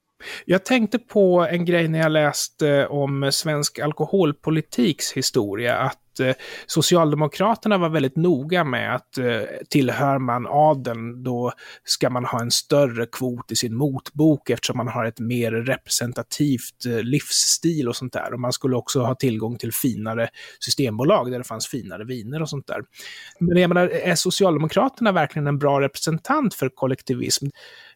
Jag 0.46 0.66
tänkte 0.66 1.00
på 1.00 1.48
en 1.52 1.66
grej 1.66 1.88
när 1.88 2.00
jag 2.00 2.12
läste 2.12 2.70
eh, 2.70 2.92
om 2.92 3.32
svensk 3.32 3.80
alkoholpolitiks 3.80 5.14
historia, 5.14 5.78
att 5.78 6.11
Eh, 6.22 6.36
Socialdemokraterna 6.66 7.78
var 7.78 7.90
väldigt 7.90 8.16
noga 8.16 8.64
med 8.64 8.96
att 8.96 9.18
eh, 9.18 9.42
tillhör 9.70 10.18
man 10.18 10.48
adeln 10.50 11.24
då 11.24 11.52
ska 11.84 12.10
man 12.10 12.26
ha 12.26 12.42
en 12.42 12.52
större 12.52 13.06
kvot 13.06 13.52
i 13.52 13.56
sin 13.56 13.76
motbok 13.76 14.50
eftersom 14.50 14.78
man 14.78 14.88
har 14.88 15.06
ett 15.06 15.20
mer 15.20 15.52
representativt 15.52 16.86
eh, 16.86 17.04
livsstil 17.04 17.88
och 17.88 17.96
sånt 17.96 18.14
där. 18.14 18.34
Och 18.34 18.40
man 18.40 18.54
skulle 18.54 18.76
också 18.76 19.02
ha 19.02 19.16
tillgång 19.16 19.58
till 19.58 19.74
finare 19.74 20.30
systembolag 20.60 21.32
där 21.32 21.38
det 21.38 21.44
fanns 21.44 21.68
finare 21.68 22.04
viner 22.04 22.42
och 22.42 22.50
sånt 22.50 22.68
där. 22.68 22.82
Men 23.40 23.58
jag 23.58 23.68
menar, 23.68 23.88
är 23.88 24.16
Socialdemokraterna 24.16 25.12
verkligen 25.12 25.48
en 25.48 25.60
bra 25.60 25.82
representant 25.82 26.54
för 26.54 26.70
kollektivism? 26.70 27.46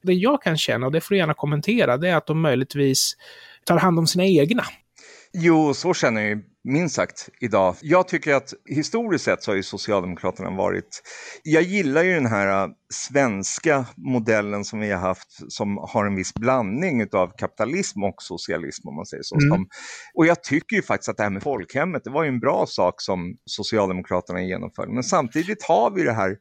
Det 0.01 0.13
jag 0.13 0.41
kan 0.41 0.57
känna, 0.57 0.85
och 0.85 0.91
det 0.91 1.01
får 1.01 1.15
du 1.15 1.19
gärna 1.19 1.33
kommentera, 1.33 1.97
det 1.97 2.09
är 2.09 2.15
att 2.15 2.27
de 2.27 2.41
möjligtvis 2.41 3.13
tar 3.63 3.77
hand 3.77 3.99
om 3.99 4.07
sina 4.07 4.25
egna. 4.25 4.63
Jo, 5.37 5.73
så 5.73 5.93
känner 5.93 6.21
jag 6.21 6.41
minst 6.63 6.95
sagt 6.95 7.29
idag. 7.39 7.75
Jag 7.81 8.07
tycker 8.07 8.33
att 8.33 8.53
historiskt 8.65 9.25
sett 9.25 9.43
så 9.43 9.51
har 9.51 9.55
ju 9.55 9.63
Socialdemokraterna 9.63 10.49
varit... 10.49 11.01
Jag 11.43 11.63
gillar 11.63 12.03
ju 12.03 12.13
den 12.13 12.25
här 12.25 12.63
äh, 12.63 12.69
svenska 12.93 13.85
modellen 13.95 14.65
som 14.65 14.79
vi 14.79 14.91
har 14.91 14.99
haft 14.99 15.51
som 15.51 15.77
har 15.77 16.05
en 16.05 16.15
viss 16.15 16.33
blandning 16.33 17.07
av 17.11 17.31
kapitalism 17.37 18.03
och 18.03 18.15
socialism 18.17 18.87
om 18.87 18.95
man 18.95 19.05
säger 19.05 19.23
så. 19.23 19.35
Mm. 19.35 19.65
och 20.13 20.25
jag 20.25 20.43
tycker 20.43 20.75
ju 20.75 20.81
faktiskt 20.81 21.09
att 21.09 21.17
det 21.17 21.23
här 21.23 21.29
med 21.29 21.43
folkhemmet, 21.43 22.03
det 22.03 22.09
var 22.09 22.23
ju 22.23 22.29
en 22.29 22.39
bra 22.39 22.65
sak 22.67 23.01
som 23.01 23.37
Socialdemokraterna 23.45 24.41
genomförde. 24.41 24.93
Men 24.93 25.03
samtidigt 25.03 25.63
har 25.63 25.91
vi 25.91 26.03
det 26.03 26.13
här 26.13 26.37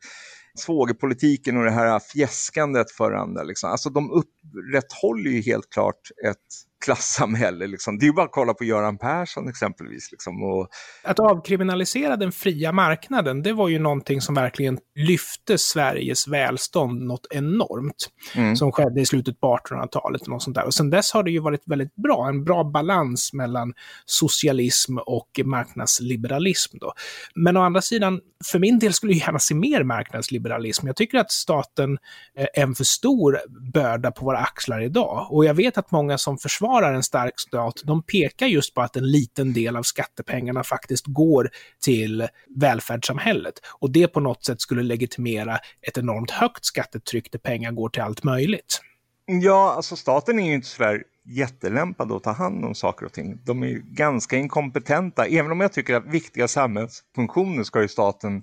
svågerpolitiken 0.59 1.57
och 1.57 1.65
det 1.65 1.71
här 1.71 2.01
fjäskandet 2.01 2.91
för 2.91 3.13
andra. 3.13 3.43
Liksom. 3.43 3.71
Alltså 3.71 3.91
de 3.91 4.11
upprätthåller 4.11 5.31
ju 5.31 5.41
helt 5.41 5.71
klart 5.71 6.01
ett 6.27 6.37
klassamhälle. 6.85 7.67
Liksom. 7.67 7.99
Det 7.99 8.05
är 8.05 8.07
ju 8.07 8.13
bara 8.13 8.27
att 8.27 8.33
kolla 8.33 8.55
på 8.55 8.65
Göran 8.65 8.99
Persson 8.99 9.49
exempelvis. 9.49 10.13
Liksom, 10.13 10.43
och... 10.43 10.69
Att 11.03 11.21
avkriminalisera 11.21 12.17
den 12.17 12.33
fria 12.33 12.73
marknaden, 12.73 13.43
det 13.43 13.53
var 13.53 13.69
ju 13.69 13.79
någonting 13.79 14.21
som 14.21 14.35
verkligen 14.35 14.79
lyfte 14.95 15.59
Sveriges 15.59 16.29
välstånd 16.29 17.03
något 17.03 17.27
enormt. 17.31 18.11
Mm. 18.35 18.57
Som 18.57 18.73
skedde 18.73 19.01
i 19.01 19.07
slutet 19.07 19.41
på 19.41 19.57
1800-talet 19.57 20.23
och 20.23 20.29
något 20.29 20.43
sånt 20.43 20.57
där. 20.57 20.65
Och 20.65 20.75
sen 20.75 20.91
dess 20.91 21.13
har 21.13 21.23
det 21.23 21.31
ju 21.31 21.41
varit 21.41 21.63
väldigt 21.67 21.95
bra, 21.97 22.29
en 22.29 22.45
bra 22.45 22.65
balans 22.65 23.33
mellan 23.33 23.73
socialism 24.05 24.99
och 24.99 25.41
marknadsliberalism. 25.45 26.79
Då. 26.81 26.93
Men 27.35 27.57
å 27.57 27.61
andra 27.61 27.83
sidan, 27.83 28.21
för 28.53 28.59
min 28.59 28.79
del 28.79 28.93
skulle 28.93 29.13
jag 29.13 29.21
gärna 29.27 29.39
se 29.39 29.55
mer 29.55 29.83
marknadsliberalism. 29.83 30.87
Jag 30.87 30.97
tycker 30.97 31.19
att 31.19 31.31
staten 31.31 31.99
är 32.35 32.49
en 32.55 32.75
för 32.75 32.85
stor 32.85 33.39
börda 33.73 34.11
på 34.11 34.25
våra 34.25 34.39
axlar 34.39 34.81
idag. 34.81 35.27
Och 35.31 35.45
jag 35.45 35.55
vet 35.55 35.79
att 35.79 35.91
många 35.91 36.19
som 36.19 36.39
försvarar 36.39 36.74
försvarar 36.75 36.95
en 36.95 37.03
stark 37.03 37.41
stat, 37.41 37.83
de 37.85 38.03
pekar 38.03 38.47
just 38.47 38.75
på 38.75 38.81
att 38.81 38.97
en 38.97 39.11
liten 39.11 39.53
del 39.53 39.77
av 39.77 39.83
skattepengarna 39.83 40.65
faktiskt 40.65 41.07
går 41.07 41.51
till 41.85 42.29
välfärdssamhället. 42.57 43.55
Och 43.81 43.91
det 43.91 44.09
på 44.09 44.21
något 44.21 44.45
sätt 44.45 44.61
skulle 44.61 44.83
legitimera 44.83 45.59
ett 45.83 45.99
enormt 45.99 46.31
högt 46.31 46.65
skattetryck 46.65 47.33
där 47.33 47.39
pengar 47.39 47.73
går 47.73 47.89
till 47.89 48.03
allt 48.03 48.25
möjligt. 48.25 48.81
Ja, 49.27 49.75
alltså 49.77 49.97
staten 49.97 50.39
är 50.39 50.47
ju 50.49 50.55
inte 50.55 50.67
sådär 50.67 51.03
jättelämpad 51.25 52.13
att 52.13 52.23
ta 52.23 52.33
hand 52.33 52.65
om 52.65 52.75
saker 52.75 53.07
och 53.07 53.13
ting. 53.13 53.39
De 53.45 53.63
är 53.63 53.67
ju 53.67 53.83
ganska 53.87 54.37
inkompetenta, 54.37 55.27
även 55.27 55.53
om 55.53 55.61
jag 55.61 55.73
tycker 55.73 55.95
att 55.95 56.07
viktiga 56.07 56.49
samhällsfunktioner 56.49 57.63
ska 57.65 57.83
ju 57.83 57.89
staten 57.89 58.43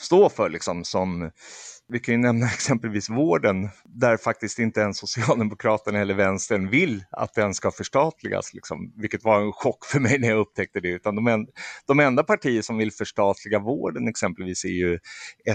stå 0.00 0.28
för, 0.28 0.50
liksom 0.50 0.84
som 0.84 1.30
vi 1.88 1.98
kan 1.98 2.14
ju 2.14 2.18
nämna 2.18 2.46
exempelvis 2.54 3.10
vården, 3.10 3.68
där 3.84 4.16
faktiskt 4.16 4.58
inte 4.58 4.80
ens 4.80 4.98
Socialdemokraterna 4.98 5.98
eller 5.98 6.14
vänstern 6.14 6.70
vill 6.70 7.04
att 7.10 7.34
den 7.34 7.54
ska 7.54 7.70
förstatligas, 7.70 8.54
liksom, 8.54 8.92
vilket 8.96 9.24
var 9.24 9.40
en 9.40 9.52
chock 9.52 9.84
för 9.84 10.00
mig 10.00 10.18
när 10.18 10.28
jag 10.28 10.38
upptäckte 10.38 10.80
det. 10.80 10.88
Utan 10.88 11.14
de, 11.14 11.26
en, 11.26 11.46
de 11.86 12.00
enda 12.00 12.22
partier 12.22 12.62
som 12.62 12.76
vill 12.76 12.92
förstatliga 12.92 13.58
vården 13.58 14.08
exempelvis 14.08 14.64
är 14.64 14.68
ju 14.68 14.98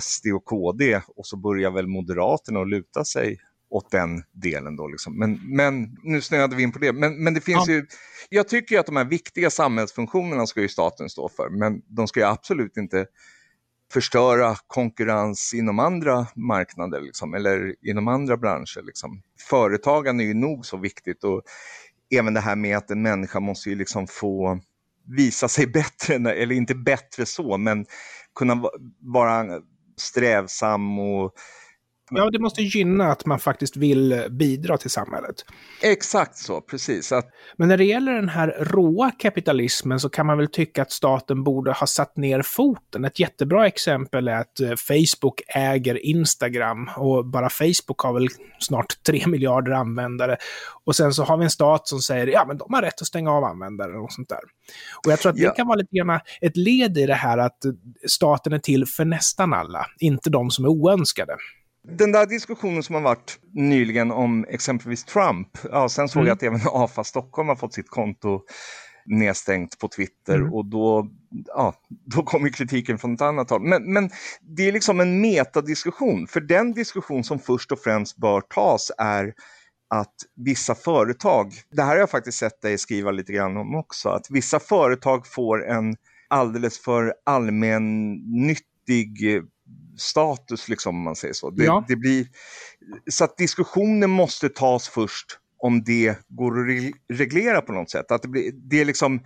SD 0.02 0.28
och 0.28 0.46
KD 0.46 1.02
och 1.08 1.26
så 1.26 1.38
börjar 1.38 1.72
väl 1.72 1.88
Moderaterna 1.88 2.60
att 2.60 2.70
luta 2.70 3.06
sig 3.06 3.38
åt 3.70 3.92
den 3.92 4.24
delen 4.32 4.76
då. 4.76 4.88
Liksom. 4.88 5.20
Men, 5.20 5.40
men 5.56 5.98
nu 6.04 6.22
snöade 6.22 6.56
vi 6.56 6.64
in 6.64 6.72
på 6.72 6.80
det. 6.80 6.94
Men, 6.94 7.24
men 7.24 7.34
det 7.34 7.42
finns 7.42 7.68
ja. 7.68 7.74
ju, 7.74 7.86
jag 8.30 8.48
tycker 8.48 8.80
att 8.80 8.86
de 8.86 8.96
här 8.96 9.06
viktiga 9.06 9.50
samhällsfunktionerna 9.50 10.48
ska 10.48 10.62
ju 10.62 10.68
staten 10.68 11.10
stå 11.10 11.30
för, 11.30 11.50
men 11.50 11.82
de 11.88 12.08
ska 12.08 12.20
ju 12.20 12.26
absolut 12.26 12.78
inte 12.78 13.06
förstöra 13.92 14.56
konkurrens 14.68 15.54
inom 15.54 15.80
andra 15.80 16.28
marknader 16.36 17.02
liksom, 17.02 17.34
eller 17.34 17.76
inom 17.90 18.08
andra 18.08 18.38
branscher. 18.38 18.86
Liksom. 18.86 19.22
Företagande 19.50 20.24
är 20.24 20.26
ju 20.26 20.34
nog 20.34 20.66
så 20.66 20.78
viktigt 20.78 21.24
och 21.24 21.42
även 22.16 22.34
det 22.34 22.40
här 22.40 22.56
med 22.56 22.78
att 22.78 22.92
en 22.92 23.02
människa 23.02 23.40
måste 23.40 23.70
ju 23.70 23.76
liksom 23.76 24.08
få 24.08 24.60
visa 25.18 25.48
sig 25.48 25.68
bättre, 25.74 26.16
eller 26.16 26.56
inte 26.56 26.76
bättre 26.76 27.26
så, 27.26 27.58
men 27.58 27.86
kunna 28.36 28.64
vara 29.00 29.62
strävsam 29.98 31.00
och 31.00 31.34
ja, 32.12 32.30
det 32.30 32.40
måste 32.40 32.62
gynna 32.62 33.12
att 33.12 33.26
man 33.26 33.40
faktiskt 33.40 33.78
vill 33.78 34.26
bidra 34.30 34.78
till 34.78 34.90
samhället. 34.90 35.36
Exakt 35.82 36.38
så, 36.38 36.62
precis. 36.62 37.12
Att... 37.12 37.30
Men 37.58 37.68
när 37.68 37.78
det 37.78 37.84
gäller 37.84 38.14
den 38.14 38.30
här 38.30 38.48
råa 38.60 39.12
kapitalismen 39.12 40.00
så 40.00 40.10
kan 40.10 40.26
man 40.26 40.38
väl 40.38 40.48
tycka 40.48 40.82
att 40.82 40.92
staten 40.92 41.44
borde 41.44 41.72
ha 41.72 41.88
satt 41.88 42.18
ner 42.18 42.42
foten. 42.42 43.06
Ett 43.06 43.20
jättebra 43.20 43.68
exempel 43.68 44.28
är 44.28 44.36
att 44.36 44.60
eh, 44.60 44.70
Facebook 44.70 45.42
äger 45.48 46.06
Instagram 46.06 46.90
och 46.98 47.26
bara 47.26 47.50
Facebook 47.50 48.00
har 48.00 48.14
väl 48.14 48.28
snart 48.60 49.04
3 49.04 49.24
miljarder 49.28 49.72
användare. 49.72 50.38
Och 50.84 50.96
sen 50.96 51.14
så 51.14 51.24
har 51.24 51.38
vi 51.38 51.44
en 51.44 51.50
stat 51.50 51.88
som 51.88 52.00
säger 52.00 52.28
ja 52.28 52.46
men 52.48 52.58
de 52.58 52.74
har 52.74 52.82
rätt 52.82 53.02
att 53.02 53.08
stänga 53.08 53.32
av 53.32 53.44
användare 53.44 53.98
och 53.98 54.12
sånt 54.12 54.30
där. 54.30 54.42
Och 55.06 55.12
jag 55.12 55.20
tror 55.20 55.30
att 55.30 55.38
det 55.38 55.56
kan 55.56 55.68
vara 55.68 55.78
lite 55.78 55.96
grann 55.96 56.20
ett 56.42 56.58
led 56.58 56.98
i 56.98 57.06
det 57.06 57.14
här 57.14 57.38
att 57.38 57.58
staten 58.08 58.54
är 58.54 58.60
till 58.60 58.86
för 58.86 59.06
nästan 59.06 59.54
alla, 59.54 59.86
inte 60.00 60.30
de 60.30 60.52
som 60.52 60.66
är 60.66 60.70
oönskade. 60.70 61.34
Den 61.84 62.12
där 62.12 62.26
diskussionen 62.26 62.84
som 62.84 62.96
har 62.96 63.02
varit 63.02 63.40
nyligen 63.54 64.12
om 64.12 64.46
exempelvis 64.50 65.04
Trump, 65.04 65.48
ja, 65.72 65.90
sen 65.90 66.10
såg 66.10 66.20
mm. 66.20 66.28
jag 66.28 66.36
att 66.36 66.44
även 66.44 66.60
AFA 66.66 67.04
Stockholm 67.04 67.50
har 67.50 67.56
fått 67.56 67.74
sitt 67.74 67.90
konto 67.90 68.42
nedstängt 69.06 69.80
på 69.80 69.88
Twitter 69.88 70.36
mm. 70.36 70.54
och 70.54 70.66
då, 70.66 71.08
ja, 71.46 71.74
då 72.06 72.24
kommer 72.24 72.50
kritiken 72.50 72.98
från 72.98 73.14
ett 73.14 73.22
annat 73.22 73.50
håll. 73.50 73.62
Men, 73.62 73.94
men 73.94 74.10
det 74.42 74.68
är 74.68 74.72
liksom 74.72 75.00
en 75.00 75.22
metadiskussion, 75.22 76.28
för 76.28 76.42
den 76.42 76.74
diskussion 76.74 77.24
som 77.24 77.40
först 77.40 77.72
och 77.72 77.80
främst 77.80 78.18
bör 78.18 78.42
tas 78.42 78.92
är 78.98 79.34
att 79.90 80.16
vissa 80.36 80.76
företag, 80.76 81.54
det 81.72 81.82
här 81.82 81.90
har 81.90 81.98
jag 81.98 82.10
faktiskt 82.10 82.38
sett 82.38 82.62
dig 82.62 82.78
skriva 82.78 83.12
lite 83.12 83.34
grann 83.34 83.58
om 83.58 83.76
också, 83.76 84.10
att 84.10 84.26
vissa 84.30 84.60
företag 84.60 85.28
får 85.28 85.68
en 85.68 85.96
alldeles 86.28 86.80
för 86.80 87.14
allmännyttig 87.26 89.42
status, 90.02 90.70
liksom, 90.70 90.96
om 90.96 91.04
man 91.04 91.16
säger 91.16 91.34
så. 91.34 91.50
Det, 91.50 91.64
ja. 91.64 91.86
det 91.88 91.96
blir, 91.96 92.28
så 93.10 93.24
att 93.24 93.38
diskussionen 93.38 94.10
måste 94.10 94.50
tas 94.50 94.88
först 94.88 95.38
om 95.62 95.84
det 95.84 96.18
går 96.28 96.60
att 96.60 96.94
reglera 97.14 97.62
på 97.62 97.74
något 97.74 97.90
sätt. 97.90 98.12
Att 98.12 98.22
det, 98.22 98.28
blir, 98.28 98.52
det 98.54 98.82
är 98.82 98.86
liksom 98.86 99.24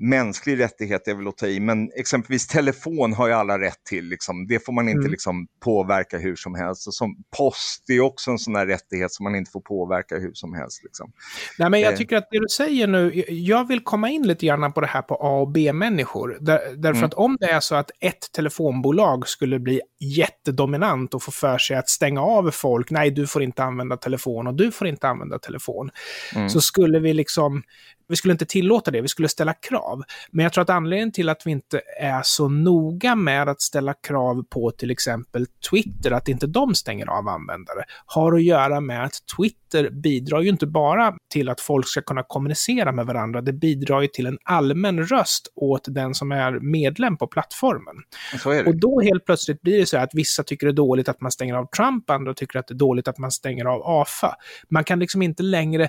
mänsklig 0.00 0.58
rättighet 0.58 1.08
är 1.08 1.14
väl 1.14 1.28
att 1.28 1.36
ta 1.36 1.46
i, 1.46 1.60
men 1.60 1.90
exempelvis 1.96 2.46
telefon 2.46 3.12
har 3.12 3.28
ju 3.28 3.32
alla 3.32 3.58
rätt 3.58 3.84
till. 3.88 4.04
Liksom. 4.04 4.46
Det 4.46 4.64
får 4.64 4.72
man 4.72 4.88
inte 4.88 4.98
mm. 4.98 5.10
liksom, 5.10 5.46
påverka 5.60 6.18
hur 6.18 6.36
som 6.36 6.54
helst. 6.54 6.86
Och 6.86 6.94
som 6.94 7.16
post 7.36 7.90
är 7.90 8.00
också 8.00 8.30
en 8.30 8.38
sån 8.38 8.54
här 8.54 8.66
rättighet 8.66 9.12
som 9.12 9.24
man 9.24 9.34
inte 9.34 9.50
får 9.50 9.60
påverka 9.60 10.18
hur 10.18 10.30
som 10.34 10.54
helst. 10.54 10.84
Liksom. 10.84 11.12
Nej, 11.58 11.70
men 11.70 11.80
jag 11.80 11.92
eh. 11.92 11.96
tycker 11.96 12.16
att 12.16 12.28
det 12.30 12.38
du 12.38 12.48
säger 12.50 12.86
nu, 12.86 13.24
jag 13.28 13.68
vill 13.68 13.80
komma 13.80 14.10
in 14.10 14.26
lite 14.26 14.46
grann 14.46 14.72
på 14.72 14.80
det 14.80 14.86
här 14.86 15.02
på 15.02 15.14
A 15.14 15.40
och 15.40 15.48
B-människor. 15.48 16.38
Där, 16.40 16.60
därför 16.76 16.98
mm. 16.98 17.04
att 17.04 17.14
om 17.14 17.36
det 17.40 17.50
är 17.50 17.60
så 17.60 17.74
att 17.74 17.90
ett 18.00 18.32
telefonbolag 18.32 19.28
skulle 19.28 19.58
bli 19.58 19.80
jättedominant 20.00 21.14
och 21.14 21.22
få 21.22 21.30
för 21.30 21.58
sig 21.58 21.76
att 21.76 21.88
stänga 21.88 22.22
av 22.22 22.50
folk, 22.50 22.90
nej 22.90 23.10
du 23.10 23.26
får 23.26 23.42
inte 23.42 23.64
använda 23.64 23.96
telefon 23.96 24.46
och 24.46 24.54
du 24.54 24.72
får 24.72 24.86
inte 24.86 25.08
använda 25.08 25.38
telefon, 25.38 25.90
mm. 26.34 26.50
så 26.50 26.60
skulle 26.60 26.98
vi 26.98 27.12
liksom 27.12 27.62
vi 28.08 28.16
skulle 28.16 28.32
inte 28.32 28.46
tillåta 28.46 28.90
det, 28.90 29.00
vi 29.00 29.08
skulle 29.08 29.28
ställa 29.28 29.54
krav. 29.54 30.02
Men 30.30 30.42
jag 30.42 30.52
tror 30.52 30.62
att 30.62 30.70
anledningen 30.70 31.12
till 31.12 31.28
att 31.28 31.46
vi 31.46 31.50
inte 31.50 31.80
är 32.00 32.20
så 32.24 32.48
noga 32.48 33.14
med 33.14 33.48
att 33.48 33.60
ställa 33.60 33.94
krav 33.94 34.42
på 34.50 34.70
till 34.70 34.90
exempel 34.90 35.46
Twitter, 35.70 36.10
att 36.10 36.28
inte 36.28 36.46
de 36.46 36.74
stänger 36.74 37.06
av 37.06 37.28
användare, 37.28 37.84
har 38.06 38.32
att 38.32 38.42
göra 38.42 38.80
med 38.80 39.04
att 39.04 39.18
Twitter 39.36 39.90
bidrar 39.90 40.40
ju 40.40 40.48
inte 40.48 40.66
bara 40.66 41.14
till 41.32 41.48
att 41.48 41.60
folk 41.60 41.88
ska 41.88 42.02
kunna 42.02 42.22
kommunicera 42.22 42.92
med 42.92 43.06
varandra, 43.06 43.40
det 43.40 43.52
bidrar 43.52 44.00
ju 44.00 44.06
till 44.06 44.26
en 44.26 44.38
allmän 44.44 45.06
röst 45.06 45.52
åt 45.54 45.84
den 45.88 46.14
som 46.14 46.32
är 46.32 46.52
medlem 46.60 47.16
på 47.16 47.26
plattformen. 47.26 47.96
Och 48.66 48.76
då 48.76 49.00
helt 49.00 49.24
plötsligt 49.24 49.62
blir 49.62 49.78
det 49.78 49.86
så 49.86 49.98
att 49.98 50.14
vissa 50.14 50.42
tycker 50.42 50.66
det 50.66 50.70
är 50.70 50.74
dåligt 50.74 51.08
att 51.08 51.20
man 51.20 51.32
stänger 51.32 51.54
av 51.54 51.66
Trump, 51.66 52.10
andra 52.10 52.34
tycker 52.34 52.58
att 52.58 52.66
det 52.66 52.74
är 52.74 52.78
dåligt 52.78 53.08
att 53.08 53.18
man 53.18 53.30
stänger 53.30 53.64
av 53.64 53.82
AFA. 53.84 54.34
Man 54.68 54.84
kan 54.84 54.98
liksom 54.98 55.22
inte 55.22 55.42
längre 55.42 55.88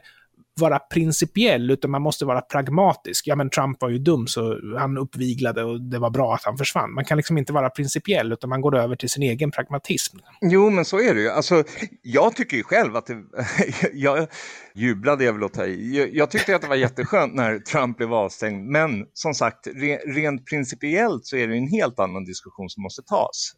vara 0.60 0.80
principiell, 0.80 1.72
utan 1.72 1.92
man 1.92 2.02
måste 2.02 2.26
vara 2.26 2.42
pragmatisk. 2.42 3.28
Ja, 3.28 3.36
men 3.36 3.50
Trump 3.50 3.82
var 3.82 3.90
ju 3.90 3.98
dum, 3.98 4.28
så 4.28 4.60
han 4.78 4.98
uppviglade 4.98 5.64
och 5.64 5.82
det 5.82 6.00
var 6.00 6.10
bra 6.10 6.34
att 6.34 6.44
han 6.44 6.58
försvann. 6.58 6.94
Man 6.94 7.06
kan 7.06 7.18
liksom 7.18 7.38
inte 7.38 7.54
vara 7.54 7.70
principiell, 7.70 8.34
utan 8.34 8.50
man 8.50 8.62
går 8.62 8.78
över 8.78 8.96
till 8.96 9.10
sin 9.10 9.24
egen 9.24 9.52
pragmatism. 9.52 10.18
Jo, 10.42 10.70
men 10.70 10.86
så 10.86 11.00
är 11.00 11.14
det 11.16 11.22
ju. 11.22 11.30
Alltså, 11.30 11.64
jag 12.02 12.36
tycker 12.36 12.58
ju 12.58 12.64
själv 12.64 12.96
att 12.96 13.06
det... 13.06 13.24
jag 13.94 14.28
jublade 14.76 15.24
jag 15.24 15.34
väl 15.34 15.44
åt 15.44 15.58
här. 15.58 15.68
Jag 16.16 16.32
tyckte 16.32 16.56
att 16.56 16.62
det 16.62 16.68
var 16.68 16.76
jätteskönt 16.76 17.36
när 17.36 17.60
Trump 17.60 17.98
blev 17.98 18.14
avstängd, 18.14 18.66
men 18.66 19.06
som 19.14 19.34
sagt, 19.34 19.68
re, 19.68 19.98
rent 19.98 20.46
principiellt 20.46 21.26
så 21.26 21.38
är 21.38 21.48
det 21.48 21.58
en 21.58 21.68
helt 21.68 22.00
annan 22.00 22.26
diskussion 22.26 22.70
som 22.70 22.84
måste 22.84 23.02
tas. 23.02 23.54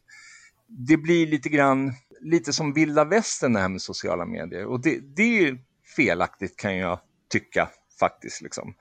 Det 0.88 0.96
blir 0.96 1.26
lite 1.26 1.48
grann, 1.48 1.92
lite 2.20 2.52
som 2.52 2.72
vilda 2.72 3.04
västern 3.04 3.52
det 3.52 3.60
här 3.60 3.68
med 3.68 3.82
sociala 3.82 4.26
medier. 4.26 4.66
Och 4.66 4.82
det, 4.82 4.98
det 5.16 5.22
är 5.22 5.42
ju 5.42 5.58
felaktigt 5.96 6.56
kan 6.56 6.76
jag 6.76 7.00
tycka 7.32 7.68
faktiskt. 8.00 8.42
Liksom. 8.42 8.74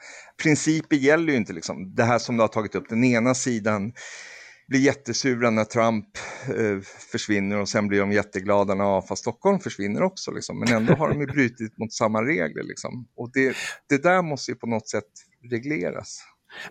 Principer 0.43 0.95
gäller 0.95 1.33
ju 1.33 1.37
inte 1.37 1.53
liksom. 1.53 1.95
det 1.95 2.03
här 2.03 2.19
som 2.19 2.37
du 2.37 2.43
har 2.43 2.47
tagit 2.47 2.75
upp, 2.75 2.89
den 2.89 3.03
ena 3.03 3.35
sidan 3.35 3.93
blir 4.67 4.79
jättesura 4.79 5.49
när 5.49 5.63
Trump 5.63 6.05
eh, 6.47 6.81
försvinner 7.11 7.59
och 7.59 7.69
sen 7.69 7.87
blir 7.87 7.99
de 7.99 8.11
jätteglada 8.11 8.75
när 8.75 8.97
AFA 8.97 9.15
Stockholm 9.15 9.59
försvinner 9.59 10.03
också. 10.03 10.31
Liksom. 10.31 10.59
Men 10.59 10.73
ändå 10.73 10.93
har 10.93 11.09
de 11.09 11.19
ju 11.19 11.27
brutit 11.27 11.77
mot 11.77 11.93
samma 11.93 12.21
regler. 12.21 12.63
Liksom. 12.63 13.07
Och 13.15 13.31
det, 13.33 13.55
det 13.89 14.03
där 14.03 14.21
måste 14.21 14.51
ju 14.51 14.55
på 14.55 14.67
något 14.67 14.89
sätt 14.89 15.11
regleras. 15.51 16.23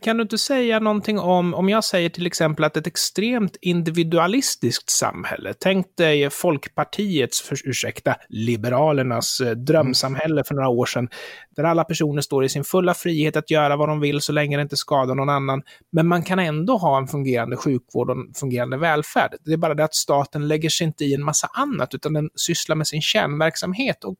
Kan 0.02 0.16
du 0.16 0.22
inte 0.22 0.38
säga 0.38 0.80
någonting 0.80 1.18
om, 1.18 1.54
om 1.54 1.68
jag 1.68 1.84
säger 1.84 2.08
till 2.08 2.26
exempel 2.26 2.64
att 2.64 2.76
ett 2.76 2.86
extremt 2.86 3.56
individualistiskt 3.60 4.90
samhälle, 4.90 5.54
tänk 5.58 5.96
dig 5.96 6.30
Folkpartiets, 6.30 7.42
för, 7.42 7.56
ursäkta, 7.64 8.16
Liberalernas 8.28 9.40
eh, 9.40 9.50
drömsamhälle 9.50 10.44
för 10.44 10.54
några 10.54 10.68
år 10.68 10.86
sedan, 10.86 11.08
där 11.56 11.64
alla 11.64 11.84
personer 11.84 12.22
står 12.22 12.44
i 12.44 12.48
sin 12.48 12.64
fulla 12.64 12.94
frihet 12.94 13.36
att 13.36 13.50
göra 13.50 13.76
vad 13.76 13.88
de 13.88 14.00
vill 14.00 14.20
så 14.20 14.32
länge 14.32 14.56
det 14.56 14.62
inte 14.62 14.76
skadar 14.76 15.14
någon 15.14 15.28
annan. 15.28 15.62
Men 15.92 16.08
man 16.08 16.22
kan 16.22 16.38
ändå 16.38 16.76
ha 16.76 16.98
en 16.98 17.06
fungerande 17.06 17.56
sjukvård 17.56 18.10
och 18.10 18.16
en 18.16 18.34
fungerande 18.34 18.76
välfärd. 18.76 19.34
Det 19.44 19.52
är 19.52 19.56
bara 19.56 19.74
det 19.74 19.84
att 19.84 19.94
staten 19.94 20.48
lägger 20.48 20.68
sig 20.68 20.86
inte 20.86 21.04
i 21.04 21.14
en 21.14 21.24
massa 21.24 21.48
annat, 21.52 21.94
utan 21.94 22.12
den 22.12 22.30
sysslar 22.34 22.76
med 22.76 22.86
sin 22.86 23.02
kärnverksamhet 23.02 24.04
och 24.04 24.16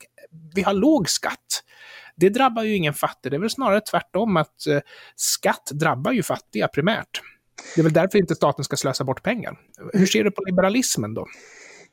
vi 0.55 0.63
har 0.63 0.75
låg 0.75 1.09
skatt 1.09 1.63
det 2.21 2.29
drabbar 2.29 2.63
ju 2.63 2.75
ingen 2.77 2.95
fattig. 2.95 3.33
Det 3.33 3.37
är 3.37 3.41
väl 3.41 3.51
snarare 3.51 3.81
tvärtom 3.81 4.37
att 4.37 4.67
eh, 4.67 4.81
skatt 5.17 5.71
drabbar 5.73 6.13
ju 6.13 6.23
fattiga 6.23 6.69
primärt. 6.69 7.21
Det 7.75 7.81
är 7.81 7.83
väl 7.83 7.93
därför 7.93 8.19
inte 8.19 8.35
staten 8.35 8.65
ska 8.65 8.77
slösa 8.77 9.05
bort 9.05 9.23
pengar. 9.23 9.59
Hur 9.93 10.07
ser 10.07 10.25
du 10.25 10.31
på 10.31 10.43
liberalismen 10.47 11.15
då? 11.15 11.27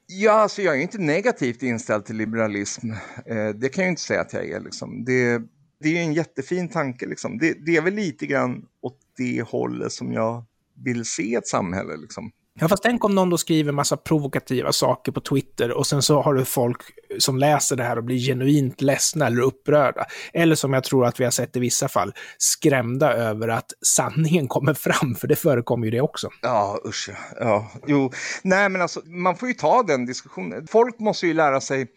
Ja, 0.08 0.32
alltså 0.32 0.62
jag 0.62 0.78
är 0.78 0.82
inte 0.82 0.98
negativt 0.98 1.64
inställd 1.64 2.06
till 2.06 2.16
liberalism. 2.16 2.92
Eh, 3.26 3.50
det 3.56 3.70
kan 3.70 3.84
jag 3.84 3.92
inte 3.92 4.02
säga 4.02 4.22
att 4.22 4.34
jag 4.34 4.50
är. 4.50 4.60
Liksom. 4.60 5.06
Det, 5.06 5.42
det 5.80 5.98
är 5.98 6.02
en 6.02 6.14
jättefin 6.14 6.70
tanke. 6.70 7.06
Liksom. 7.06 7.38
Det, 7.38 7.66
det, 7.66 7.78
är 7.78 7.82
väl 7.82 7.94
lite 7.94 8.26
grann 8.26 8.66
åt 8.82 9.00
det 9.18 9.42
hållet 9.42 9.92
som 9.92 10.14
jag 10.14 10.46
vill 10.84 11.06
se 11.06 11.36
ett 11.36 11.48
samhälle. 11.48 11.98
Liksom. 11.98 12.32
Ja, 12.60 12.68
fast 12.68 12.84
tänk 12.84 13.06
om 13.06 13.16
någon 13.16 13.30
då 13.30 13.38
skriver 13.38 13.72
massa 13.72 13.98
provokativa 13.98 14.72
saker 14.72 15.12
på 15.12 15.22
Twitter 15.22 15.72
och 15.72 15.88
sen 15.88 16.02
så 16.02 16.22
har 16.22 16.34
du 16.34 16.46
folk 16.46 16.82
som 17.20 17.38
läser 17.38 17.76
det 17.76 17.84
här 17.84 17.98
och 17.98 18.04
blir 18.04 18.18
genuint 18.18 18.82
ledsna 18.82 19.28
eller 19.28 19.42
upprörda. 19.42 20.06
Eller 20.34 20.56
som 20.56 20.74
jag 20.74 20.84
tror 20.84 21.06
att 21.06 21.20
vi 21.20 21.24
har 21.24 21.32
sett 21.32 21.56
i 21.56 21.60
vissa 21.60 21.88
fall, 21.88 22.14
skrämda 22.38 23.14
över 23.14 23.48
att 23.48 23.74
sanningen 23.86 24.48
kommer 24.48 24.74
fram, 24.74 25.16
för 25.16 25.28
det 25.28 25.36
förekommer 25.36 25.86
ju 25.86 25.92
det 25.92 26.02
också. 26.02 26.30
Ja, 26.42 26.80
usch 26.86 27.10
ja. 27.40 27.72
Jo, 27.88 28.12
nej 28.44 28.70
men 28.70 28.82
alltså 28.82 29.02
man 29.06 29.36
får 29.36 29.48
ju 29.48 29.54
ta 29.54 29.84
den 29.84 30.06
diskussionen. 30.06 30.68
Folk 30.68 31.00
måste 31.00 31.28
ju 31.28 31.34
lära 31.34 31.62
sig 31.62 31.88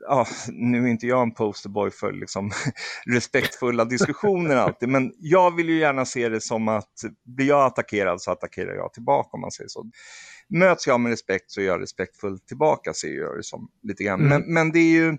ja, 0.00 0.26
nu 0.48 0.84
är 0.84 0.86
inte 0.86 1.06
jag 1.06 1.22
en 1.22 1.34
posterboy 1.34 1.90
för 1.90 2.12
liksom, 2.12 2.50
respektfulla 3.06 3.84
diskussioner 3.84 4.56
alltid, 4.56 4.88
men 4.88 5.12
jag 5.18 5.56
vill 5.56 5.68
ju 5.68 5.78
gärna 5.78 6.04
se 6.04 6.28
det 6.28 6.40
som 6.40 6.68
att 6.68 6.92
blir 7.24 7.46
jag 7.46 7.66
attackerad 7.66 8.20
så 8.20 8.30
attackerar 8.30 8.74
jag 8.74 8.92
tillbaka 8.92 9.30
om 9.32 9.40
man 9.40 9.50
säger 9.50 9.68
så. 9.68 9.90
Möts 10.48 10.86
jag 10.86 11.00
med 11.00 11.10
respekt 11.10 11.50
så 11.50 11.60
är 11.60 11.64
jag 11.64 11.82
respektfull 11.82 12.38
tillbaka 12.38 12.92
ser 12.92 13.08
jag 13.08 13.36
det 13.36 13.42
som 13.42 13.68
lite 13.82 14.04
grann. 14.04 14.20
Mm. 14.20 14.28
Men, 14.28 14.54
men 14.54 14.72
det 14.72 14.78
är 14.78 14.92
ju, 14.92 15.18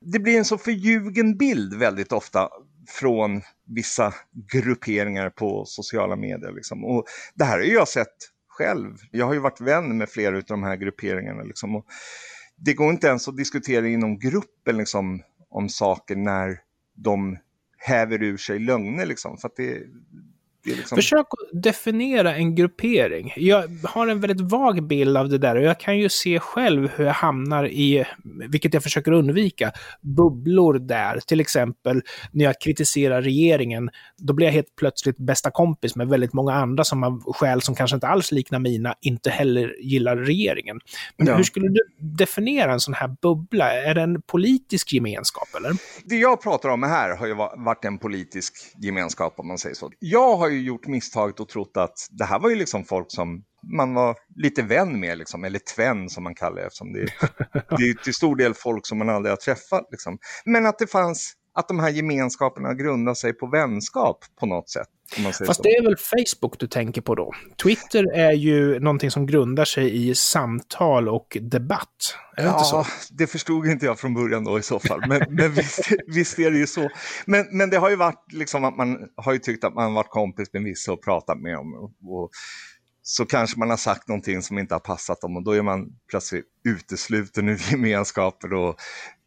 det 0.00 0.18
blir 0.18 0.38
en 0.38 0.44
så 0.44 0.58
förljugen 0.58 1.36
bild 1.36 1.74
väldigt 1.74 2.12
ofta 2.12 2.48
från 2.88 3.42
vissa 3.66 4.14
grupperingar 4.52 5.30
på 5.30 5.64
sociala 5.66 6.16
medier. 6.16 6.52
Liksom. 6.52 6.84
Och 6.84 7.04
det 7.34 7.44
här 7.44 7.58
har 7.58 7.64
jag 7.64 7.88
sett 7.88 8.16
själv. 8.48 8.96
Jag 9.10 9.26
har 9.26 9.34
ju 9.34 9.40
varit 9.40 9.60
vän 9.60 9.98
med 9.98 10.08
flera 10.08 10.36
av 10.36 10.42
de 10.46 10.62
här 10.62 10.76
grupperingarna. 10.76 11.42
Liksom. 11.42 11.76
Och 11.76 11.86
det 12.60 12.74
går 12.74 12.90
inte 12.90 13.06
ens 13.06 13.28
att 13.28 13.36
diskutera 13.36 13.88
inom 13.88 14.18
gruppen 14.18 14.76
liksom, 14.76 15.22
om 15.48 15.68
saker 15.68 16.16
när 16.16 16.60
de 16.94 17.38
häver 17.78 18.22
ur 18.22 18.36
sig 18.36 18.58
lögner. 18.58 19.06
Liksom, 19.06 19.36
för 19.38 19.50
det, 19.56 19.82
Liksom... 20.64 20.96
Försök 20.96 21.26
att 21.26 21.62
definiera 21.62 22.34
en 22.34 22.54
gruppering. 22.54 23.32
Jag 23.36 23.64
har 23.84 24.08
en 24.08 24.20
väldigt 24.20 24.40
vag 24.40 24.86
bild 24.86 25.16
av 25.16 25.28
det 25.28 25.38
där 25.38 25.56
och 25.56 25.62
jag 25.62 25.80
kan 25.80 25.98
ju 25.98 26.08
se 26.08 26.40
själv 26.40 26.90
hur 26.96 27.04
jag 27.04 27.12
hamnar 27.12 27.66
i, 27.66 28.04
vilket 28.48 28.74
jag 28.74 28.82
försöker 28.82 29.12
undvika, 29.12 29.72
bubblor 30.00 30.78
där. 30.78 31.20
Till 31.26 31.40
exempel 31.40 32.02
när 32.32 32.44
jag 32.44 32.60
kritiserar 32.60 33.22
regeringen, 33.22 33.90
då 34.16 34.32
blir 34.32 34.46
jag 34.46 34.52
helt 34.52 34.76
plötsligt 34.76 35.16
bästa 35.16 35.50
kompis 35.50 35.96
med 35.96 36.08
väldigt 36.08 36.32
många 36.32 36.52
andra 36.52 36.84
som 36.84 37.04
av 37.04 37.32
skäl 37.32 37.62
som 37.62 37.74
kanske 37.74 37.94
inte 37.94 38.08
alls 38.08 38.32
liknar 38.32 38.58
mina 38.58 38.94
inte 39.00 39.30
heller 39.30 39.76
gillar 39.80 40.16
regeringen. 40.16 40.80
Men 41.16 41.26
ja. 41.26 41.36
hur 41.36 41.44
skulle 41.44 41.68
du 41.68 41.80
definiera 41.98 42.72
en 42.72 42.80
sån 42.80 42.94
här 42.94 43.16
bubbla? 43.22 43.72
Är 43.72 43.94
det 43.94 44.02
en 44.02 44.22
politisk 44.22 44.92
gemenskap 44.92 45.48
eller? 45.56 45.72
Det 46.04 46.16
jag 46.16 46.42
pratar 46.42 46.68
om 46.68 46.82
här 46.82 47.16
har 47.16 47.26
ju 47.26 47.34
varit 47.34 47.84
en 47.84 47.98
politisk 47.98 48.54
gemenskap 48.78 49.34
om 49.36 49.48
man 49.48 49.58
säger 49.58 49.74
så. 49.74 49.90
Jag 49.98 50.36
har 50.36 50.49
ju 50.50 50.62
gjort 50.62 50.86
misstaget 50.86 51.40
och 51.40 51.48
trott 51.48 51.76
att 51.76 51.94
det 52.10 52.24
här 52.24 52.38
var 52.38 52.50
ju 52.50 52.56
liksom 52.56 52.84
folk 52.84 53.06
som 53.08 53.44
man 53.76 53.94
var 53.94 54.16
lite 54.36 54.62
vän 54.62 55.00
med, 55.00 55.18
liksom, 55.18 55.44
eller 55.44 55.58
tvän 55.58 56.08
som 56.08 56.24
man 56.24 56.34
kallar 56.34 56.56
det, 56.56 56.66
eftersom 56.66 56.92
det, 56.92 57.00
det 57.52 57.82
är 57.82 58.02
till 58.04 58.14
stor 58.14 58.36
del 58.36 58.54
folk 58.54 58.86
som 58.86 58.98
man 58.98 59.08
aldrig 59.08 59.32
har 59.32 59.36
träffat. 59.36 59.88
Liksom. 59.90 60.18
Men 60.44 60.66
att 60.66 60.78
det 60.78 60.86
fanns 60.86 61.34
att 61.60 61.68
de 61.68 61.78
här 61.78 61.90
gemenskaperna 61.90 62.74
grundar 62.74 63.14
sig 63.14 63.32
på 63.32 63.46
vänskap 63.46 64.24
på 64.40 64.46
något 64.46 64.70
sätt. 64.70 64.88
Fast 65.46 65.54
så. 65.56 65.62
det 65.62 65.68
är 65.68 65.82
väl 65.82 65.96
Facebook 65.96 66.58
du 66.58 66.66
tänker 66.66 67.00
på 67.00 67.14
då? 67.14 67.32
Twitter 67.62 68.12
är 68.14 68.32
ju 68.32 68.80
någonting 68.80 69.10
som 69.10 69.26
grundar 69.26 69.64
sig 69.64 70.08
i 70.08 70.14
samtal 70.14 71.08
och 71.08 71.36
debatt. 71.40 72.16
Är 72.36 72.42
det 72.42 72.48
ja, 72.48 72.54
inte 72.54 72.64
så? 72.64 72.86
det 73.10 73.26
förstod 73.26 73.66
inte 73.66 73.86
jag 73.86 73.98
från 73.98 74.14
början 74.14 74.44
då 74.44 74.58
i 74.58 74.62
så 74.62 74.78
fall. 74.78 75.00
Men, 75.08 75.22
men 75.28 75.52
visst, 75.52 75.92
visst, 76.06 76.38
är 76.38 76.50
det 76.50 76.58
ju 76.58 76.66
så. 76.66 76.88
Men, 77.26 77.46
men 77.50 77.70
det 77.70 77.76
har 77.76 77.90
ju 77.90 77.96
varit 77.96 78.32
liksom 78.32 78.64
att 78.64 78.76
man 78.76 78.98
har 79.16 79.32
ju 79.32 79.38
tyckt 79.38 79.64
att 79.64 79.74
man 79.74 79.94
varit 79.94 80.10
kompis 80.10 80.52
med 80.52 80.62
vissa 80.62 80.92
och 80.92 81.04
pratat 81.04 81.38
med 81.40 81.54
dem. 81.54 81.74
Och, 81.74 82.14
och, 82.14 82.30
så 83.02 83.26
kanske 83.26 83.58
man 83.58 83.70
har 83.70 83.76
sagt 83.76 84.08
någonting 84.08 84.42
som 84.42 84.58
inte 84.58 84.74
har 84.74 84.80
passat 84.80 85.20
dem 85.20 85.36
och 85.36 85.44
då 85.44 85.52
är 85.52 85.62
man 85.62 85.86
plötsligt 86.10 86.44
utesluten 86.64 87.48
ur 87.48 87.70
gemenskaper 87.70 88.52
och 88.52 88.76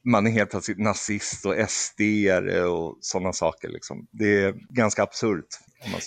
man 0.05 0.27
är 0.27 0.31
helt 0.31 0.49
plötsligt 0.49 0.79
nazist 0.79 1.45
och 1.45 1.55
sd 1.69 2.01
och 2.69 2.97
sådana 3.01 3.33
saker. 3.33 3.69
Liksom. 3.69 4.07
Det 4.11 4.43
är 4.43 4.53
ganska 4.69 5.03
absurt. 5.03 5.45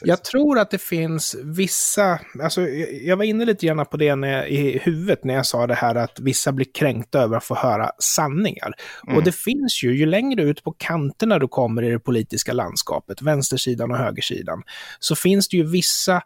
Jag 0.02 0.24
tror 0.24 0.58
att 0.58 0.70
det 0.70 0.78
finns 0.78 1.36
vissa, 1.44 2.20
alltså 2.42 2.68
jag 3.02 3.16
var 3.16 3.24
inne 3.24 3.44
lite 3.44 3.66
grann 3.66 3.86
på 3.86 3.96
det 3.96 4.14
när 4.14 4.28
jag, 4.28 4.50
i 4.50 4.78
huvudet 4.78 5.24
när 5.24 5.34
jag 5.34 5.46
sa 5.46 5.66
det 5.66 5.74
här 5.74 5.94
att 5.94 6.20
vissa 6.20 6.52
blir 6.52 6.66
kränkta 6.74 7.20
över 7.20 7.36
att 7.36 7.44
få 7.44 7.54
höra 7.54 7.90
sanningar. 7.98 8.72
Mm. 9.06 9.16
Och 9.16 9.24
det 9.24 9.34
finns 9.34 9.82
ju, 9.84 9.96
ju 9.96 10.06
längre 10.06 10.42
ut 10.42 10.64
på 10.64 10.72
kanterna 10.72 11.38
du 11.38 11.48
kommer 11.48 11.82
i 11.82 11.90
det 11.90 11.98
politiska 11.98 12.52
landskapet, 12.52 13.22
vänstersidan 13.22 13.90
och 13.90 13.98
högersidan, 13.98 14.62
så 14.98 15.16
finns 15.16 15.48
det 15.48 15.56
ju 15.56 15.70
vissa 15.70 16.22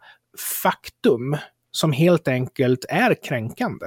faktum 0.63 1.37
som 1.71 1.91
helt 1.91 2.27
enkelt 2.27 2.85
är 2.89 3.23
kränkande. 3.23 3.85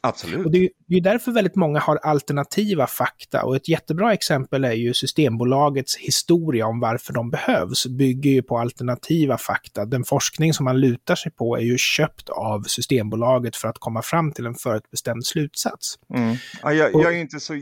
Absolut. 0.00 0.46
Och 0.46 0.52
det, 0.52 0.58
är, 0.58 0.68
det 0.86 0.96
är 0.96 1.00
därför 1.00 1.32
väldigt 1.32 1.56
många 1.56 1.80
har 1.80 1.96
alternativa 1.96 2.86
fakta. 2.86 3.44
Och 3.44 3.56
ett 3.56 3.68
jättebra 3.68 4.12
exempel 4.12 4.64
är 4.64 4.72
ju 4.72 4.94
Systembolagets 4.94 5.96
historia 5.96 6.66
om 6.66 6.80
varför 6.80 7.12
de 7.12 7.30
behövs, 7.30 7.86
bygger 7.86 8.30
ju 8.30 8.42
på 8.42 8.58
alternativa 8.58 9.38
fakta. 9.38 9.84
Den 9.84 10.04
forskning 10.04 10.54
som 10.54 10.64
man 10.64 10.80
lutar 10.80 11.14
sig 11.14 11.32
på 11.32 11.56
är 11.56 11.62
ju 11.62 11.78
köpt 11.78 12.28
av 12.28 12.62
Systembolaget 12.62 13.56
för 13.56 13.68
att 13.68 13.78
komma 13.78 14.02
fram 14.02 14.32
till 14.32 14.46
en 14.46 14.54
förutbestämd 14.54 15.26
slutsats. 15.26 15.98
Mm. 16.14 16.36
Ja, 16.62 16.72
jag, 16.72 16.94
jag, 16.94 17.14
är 17.14 17.20
inte 17.20 17.40
så 17.40 17.54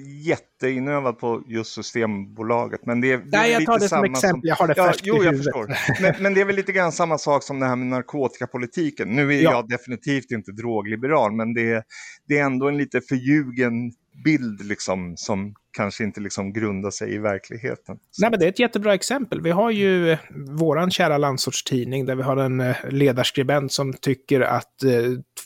jätteinövad 0.67 1.19
på 1.19 1.43
just 1.47 1.73
Systembolaget, 1.73 2.87
men 2.87 3.01
det 3.01 3.13
är, 3.13 3.19
det 3.19 3.25
Nej, 3.33 3.53
jag 3.53 3.67
tar 3.67 3.79
det 3.79 3.89
som 3.89 4.05
exempel, 4.05 4.31
som, 4.31 4.41
jag 4.43 4.57
har 4.57 4.69
det 4.69 4.75
ja, 4.77 4.87
färskt 4.87 5.03
Jo, 5.05 5.25
jag 5.25 5.37
förstår. 5.37 5.77
Men, 6.03 6.15
men, 6.23 6.35
det 6.35 6.41
är 6.41 6.45
väl 6.45 6.57
lite 6.57 6.73
grann 6.73 6.93
samma 6.93 7.19
sak 7.19 7.43
som 7.43 7.61
det 7.61 7.67
här 7.67 7.77
med 7.77 7.87
narkotikapolitiken. 7.87 9.09
Nu 9.09 9.35
är 9.35 9.41
ja. 9.43 9.53
jag 9.53 9.69
definitivt 9.69 10.31
inte 10.31 10.53
drogliberal, 10.53 11.33
men 11.33 11.55
det 11.55 11.73
är 11.73 11.83
det 12.29 12.39
är 12.39 12.45
ändå 12.45 12.69
en 12.69 12.77
lite 12.77 13.01
förljugen 13.01 13.93
bild 14.25 14.65
liksom 14.67 15.15
som 15.17 15.55
kanske 15.77 16.05
inte 16.05 16.21
liksom 16.21 16.53
grundar 16.53 16.91
sig 16.91 17.15
i 17.15 17.19
verkligheten. 17.19 17.99
Nej, 18.21 18.31
men 18.31 18.41
det 18.41 18.47
är 18.47 18.49
ett 18.49 18.59
jättebra 18.59 18.95
exempel. 18.95 19.41
Vi 19.41 19.51
har 19.51 19.71
ju 19.71 20.17
våran 20.59 20.91
kära 20.91 21.19
landsortstidning 21.19 22.07
där 22.07 22.15
vi 22.15 22.23
har 22.23 22.37
en 22.37 22.61
eh, 22.61 22.77
ledarskribent 22.89 23.73
som 23.73 23.93
tycker 23.93 24.41
att 24.41 24.83
eh, 24.83 24.91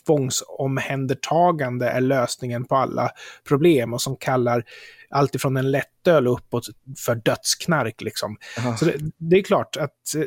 tvångsomhändertagande 0.05 1.89
är 1.89 2.01
lösningen 2.01 2.65
på 2.65 2.75
alla 2.75 3.09
problem 3.47 3.93
och 3.93 4.01
som 4.01 4.15
kallar 4.15 4.63
alltifrån 5.09 5.57
en 5.57 5.71
lättöl 5.71 6.27
uppåt 6.27 6.67
för 7.05 7.15
dödsknark. 7.15 8.01
Liksom. 8.01 8.37
Så 8.79 8.85
det, 8.85 8.93
det, 9.17 9.37
är 9.37 9.43
klart 9.43 9.77
att 9.77 10.15
eh, 10.17 10.21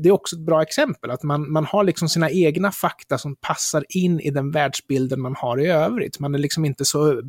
det 0.00 0.08
är 0.08 0.12
också 0.12 0.36
ett 0.36 0.46
bra 0.46 0.62
exempel, 0.62 1.10
att 1.10 1.22
man, 1.22 1.52
man 1.52 1.64
har 1.64 1.84
liksom 1.84 2.08
sina 2.08 2.30
egna 2.30 2.72
fakta 2.72 3.18
som 3.18 3.36
passar 3.36 3.84
in 3.88 4.20
i 4.20 4.30
den 4.30 4.50
världsbilden 4.50 5.20
man 5.20 5.34
har 5.38 5.60
i 5.60 5.66
övrigt. 5.66 6.20
Man 6.20 6.34
är 6.34 6.38
liksom 6.38 6.64
inte 6.64 6.84
så 6.84 7.22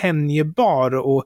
tänjbar 0.00 0.96
och 0.96 1.24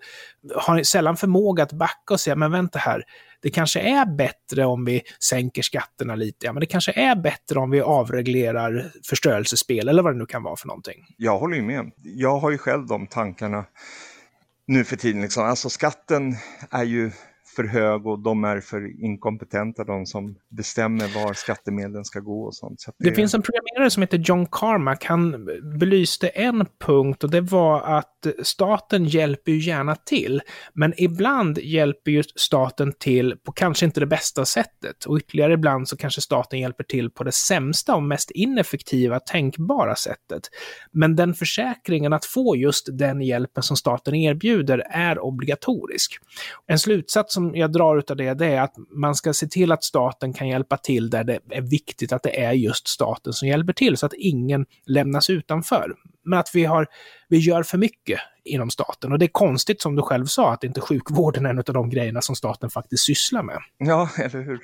har 0.56 0.82
sällan 0.82 1.16
förmåga 1.16 1.62
att 1.62 1.72
backa 1.72 2.14
och 2.14 2.20
säga, 2.20 2.36
men 2.36 2.52
vänta 2.52 2.78
här, 2.78 3.04
det 3.44 3.50
kanske 3.50 3.80
är 3.80 4.16
bättre 4.16 4.64
om 4.64 4.84
vi 4.84 5.02
sänker 5.20 5.62
skatterna 5.62 6.14
lite, 6.14 6.46
ja, 6.46 6.52
men 6.52 6.60
det 6.60 6.66
kanske 6.66 6.92
är 6.92 7.16
bättre 7.16 7.58
om 7.58 7.70
vi 7.70 7.80
avreglerar 7.80 8.90
förstörelsespel 9.08 9.88
eller 9.88 10.02
vad 10.02 10.14
det 10.14 10.18
nu 10.18 10.26
kan 10.26 10.42
vara 10.42 10.56
för 10.56 10.66
någonting. 10.66 11.06
Jag 11.16 11.38
håller 11.38 11.56
ju 11.56 11.62
med. 11.62 11.90
Jag 12.02 12.38
har 12.38 12.50
ju 12.50 12.58
själv 12.58 12.86
de 12.86 13.06
tankarna 13.06 13.64
nu 14.66 14.84
för 14.84 14.96
tiden. 14.96 15.22
Liksom. 15.22 15.44
Alltså 15.44 15.70
skatten 15.70 16.36
är 16.70 16.84
ju 16.84 17.10
för 17.56 17.64
hög 17.64 18.06
och 18.06 18.18
de 18.18 18.44
är 18.44 18.60
för 18.60 19.04
inkompetenta, 19.04 19.84
de 19.84 20.06
som 20.06 20.36
bestämmer 20.48 21.24
var 21.24 21.32
skattemedlen 21.32 22.04
ska 22.04 22.20
gå 22.20 22.44
och 22.44 22.54
sånt. 22.54 22.80
Så 22.80 22.92
det... 22.98 23.10
det... 23.10 23.14
finns 23.14 23.34
en 23.34 23.42
programmerare 23.42 23.90
som 23.90 24.02
heter 24.02 24.18
John 24.18 24.46
Carmack. 24.46 25.04
Han 25.04 25.48
belyste 25.78 26.28
en 26.28 26.66
punkt 26.86 27.24
och 27.24 27.30
det 27.30 27.40
var 27.40 27.80
att 27.98 28.26
staten 28.42 29.04
hjälper 29.04 29.52
ju 29.52 29.58
gärna 29.58 29.96
till, 29.96 30.42
men 30.74 30.94
ibland 30.96 31.58
hjälper 31.58 32.10
ju 32.10 32.22
staten 32.36 32.92
till 32.98 33.36
på 33.44 33.52
kanske 33.52 33.86
inte 33.86 34.00
det 34.00 34.06
bästa 34.06 34.44
sättet. 34.44 35.04
Och 35.04 35.16
ytterligare 35.16 35.52
ibland 35.52 35.88
så 35.88 35.96
kanske 35.96 36.20
staten 36.20 36.58
hjälper 36.58 36.84
till 36.84 37.10
på 37.10 37.24
det 37.24 37.32
sämsta 37.32 37.94
och 37.94 38.02
mest 38.02 38.30
ineffektiva 38.30 39.20
tänkbara 39.20 39.94
sättet. 39.94 40.42
Men 40.92 41.16
den 41.16 41.34
försäkringen 41.34 42.12
att 42.12 42.24
få 42.24 42.56
just 42.56 42.88
den 42.92 43.20
hjälpen 43.20 43.62
som 43.62 43.76
staten 43.76 44.14
erbjuder 44.14 44.78
är 44.90 45.18
obligatorisk. 45.18 46.18
En 46.66 46.78
slutsats 46.78 47.34
som 47.34 47.43
som 47.44 47.56
jag 47.56 47.72
drar 47.72 48.04
av 48.10 48.16
det, 48.16 48.34
det 48.34 48.46
är 48.46 48.60
att 48.60 48.74
man 48.90 49.14
ska 49.14 49.32
se 49.32 49.46
till 49.46 49.72
att 49.72 49.84
staten 49.84 50.32
kan 50.32 50.48
hjälpa 50.48 50.76
till 50.76 51.10
där 51.10 51.24
det 51.24 51.38
är 51.50 51.60
viktigt 51.60 52.12
att 52.12 52.22
det 52.22 52.40
är 52.44 52.52
just 52.52 52.88
staten 52.88 53.32
som 53.32 53.48
hjälper 53.48 53.72
till, 53.72 53.96
så 53.96 54.06
att 54.06 54.12
ingen 54.16 54.66
lämnas 54.86 55.30
utanför. 55.30 55.94
Men 56.24 56.38
att 56.38 56.50
vi, 56.54 56.64
har, 56.64 56.86
vi 57.28 57.38
gör 57.38 57.62
för 57.62 57.78
mycket 57.78 58.20
inom 58.44 58.70
staten. 58.70 59.12
Och 59.12 59.18
det 59.18 59.26
är 59.26 59.28
konstigt, 59.32 59.82
som 59.82 59.96
du 59.96 60.02
själv 60.02 60.26
sa, 60.26 60.52
att 60.52 60.64
inte 60.64 60.80
sjukvården 60.80 61.46
är 61.46 61.50
en 61.50 61.58
av 61.58 61.64
de 61.64 61.90
grejerna 61.90 62.20
som 62.20 62.36
staten 62.36 62.70
faktiskt 62.70 63.04
sysslar 63.04 63.42
med. 63.42 63.58
Ja, 63.78 64.08
eller 64.18 64.42
hur. 64.42 64.58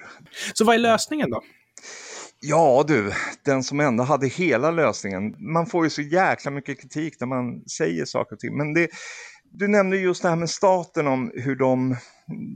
Så 0.54 0.64
vad 0.64 0.74
är 0.74 0.78
lösningen 0.78 1.30
då? 1.30 1.42
Ja 2.40 2.84
du, 2.88 3.12
den 3.44 3.62
som 3.62 3.80
ändå 3.80 4.04
hade 4.04 4.26
hela 4.26 4.70
lösningen. 4.70 5.34
Man 5.38 5.66
får 5.66 5.84
ju 5.84 5.90
så 5.90 6.02
jäkla 6.02 6.50
mycket 6.50 6.80
kritik 6.80 7.20
när 7.20 7.26
man 7.26 7.68
säger 7.68 8.04
saker 8.04 8.36
och 8.36 8.40
ting. 8.40 8.56
Men 8.56 8.74
det, 8.74 8.88
du 9.52 9.68
nämnde 9.68 9.96
just 9.96 10.22
det 10.22 10.28
här 10.28 10.36
med 10.36 10.50
staten 10.50 11.06
om 11.06 11.32
hur 11.34 11.56
de, 11.56 11.96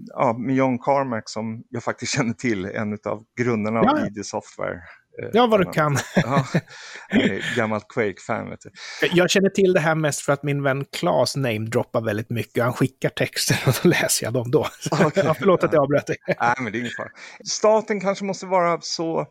ja, 0.06 0.36
med 0.38 0.56
John 0.56 0.78
Carmack 0.78 1.28
som 1.30 1.62
jag 1.68 1.82
faktiskt 1.82 2.12
känner 2.12 2.32
till, 2.32 2.64
en 2.64 2.98
av 3.04 3.24
grundarna 3.38 3.80
av 3.80 3.86
ja. 3.86 4.06
ID 4.06 4.26
Software. 4.26 4.80
Eh, 5.22 5.28
ja, 5.32 5.46
vad 5.46 5.60
du 5.60 5.72
kan. 5.72 5.96
Ja, 6.14 6.46
gammalt 7.56 7.88
Quake-fan. 7.88 8.50
Vet 8.50 8.60
du. 8.60 8.70
Jag 9.12 9.30
känner 9.30 9.48
till 9.48 9.72
det 9.72 9.80
här 9.80 9.94
mest 9.94 10.20
för 10.20 10.32
att 10.32 10.42
min 10.42 10.62
vän 10.62 10.84
Claes 10.92 11.36
namedroppar 11.36 12.00
väldigt 12.00 12.30
mycket. 12.30 12.64
Han 12.64 12.72
skickar 12.72 13.08
texter 13.08 13.62
och 13.66 13.74
då 13.82 13.88
läser 13.88 14.26
jag 14.26 14.32
dem 14.32 14.50
då. 14.50 14.66
Okay. 15.06 15.24
Ja, 15.24 15.34
förlåt 15.34 15.64
att 15.64 15.72
jag 15.72 15.82
avbröt 15.82 16.06
dig. 16.06 16.16
Nej, 16.26 16.54
men 16.60 16.72
det 16.72 16.78
är 16.78 16.80
ingen 16.80 16.92
fara. 16.96 17.08
Staten 17.44 18.00
kanske 18.00 18.24
måste 18.24 18.46
vara 18.46 18.80
så 18.80 19.26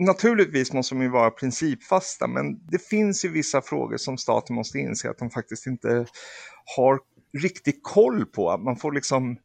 Naturligtvis 0.00 0.72
måste 0.72 0.94
de 0.94 1.02
ju 1.02 1.08
vara 1.08 1.30
principfasta, 1.30 2.26
men 2.26 2.66
det 2.66 2.78
finns 2.78 3.24
ju 3.24 3.28
vissa 3.28 3.62
frågor 3.62 3.96
som 3.96 4.18
staten 4.18 4.56
måste 4.56 4.78
inse 4.78 5.10
att 5.10 5.18
de 5.18 5.30
faktiskt 5.30 5.66
inte 5.66 6.06
har 6.76 7.00
riktig 7.38 7.82
koll 7.82 8.26
på. 8.26 8.58
Man 8.58 8.76
får 8.76 8.92
liksom 8.92 9.36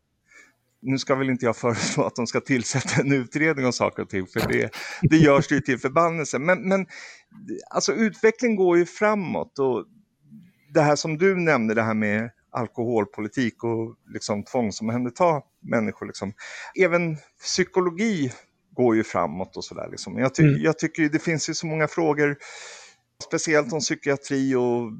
nu 0.82 0.97
ska 0.97 1.16
väl 1.16 1.30
inte 1.30 1.45
jag 1.45 1.58
föreslå 1.58 2.04
att 2.04 2.16
de 2.16 2.28
ska 2.28 2.41
tillsätta 2.41 3.01
en 3.01 3.12
utredning 3.12 3.66
om 3.66 3.74
saker 3.74 4.04
och 4.04 4.10
ting, 4.10 4.28
för 4.28 4.47
det, 4.47 4.70
det 5.01 5.18
görs 5.18 5.51
ju 5.51 5.60
till 5.60 5.80
förbannelse. 5.80 6.39
Men, 6.39 6.68
men 6.68 6.86
alltså 7.70 7.93
utveckling 7.93 8.56
går 8.56 8.78
ju 8.78 8.86
framåt 8.86 9.60
och 9.60 9.86
det 10.74 10.82
här 10.82 10.95
som 10.95 11.18
du 11.18 11.36
nämnde, 11.36 11.74
det 11.74 11.84
här 11.84 11.93
med 11.93 12.30
alkoholpolitik 12.51 13.64
och 13.64 13.95
liksom 14.14 14.43
tvångsomhänderta 14.43 15.41
människor. 15.62 16.06
Liksom. 16.06 16.34
Även 16.80 17.18
psykologi 17.41 18.32
går 18.74 18.95
ju 18.95 19.03
framåt 19.03 19.57
och 19.57 19.63
sådär. 19.63 19.88
Liksom. 19.91 20.17
Jag, 20.17 20.36
ty 20.36 20.43
mm. 20.43 20.61
jag 20.61 20.80
tycker 20.80 21.09
det 21.09 21.19
finns 21.19 21.49
ju 21.49 21.53
så 21.53 21.67
många 21.67 21.88
frågor, 21.88 22.38
speciellt 23.28 23.74
om 23.74 23.80
psykiatri 23.80 24.55
och 24.55 24.91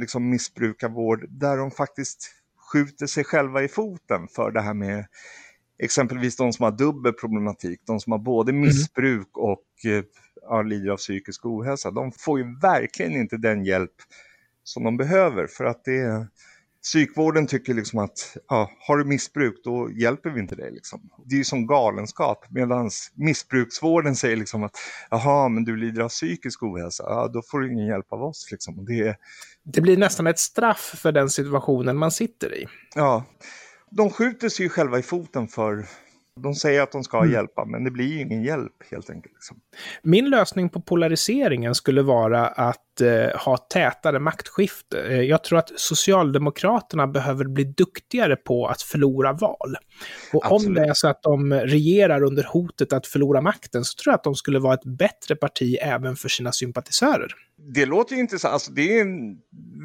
liksom 0.00 0.30
missbrukarvård, 0.30 1.26
där 1.28 1.56
de 1.56 1.70
faktiskt 1.70 2.30
skjuter 2.72 3.06
sig 3.06 3.24
själva 3.24 3.62
i 3.62 3.68
foten 3.68 4.28
för 4.28 4.50
det 4.50 4.60
här 4.60 4.74
med 4.74 5.06
exempelvis 5.78 6.36
de 6.36 6.52
som 6.52 6.64
har 6.64 6.72
dubbel 6.72 7.12
problematik, 7.12 7.80
de 7.86 8.00
som 8.00 8.12
har 8.12 8.18
både 8.18 8.50
mm. 8.50 8.60
missbruk 8.60 9.38
och 9.38 9.64
eh, 9.84 10.04
ja, 10.42 10.62
lider 10.62 10.90
av 10.90 10.96
psykisk 10.96 11.46
ohälsa, 11.46 11.90
de 11.90 12.12
får 12.12 12.38
ju 12.38 12.58
verkligen 12.60 13.12
inte 13.12 13.36
den 13.36 13.64
hjälp 13.64 13.94
som 14.64 14.84
de 14.84 14.96
behöver 14.96 15.46
för 15.46 15.64
att 15.64 15.84
det 15.84 16.26
Psykvården 16.88 17.46
tycker 17.46 17.74
liksom 17.74 17.98
att 17.98 18.36
ja, 18.48 18.70
har 18.80 18.98
du 18.98 19.04
missbruk 19.04 19.54
då 19.64 19.90
hjälper 19.90 20.30
vi 20.30 20.40
inte 20.40 20.54
dig. 20.54 20.70
Liksom. 20.72 21.10
Det 21.24 21.34
är 21.34 21.38
ju 21.38 21.44
som 21.44 21.66
galenskap 21.66 22.46
medan 22.50 22.90
missbruksvården 23.14 24.16
säger 24.16 24.36
liksom 24.36 24.64
att 24.64 24.76
jaha 25.10 25.48
men 25.48 25.64
du 25.64 25.76
lider 25.76 26.02
av 26.02 26.08
psykisk 26.08 26.62
ohälsa, 26.62 27.04
ja, 27.06 27.28
då 27.28 27.42
får 27.42 27.60
du 27.60 27.72
ingen 27.72 27.86
hjälp 27.86 28.12
av 28.12 28.22
oss. 28.22 28.48
Liksom. 28.50 28.84
Det... 28.84 29.16
det 29.64 29.80
blir 29.80 29.96
nästan 29.96 30.26
ett 30.26 30.38
straff 30.38 30.94
för 30.96 31.12
den 31.12 31.30
situationen 31.30 31.96
man 31.96 32.10
sitter 32.10 32.54
i. 32.54 32.66
Ja, 32.94 33.24
de 33.90 34.10
skjuter 34.10 34.48
sig 34.48 34.64
ju 34.64 34.70
själva 34.70 34.98
i 34.98 35.02
foten 35.02 35.48
för 35.48 35.86
de 36.42 36.54
säger 36.54 36.82
att 36.82 36.92
de 36.92 37.04
ska 37.04 37.18
mm. 37.18 37.32
hjälpa, 37.32 37.64
men 37.64 37.84
det 37.84 37.90
blir 37.90 38.20
ingen 38.20 38.42
hjälp 38.42 38.72
helt 38.90 39.10
enkelt. 39.10 39.34
Liksom. 39.34 39.56
Min 40.02 40.30
lösning 40.30 40.68
på 40.68 40.80
polariseringen 40.80 41.74
skulle 41.74 42.02
vara 42.02 42.46
att 42.46 43.00
eh, 43.00 43.40
ha 43.40 43.56
tätare 43.56 44.18
maktskifte. 44.18 45.00
Eh, 45.00 45.20
jag 45.20 45.44
tror 45.44 45.58
att 45.58 45.70
Socialdemokraterna 45.76 47.06
behöver 47.06 47.44
bli 47.44 47.64
duktigare 47.64 48.36
på 48.36 48.66
att 48.66 48.82
förlora 48.82 49.32
val. 49.32 49.76
Och 50.32 50.46
Absolut. 50.46 50.66
om 50.66 50.74
det 50.74 50.88
är 50.88 50.94
så 50.94 51.08
att 51.08 51.22
de 51.22 51.52
regerar 51.52 52.22
under 52.22 52.42
hotet 52.42 52.92
att 52.92 53.06
förlora 53.06 53.40
makten 53.40 53.84
så 53.84 54.02
tror 54.02 54.12
jag 54.12 54.18
att 54.18 54.24
de 54.24 54.34
skulle 54.34 54.58
vara 54.58 54.74
ett 54.74 54.84
bättre 54.98 55.36
parti 55.36 55.76
även 55.82 56.16
för 56.16 56.28
sina 56.28 56.52
sympatisörer. 56.52 57.34
Det 57.74 57.86
låter 57.86 58.14
ju 58.14 58.20
intressant. 58.20 58.52
Alltså, 58.52 58.72
det 58.72 58.98
är 58.98 59.00
en 59.00 59.38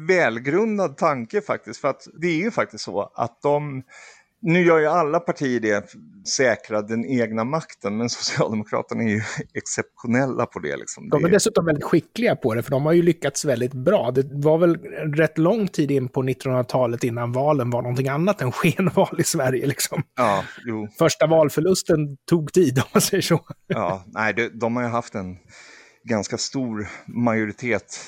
välgrundad 0.06 0.96
tanke 0.96 1.40
faktiskt. 1.40 1.80
För 1.80 1.88
att 1.88 2.08
det 2.20 2.26
är 2.26 2.36
ju 2.36 2.50
faktiskt 2.50 2.84
så 2.84 3.12
att 3.14 3.42
de 3.42 3.82
nu 4.44 4.62
gör 4.62 4.78
ju 4.78 4.86
alla 4.86 5.20
partier 5.20 5.60
det, 5.60 5.84
säkra 6.28 6.82
den 6.82 7.04
egna 7.04 7.44
makten, 7.44 7.96
men 7.96 8.08
Socialdemokraterna 8.10 9.02
är 9.02 9.08
ju 9.08 9.22
exceptionella 9.54 10.46
på 10.46 10.58
det. 10.58 10.76
Liksom. 10.76 11.08
De 11.08 11.24
är 11.24 11.28
dessutom 11.28 11.66
väldigt 11.66 11.84
skickliga 11.84 12.36
på 12.36 12.54
det, 12.54 12.62
för 12.62 12.70
de 12.70 12.86
har 12.86 12.92
ju 12.92 13.02
lyckats 13.02 13.44
väldigt 13.44 13.72
bra. 13.72 14.10
Det 14.10 14.26
var 14.32 14.58
väl 14.58 14.76
rätt 15.16 15.38
lång 15.38 15.68
tid 15.68 15.90
in 15.90 16.08
på 16.08 16.22
1900-talet 16.22 17.04
innan 17.04 17.32
valen 17.32 17.70
var 17.70 17.82
någonting 17.82 18.08
annat 18.08 18.42
än 18.42 18.52
skenval 18.52 19.20
i 19.20 19.24
Sverige. 19.24 19.66
Liksom. 19.66 20.02
Ja, 20.16 20.44
jo. 20.64 20.88
Första 20.98 21.26
valförlusten 21.26 22.16
tog 22.28 22.52
tid, 22.52 22.78
om 22.84 22.84
man 22.92 23.00
säger 23.00 23.22
så. 23.22 23.40
Ja, 23.66 24.04
nej, 24.06 24.34
de, 24.34 24.48
de 24.48 24.76
har 24.76 24.82
ju 24.82 24.88
haft 24.88 25.14
en 25.14 25.36
ganska 26.04 26.38
stor 26.38 26.88
majoritet 27.06 28.00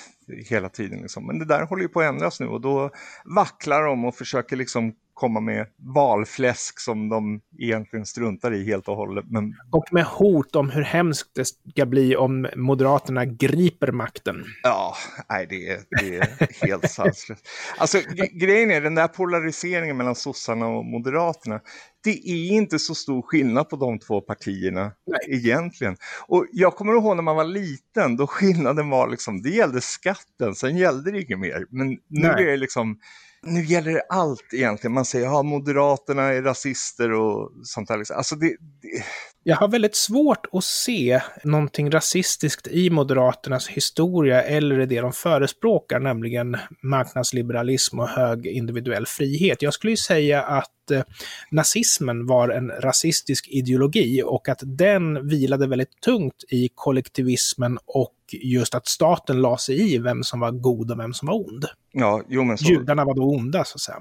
hela 0.49 0.69
tiden. 0.69 1.01
Liksom. 1.01 1.27
Men 1.27 1.39
det 1.39 1.45
där 1.45 1.67
håller 1.67 1.83
ju 1.83 1.89
på 1.89 2.01
att 2.01 2.07
ändras 2.07 2.41
nu 2.41 2.47
och 2.47 2.61
då 2.61 2.91
vacklar 3.37 3.83
de 3.83 4.05
och 4.05 4.15
försöker 4.15 4.57
liksom 4.57 4.95
komma 5.17 5.41
med 5.41 5.67
valfläsk 5.77 6.81
som 6.81 7.09
de 7.09 7.41
egentligen 7.59 8.07
struntar 8.07 8.55
i 8.55 8.65
helt 8.65 8.89
och 8.89 8.97
hållet. 8.97 9.25
Men... 9.29 9.55
Och 9.71 9.85
med 9.91 10.05
hot 10.05 10.57
om 10.57 10.71
hur 10.71 10.83
hemskt 10.83 11.31
det 11.35 11.45
ska 11.45 11.87
bli 11.87 12.17
om 12.17 12.49
Moderaterna 12.57 13.25
griper 13.25 13.93
makten. 13.93 14.45
Ja, 14.63 14.97
nej 15.29 15.47
det 15.51 15.69
är, 15.69 15.81
det 15.91 16.17
är 16.17 16.67
helt 16.67 16.91
sanslöst. 16.91 17.49
Alltså 17.79 17.99
grejen 18.33 18.71
är 18.71 18.81
den 18.81 18.95
där 18.95 19.09
polariseringen 19.09 19.97
mellan 19.97 20.15
sossarna 20.15 20.67
och 20.67 20.85
Moderaterna. 20.85 21.61
Det 22.05 22.31
är 22.31 22.53
inte 22.53 22.79
så 22.79 22.95
stor 22.95 23.23
skillnad 23.23 23.69
på 23.69 23.77
de 23.77 23.99
två 23.99 24.21
partierna 24.21 24.93
nej. 25.07 25.39
egentligen. 25.39 25.97
Och 26.29 26.47
jag 26.53 26.77
kommer 26.77 26.93
ihåg 26.93 27.17
när 27.17 27.23
man 27.23 27.37
var 27.37 27.45
liten, 27.45 28.17
då 28.17 28.27
skillnaden 28.27 28.91
var 28.91 29.09
liksom, 29.09 29.43
det 29.43 29.51
gällde 29.51 29.81
skatten, 29.81 30.55
sen 30.55 30.77
gällde 30.77 31.11
det 31.11 31.23
inget 31.23 31.39
mer. 31.39 31.67
Men 31.71 31.89
nu 31.89 31.99
nej. 32.09 32.31
är 32.31 32.47
det 32.47 32.57
liksom 32.57 32.99
nu 33.43 33.65
gäller 33.65 33.93
det 33.93 34.03
allt 34.09 34.55
egentligen. 34.55 34.93
Man 34.93 35.05
säger 35.05 35.27
att 35.27 35.33
ja, 35.33 35.43
Moderaterna 35.43 36.23
är 36.23 36.43
rasister 36.43 37.13
och 37.13 37.51
sånt 37.63 37.89
där. 37.89 37.99
Liksom. 37.99 38.17
Alltså 38.17 38.37
det, 38.37 38.47
det... 38.83 39.05
Jag 39.43 39.57
har 39.57 39.69
väldigt 39.69 39.97
svårt 39.97 40.47
att 40.53 40.65
se 40.65 41.21
någonting 41.45 41.91
rasistiskt 41.91 42.67
i 42.67 42.91
Moderaternas 42.91 43.69
historia 43.69 44.43
eller 44.43 44.81
i 44.81 44.87
det 44.87 45.01
de 45.01 45.13
förespråkar, 45.13 46.01
nämligen 46.01 46.57
marknadsliberalism 46.83 48.01
och 48.01 48.09
hög 48.09 48.47
individuell 48.47 49.07
frihet. 49.07 49.63
Jag 49.63 49.75
skulle 49.75 49.91
ju 49.91 49.97
säga 49.97 50.43
att 50.43 50.71
eh, 50.91 51.03
nazismen 51.51 52.27
var 52.27 52.49
en 52.49 52.71
rasistisk 52.71 53.49
ideologi 53.49 54.23
och 54.23 54.49
att 54.49 54.61
den 54.63 55.29
vilade 55.29 55.67
väldigt 55.67 56.01
tungt 56.01 56.45
i 56.49 56.69
kollektivismen 56.75 57.79
och 57.87 58.15
just 58.33 58.75
att 58.75 58.89
staten 58.89 59.41
la 59.41 59.59
sig 59.59 59.95
i 59.95 59.99
vem 59.99 60.23
som 60.23 60.41
var 60.41 60.51
god 60.51 60.91
och 60.91 60.99
vem 60.99 61.15
som 61.15 61.29
var 61.29 61.35
ond. 61.35 61.65
Ja, 61.93 62.23
jo, 62.29 62.45
men 62.45 62.59
så... 62.59 62.65
Judarna 62.65 63.05
var 63.05 63.15
då 63.15 63.23
onda, 63.23 63.65
så 63.65 63.75
att 63.75 63.81
säga. 63.81 63.99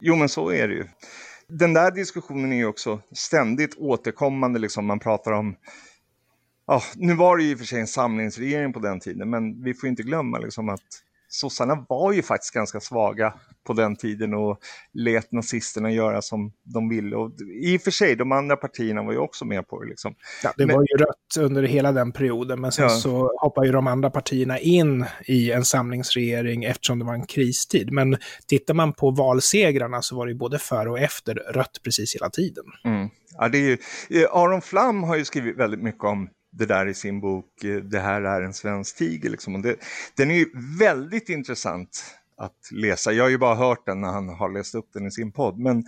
Jo, 0.00 0.16
men 0.16 0.28
så 0.28 0.50
är 0.50 0.68
det 0.68 0.74
ju. 0.74 0.84
Den 1.48 1.74
där 1.74 1.90
diskussionen 1.90 2.52
är 2.52 2.56
ju 2.56 2.66
också 2.66 3.00
ständigt 3.12 3.74
återkommande, 3.78 4.58
liksom 4.58 4.86
man 4.86 4.98
pratar 4.98 5.32
om 5.32 5.56
Ja, 6.66 6.82
nu 6.96 7.14
var 7.14 7.36
det 7.36 7.42
ju 7.42 7.50
i 7.50 7.54
och 7.54 7.58
för 7.58 7.66
sig 7.66 7.80
en 7.80 7.86
samlingsregering 7.86 8.72
på 8.72 8.80
den 8.80 9.00
tiden, 9.00 9.30
men 9.30 9.62
vi 9.62 9.74
får 9.74 9.88
inte 9.88 10.02
glömma 10.02 10.38
liksom 10.38 10.68
att 10.68 10.80
sossarna 11.32 11.86
var 11.88 12.12
ju 12.12 12.22
faktiskt 12.22 12.54
ganska 12.54 12.80
svaga 12.80 13.34
på 13.66 13.72
den 13.72 13.96
tiden 13.96 14.34
och 14.34 14.58
lät 14.92 15.32
nazisterna 15.32 15.90
göra 15.90 16.22
som 16.22 16.52
de 16.62 16.88
ville. 16.88 17.16
Och 17.16 17.30
I 17.62 17.76
och 17.76 17.80
för 17.82 17.90
sig, 17.90 18.16
de 18.16 18.32
andra 18.32 18.56
partierna 18.56 19.02
var 19.02 19.12
ju 19.12 19.18
också 19.18 19.44
med 19.44 19.68
på 19.68 19.82
det. 19.82 19.88
Liksom. 19.88 20.14
Ja, 20.42 20.52
det 20.56 20.66
men... 20.66 20.76
var 20.76 20.82
ju 20.82 21.04
rött 21.04 21.46
under 21.46 21.62
hela 21.62 21.92
den 21.92 22.12
perioden, 22.12 22.60
men 22.60 22.72
sen 22.72 22.84
ja. 22.84 22.90
så 22.90 23.30
hoppade 23.40 23.66
ju 23.66 23.72
de 23.72 23.86
andra 23.86 24.10
partierna 24.10 24.58
in 24.58 25.04
i 25.26 25.52
en 25.52 25.64
samlingsregering 25.64 26.64
eftersom 26.64 26.98
det 26.98 27.04
var 27.04 27.14
en 27.14 27.26
kristid. 27.26 27.92
Men 27.92 28.16
tittar 28.46 28.74
man 28.74 28.92
på 28.92 29.10
valsegrarna 29.10 30.02
så 30.02 30.16
var 30.16 30.26
det 30.26 30.32
ju 30.32 30.38
både 30.38 30.58
före 30.58 30.90
och 30.90 30.98
efter 30.98 31.34
rött 31.34 31.80
precis 31.84 32.14
hela 32.14 32.30
tiden. 32.30 32.64
Mm. 32.84 33.08
Ja, 33.38 33.48
det 33.48 33.58
är 33.58 33.78
ju, 34.08 34.26
Aron 34.26 34.62
Flam 34.62 35.02
har 35.02 35.16
ju 35.16 35.24
skrivit 35.24 35.56
väldigt 35.56 35.82
mycket 35.82 36.04
om 36.04 36.28
det 36.52 36.66
där 36.66 36.86
i 36.86 36.94
sin 36.94 37.20
bok 37.20 37.64
eh, 37.64 37.76
Det 37.76 38.00
här 38.00 38.22
är 38.22 38.42
en 38.42 38.54
svensk 38.54 38.96
tiger. 38.96 39.30
Liksom. 39.30 39.62
Det, 39.62 39.76
den 40.16 40.30
är 40.30 40.34
ju 40.34 40.46
väldigt 40.78 41.28
intressant 41.28 42.04
att 42.36 42.70
läsa. 42.70 43.12
Jag 43.12 43.24
har 43.24 43.30
ju 43.30 43.38
bara 43.38 43.54
hört 43.54 43.86
den 43.86 44.00
när 44.00 44.08
han 44.08 44.28
har 44.28 44.48
läst 44.48 44.74
upp 44.74 44.88
den 44.92 45.06
i 45.06 45.10
sin 45.10 45.32
podd. 45.32 45.58
Men 45.58 45.84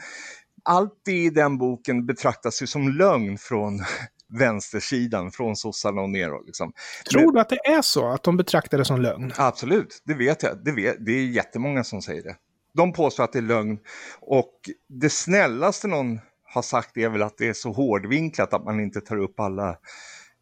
allt 0.63 1.09
i 1.09 1.31
den 1.31 1.59
boken 1.59 2.07
betraktas 2.07 2.63
ju 2.63 2.67
som 2.67 2.89
lögn 2.89 3.39
från 3.39 3.81
vänstersidan, 4.39 5.31
från 5.31 5.57
sossarna 5.57 6.01
och 6.01 6.11
neråt. 6.11 6.47
Liksom. 6.47 6.73
Tror 7.11 7.33
du 7.33 7.41
att 7.41 7.49
det 7.49 7.67
är 7.67 7.83
så, 7.83 8.09
att 8.09 8.23
de 8.23 8.37
betraktar 8.37 8.79
det 8.79 8.85
som 8.85 9.01
lögn? 9.01 9.33
Absolut, 9.37 10.03
det 10.05 10.15
vet 10.15 10.43
jag. 10.43 10.65
Det, 10.65 10.73
vet, 10.73 11.07
det 11.07 11.13
är 11.13 11.27
jättemånga 11.27 11.85
som 11.85 12.03
säger 12.03 12.23
det. 12.23 12.37
De 12.75 12.93
påstår 12.93 13.25
att 13.25 13.33
det 13.33 13.39
är 13.39 13.43
lögn 13.43 13.79
och 14.21 14.55
det 14.89 15.11
snällaste 15.11 15.89
någon 15.89 16.21
har 16.55 16.63
sagt 16.63 16.97
är 16.97 17.09
väl 17.09 17.23
att 17.23 17.39
det 17.39 17.49
är 17.49 17.53
så 17.53 17.73
hårdvinklat 17.73 18.55
att 18.55 18.65
man 18.65 18.81
inte 18.81 19.01
tar 19.01 19.17
upp 19.17 19.41
alla 19.41 19.77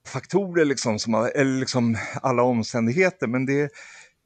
faktorer, 0.06 0.64
liksom, 0.64 0.98
som, 0.98 1.14
eller 1.14 1.60
liksom 1.60 1.96
alla 2.22 2.42
omständigheter. 2.42 3.26
Men 3.26 3.46
det, 3.46 3.70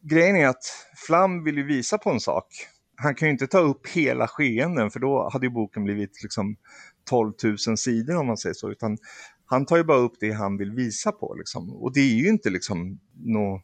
grejen 0.02 0.36
är 0.36 0.46
att 0.46 0.64
Flam 1.06 1.44
vill 1.44 1.56
ju 1.56 1.66
visa 1.66 1.98
på 1.98 2.10
en 2.10 2.20
sak. 2.20 2.46
Han 2.96 3.14
kan 3.14 3.28
ju 3.28 3.32
inte 3.32 3.46
ta 3.46 3.58
upp 3.58 3.86
hela 3.88 4.28
skeenden 4.28 4.90
för 4.90 5.00
då 5.00 5.30
hade 5.32 5.46
ju 5.46 5.50
boken 5.50 5.84
blivit 5.84 6.22
liksom 6.22 6.56
12 7.10 7.32
000 7.68 7.78
sidor 7.78 8.16
om 8.16 8.26
man 8.26 8.36
säger 8.36 8.54
så. 8.54 8.70
Utan 8.70 8.98
han 9.46 9.66
tar 9.66 9.76
ju 9.76 9.84
bara 9.84 9.98
upp 9.98 10.14
det 10.20 10.32
han 10.32 10.56
vill 10.56 10.72
visa 10.72 11.12
på. 11.12 11.34
Liksom. 11.34 11.70
Och 11.70 11.92
det 11.92 12.00
är 12.00 12.14
ju 12.14 12.28
inte 12.28 12.50
liksom 12.50 13.00
något 13.24 13.62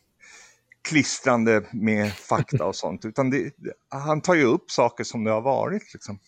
klistrande 0.88 1.62
med 1.72 2.12
fakta 2.12 2.64
och 2.64 2.76
sånt, 2.76 3.04
utan 3.04 3.30
det, 3.30 3.52
han 3.88 4.20
tar 4.20 4.34
ju 4.34 4.44
upp 4.44 4.70
saker 4.70 5.04
som 5.04 5.24
det 5.24 5.30
har 5.30 5.40
varit. 5.40 5.92
Liksom. 5.92 6.18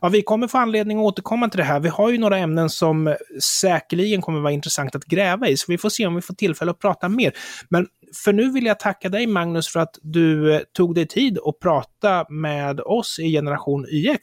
Ja, 0.00 0.08
vi 0.08 0.22
kommer 0.22 0.48
få 0.48 0.58
anledning 0.58 0.98
att 0.98 1.04
återkomma 1.04 1.48
till 1.48 1.58
det 1.58 1.64
här. 1.64 1.80
Vi 1.80 1.88
har 1.88 2.10
ju 2.10 2.18
några 2.18 2.38
ämnen 2.38 2.70
som 2.70 3.16
säkerligen 3.60 4.22
kommer 4.22 4.40
vara 4.40 4.52
intressant 4.52 4.94
att 4.94 5.04
gräva 5.04 5.48
i, 5.48 5.56
så 5.56 5.64
vi 5.68 5.78
får 5.78 5.88
se 5.88 6.06
om 6.06 6.14
vi 6.14 6.20
får 6.20 6.34
tillfälle 6.34 6.70
att 6.70 6.78
prata 6.78 7.08
mer. 7.08 7.32
Men 7.68 7.86
för 8.24 8.32
nu 8.32 8.52
vill 8.52 8.66
jag 8.66 8.80
tacka 8.80 9.08
dig, 9.08 9.26
Magnus, 9.26 9.68
för 9.68 9.80
att 9.80 9.98
du 10.02 10.54
eh, 10.54 10.60
tog 10.72 10.94
dig 10.94 11.06
tid 11.06 11.38
att 11.44 11.58
prata 11.58 12.26
med 12.28 12.80
oss 12.80 13.18
i 13.18 13.32
Generation 13.32 13.86
YX. 13.90 14.20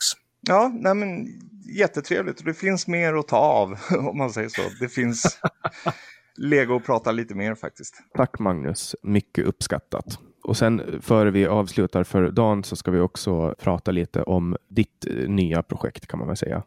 Ja, 0.48 0.72
nej 0.74 0.94
men 0.94 1.28
jättetrevligt. 1.78 2.46
Det 2.46 2.54
finns 2.54 2.88
mer 2.88 3.14
att 3.14 3.28
ta 3.28 3.38
av, 3.38 3.78
om 4.10 4.18
man 4.18 4.30
säger 4.30 4.50
så. 4.50 4.62
Det 4.80 4.90
finns 4.90 5.40
Lego 6.38 6.76
och 6.76 6.86
prata 6.86 7.12
lite 7.12 7.36
mer 7.36 7.56
faktiskt. 7.56 7.96
Tack 8.18 8.40
Magnus, 8.40 8.96
mycket 9.04 9.46
uppskattat. 9.46 10.20
Och 10.44 10.58
sen 10.58 11.02
före 11.02 11.32
vi 11.32 11.48
avslutar 11.48 12.04
för 12.04 12.32
dagen 12.32 12.64
så 12.64 12.76
ska 12.76 12.92
vi 12.92 13.00
också 13.00 13.56
prata 13.60 13.92
lite 13.92 14.24
om 14.24 14.58
ditt 14.70 15.06
eh, 15.08 15.30
nya 15.30 15.64
projekt 15.64 16.08
kan 16.08 16.20
man 16.20 16.28
väl 16.28 16.38
säga. 16.38 16.64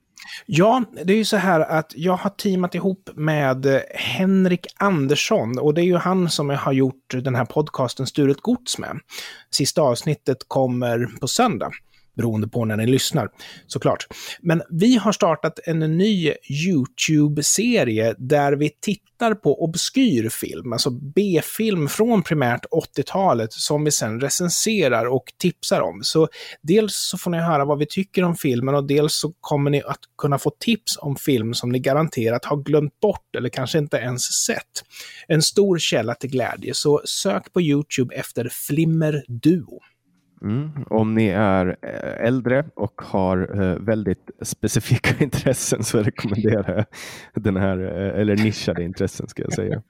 Ja, 0.47 0.85
det 1.05 1.12
är 1.12 1.16
ju 1.16 1.25
så 1.25 1.37
här 1.37 1.61
att 1.61 1.93
jag 1.97 2.16
har 2.16 2.31
teamat 2.31 2.75
ihop 2.75 3.11
med 3.14 3.83
Henrik 3.95 4.66
Andersson 4.77 5.59
och 5.59 5.75
det 5.75 5.81
är 5.81 5.85
ju 5.85 5.97
han 5.97 6.31
som 6.31 6.51
jag 6.51 6.59
har 6.59 6.73
gjort 6.73 7.14
den 7.23 7.35
här 7.35 7.45
podcasten 7.45 8.07
Sturet 8.07 8.41
Gods 8.41 8.79
med. 8.79 9.01
Sista 9.51 9.83
avsnittet 9.83 10.39
kommer 10.49 11.09
på 11.21 11.29
söndag 11.29 11.71
beroende 12.21 12.49
på 12.49 12.64
när 12.64 12.77
ni 12.77 12.87
lyssnar, 12.87 13.29
såklart. 13.66 14.07
Men 14.41 14.62
vi 14.71 14.97
har 14.97 15.12
startat 15.12 15.59
en 15.64 15.79
ny 15.79 16.33
YouTube-serie 16.66 18.14
där 18.18 18.53
vi 18.53 18.71
tittar 18.81 19.35
på 19.35 19.64
obskyr 19.64 20.29
film, 20.29 20.73
alltså 20.73 20.91
B-film 20.91 21.89
från 21.89 22.23
primärt 22.23 22.66
80-talet, 22.97 23.53
som 23.53 23.85
vi 23.85 23.91
sen 23.91 24.21
recenserar 24.21 25.07
och 25.07 25.25
tipsar 25.39 25.81
om. 25.81 26.01
Så 26.03 26.29
dels 26.62 26.95
så 26.95 27.18
får 27.18 27.31
ni 27.31 27.39
höra 27.39 27.64
vad 27.64 27.79
vi 27.79 27.87
tycker 27.87 28.25
om 28.25 28.37
filmen 28.37 28.75
och 28.75 28.87
dels 28.87 29.14
så 29.14 29.33
kommer 29.41 29.71
ni 29.71 29.83
att 29.83 30.01
kunna 30.18 30.39
få 30.39 30.51
tips 30.51 30.99
om 30.99 31.16
film 31.16 31.55
som 31.55 31.73
ni 31.73 31.79
garanterat 31.79 32.45
har 32.45 32.57
glömt 32.57 33.01
bort 33.01 33.37
eller 33.37 33.49
kanske 33.49 33.79
inte 33.79 33.97
ens 33.97 34.23
sett. 34.47 34.85
En 35.29 35.43
stor 35.43 35.79
källa 35.79 36.14
till 36.14 36.31
glädje, 36.31 36.75
så 36.75 37.03
sök 37.05 37.53
på 37.53 37.61
YouTube 37.61 38.14
efter 38.14 38.49
Flimmer 38.53 39.25
Duo. 39.29 39.81
Mm. 40.43 40.70
Om 40.91 41.14
ni 41.14 41.26
är 41.26 41.76
eh, 41.82 42.26
äldre 42.26 42.64
och 42.74 43.03
har 43.03 43.62
eh, 43.62 43.78
väldigt 43.78 44.30
specifika 44.43 45.11
intressen 45.24 45.84
så 45.84 46.03
rekommenderar 46.03 46.76
jag 46.76 46.84
den 47.43 47.57
här, 47.57 47.78
eh, 47.78 48.20
eller 48.20 48.36
nischade 48.36 48.82
intressen 48.82 49.28
ska 49.28 49.43
jag 49.43 49.53
säga. 49.53 49.82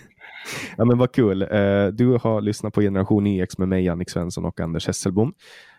ja, 0.76 0.84
men 0.84 0.98
vad 0.98 1.12
kul. 1.12 1.38
Du 1.92 2.18
har 2.22 2.40
lyssnat 2.40 2.74
på 2.74 2.80
Generation 2.80 3.26
IX 3.26 3.58
med 3.58 3.68
mig, 3.68 3.84
Jannik 3.84 4.10
Svensson 4.10 4.44
och 4.44 4.60
Anders 4.60 4.86
Hesselbom. 4.86 5.34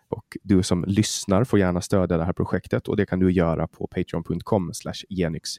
Och 0.07 0.37
du 0.43 0.63
som 0.63 0.85
lyssnar 0.87 1.43
får 1.43 1.59
gärna 1.59 1.81
stödja 1.81 2.17
det 2.17 2.25
här 2.25 2.33
projektet 2.33 2.87
och 2.87 2.97
det 2.97 3.05
kan 3.05 3.19
du 3.19 3.31
göra 3.31 3.67
på 3.67 3.87
patreon.com 3.87 4.71
genyx 5.09 5.49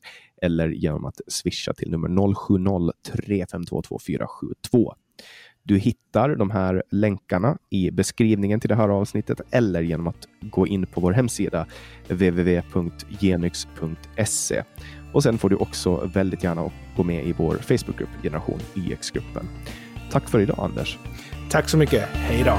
eller 0.42 0.68
genom 0.68 1.04
att 1.04 1.20
swisha 1.28 1.74
till 1.74 1.90
nummer 1.90 2.34
070 2.34 2.92
352 3.12 3.82
2472. 3.82 4.94
Du 5.66 5.78
hittar 5.78 6.28
de 6.36 6.50
här 6.50 6.82
länkarna 6.90 7.58
i 7.70 7.90
beskrivningen 7.90 8.60
till 8.60 8.68
det 8.68 8.74
här 8.74 8.88
avsnittet 8.88 9.40
eller 9.50 9.80
genom 9.82 10.06
att 10.06 10.28
gå 10.40 10.66
in 10.66 10.86
på 10.86 11.00
vår 11.00 11.12
hemsida 11.12 11.66
www.genyx.se. 12.08 13.12
Och 15.12 15.22
sen 15.22 15.38
får 15.38 15.48
du 15.48 15.56
också 15.56 16.10
väldigt 16.14 16.44
gärna 16.44 16.70
gå 16.96 17.02
med 17.02 17.26
i 17.26 17.32
vår 17.32 17.54
Facebookgrupp 17.54 18.08
Generation 18.22 18.58
YX-gruppen. 18.74 19.48
Tack 20.10 20.28
för 20.28 20.40
idag 20.40 20.58
Anders. 20.58 20.98
Tack 21.50 21.68
så 21.68 21.76
mycket. 21.76 22.02
Hej 22.12 22.42
då. 22.44 22.58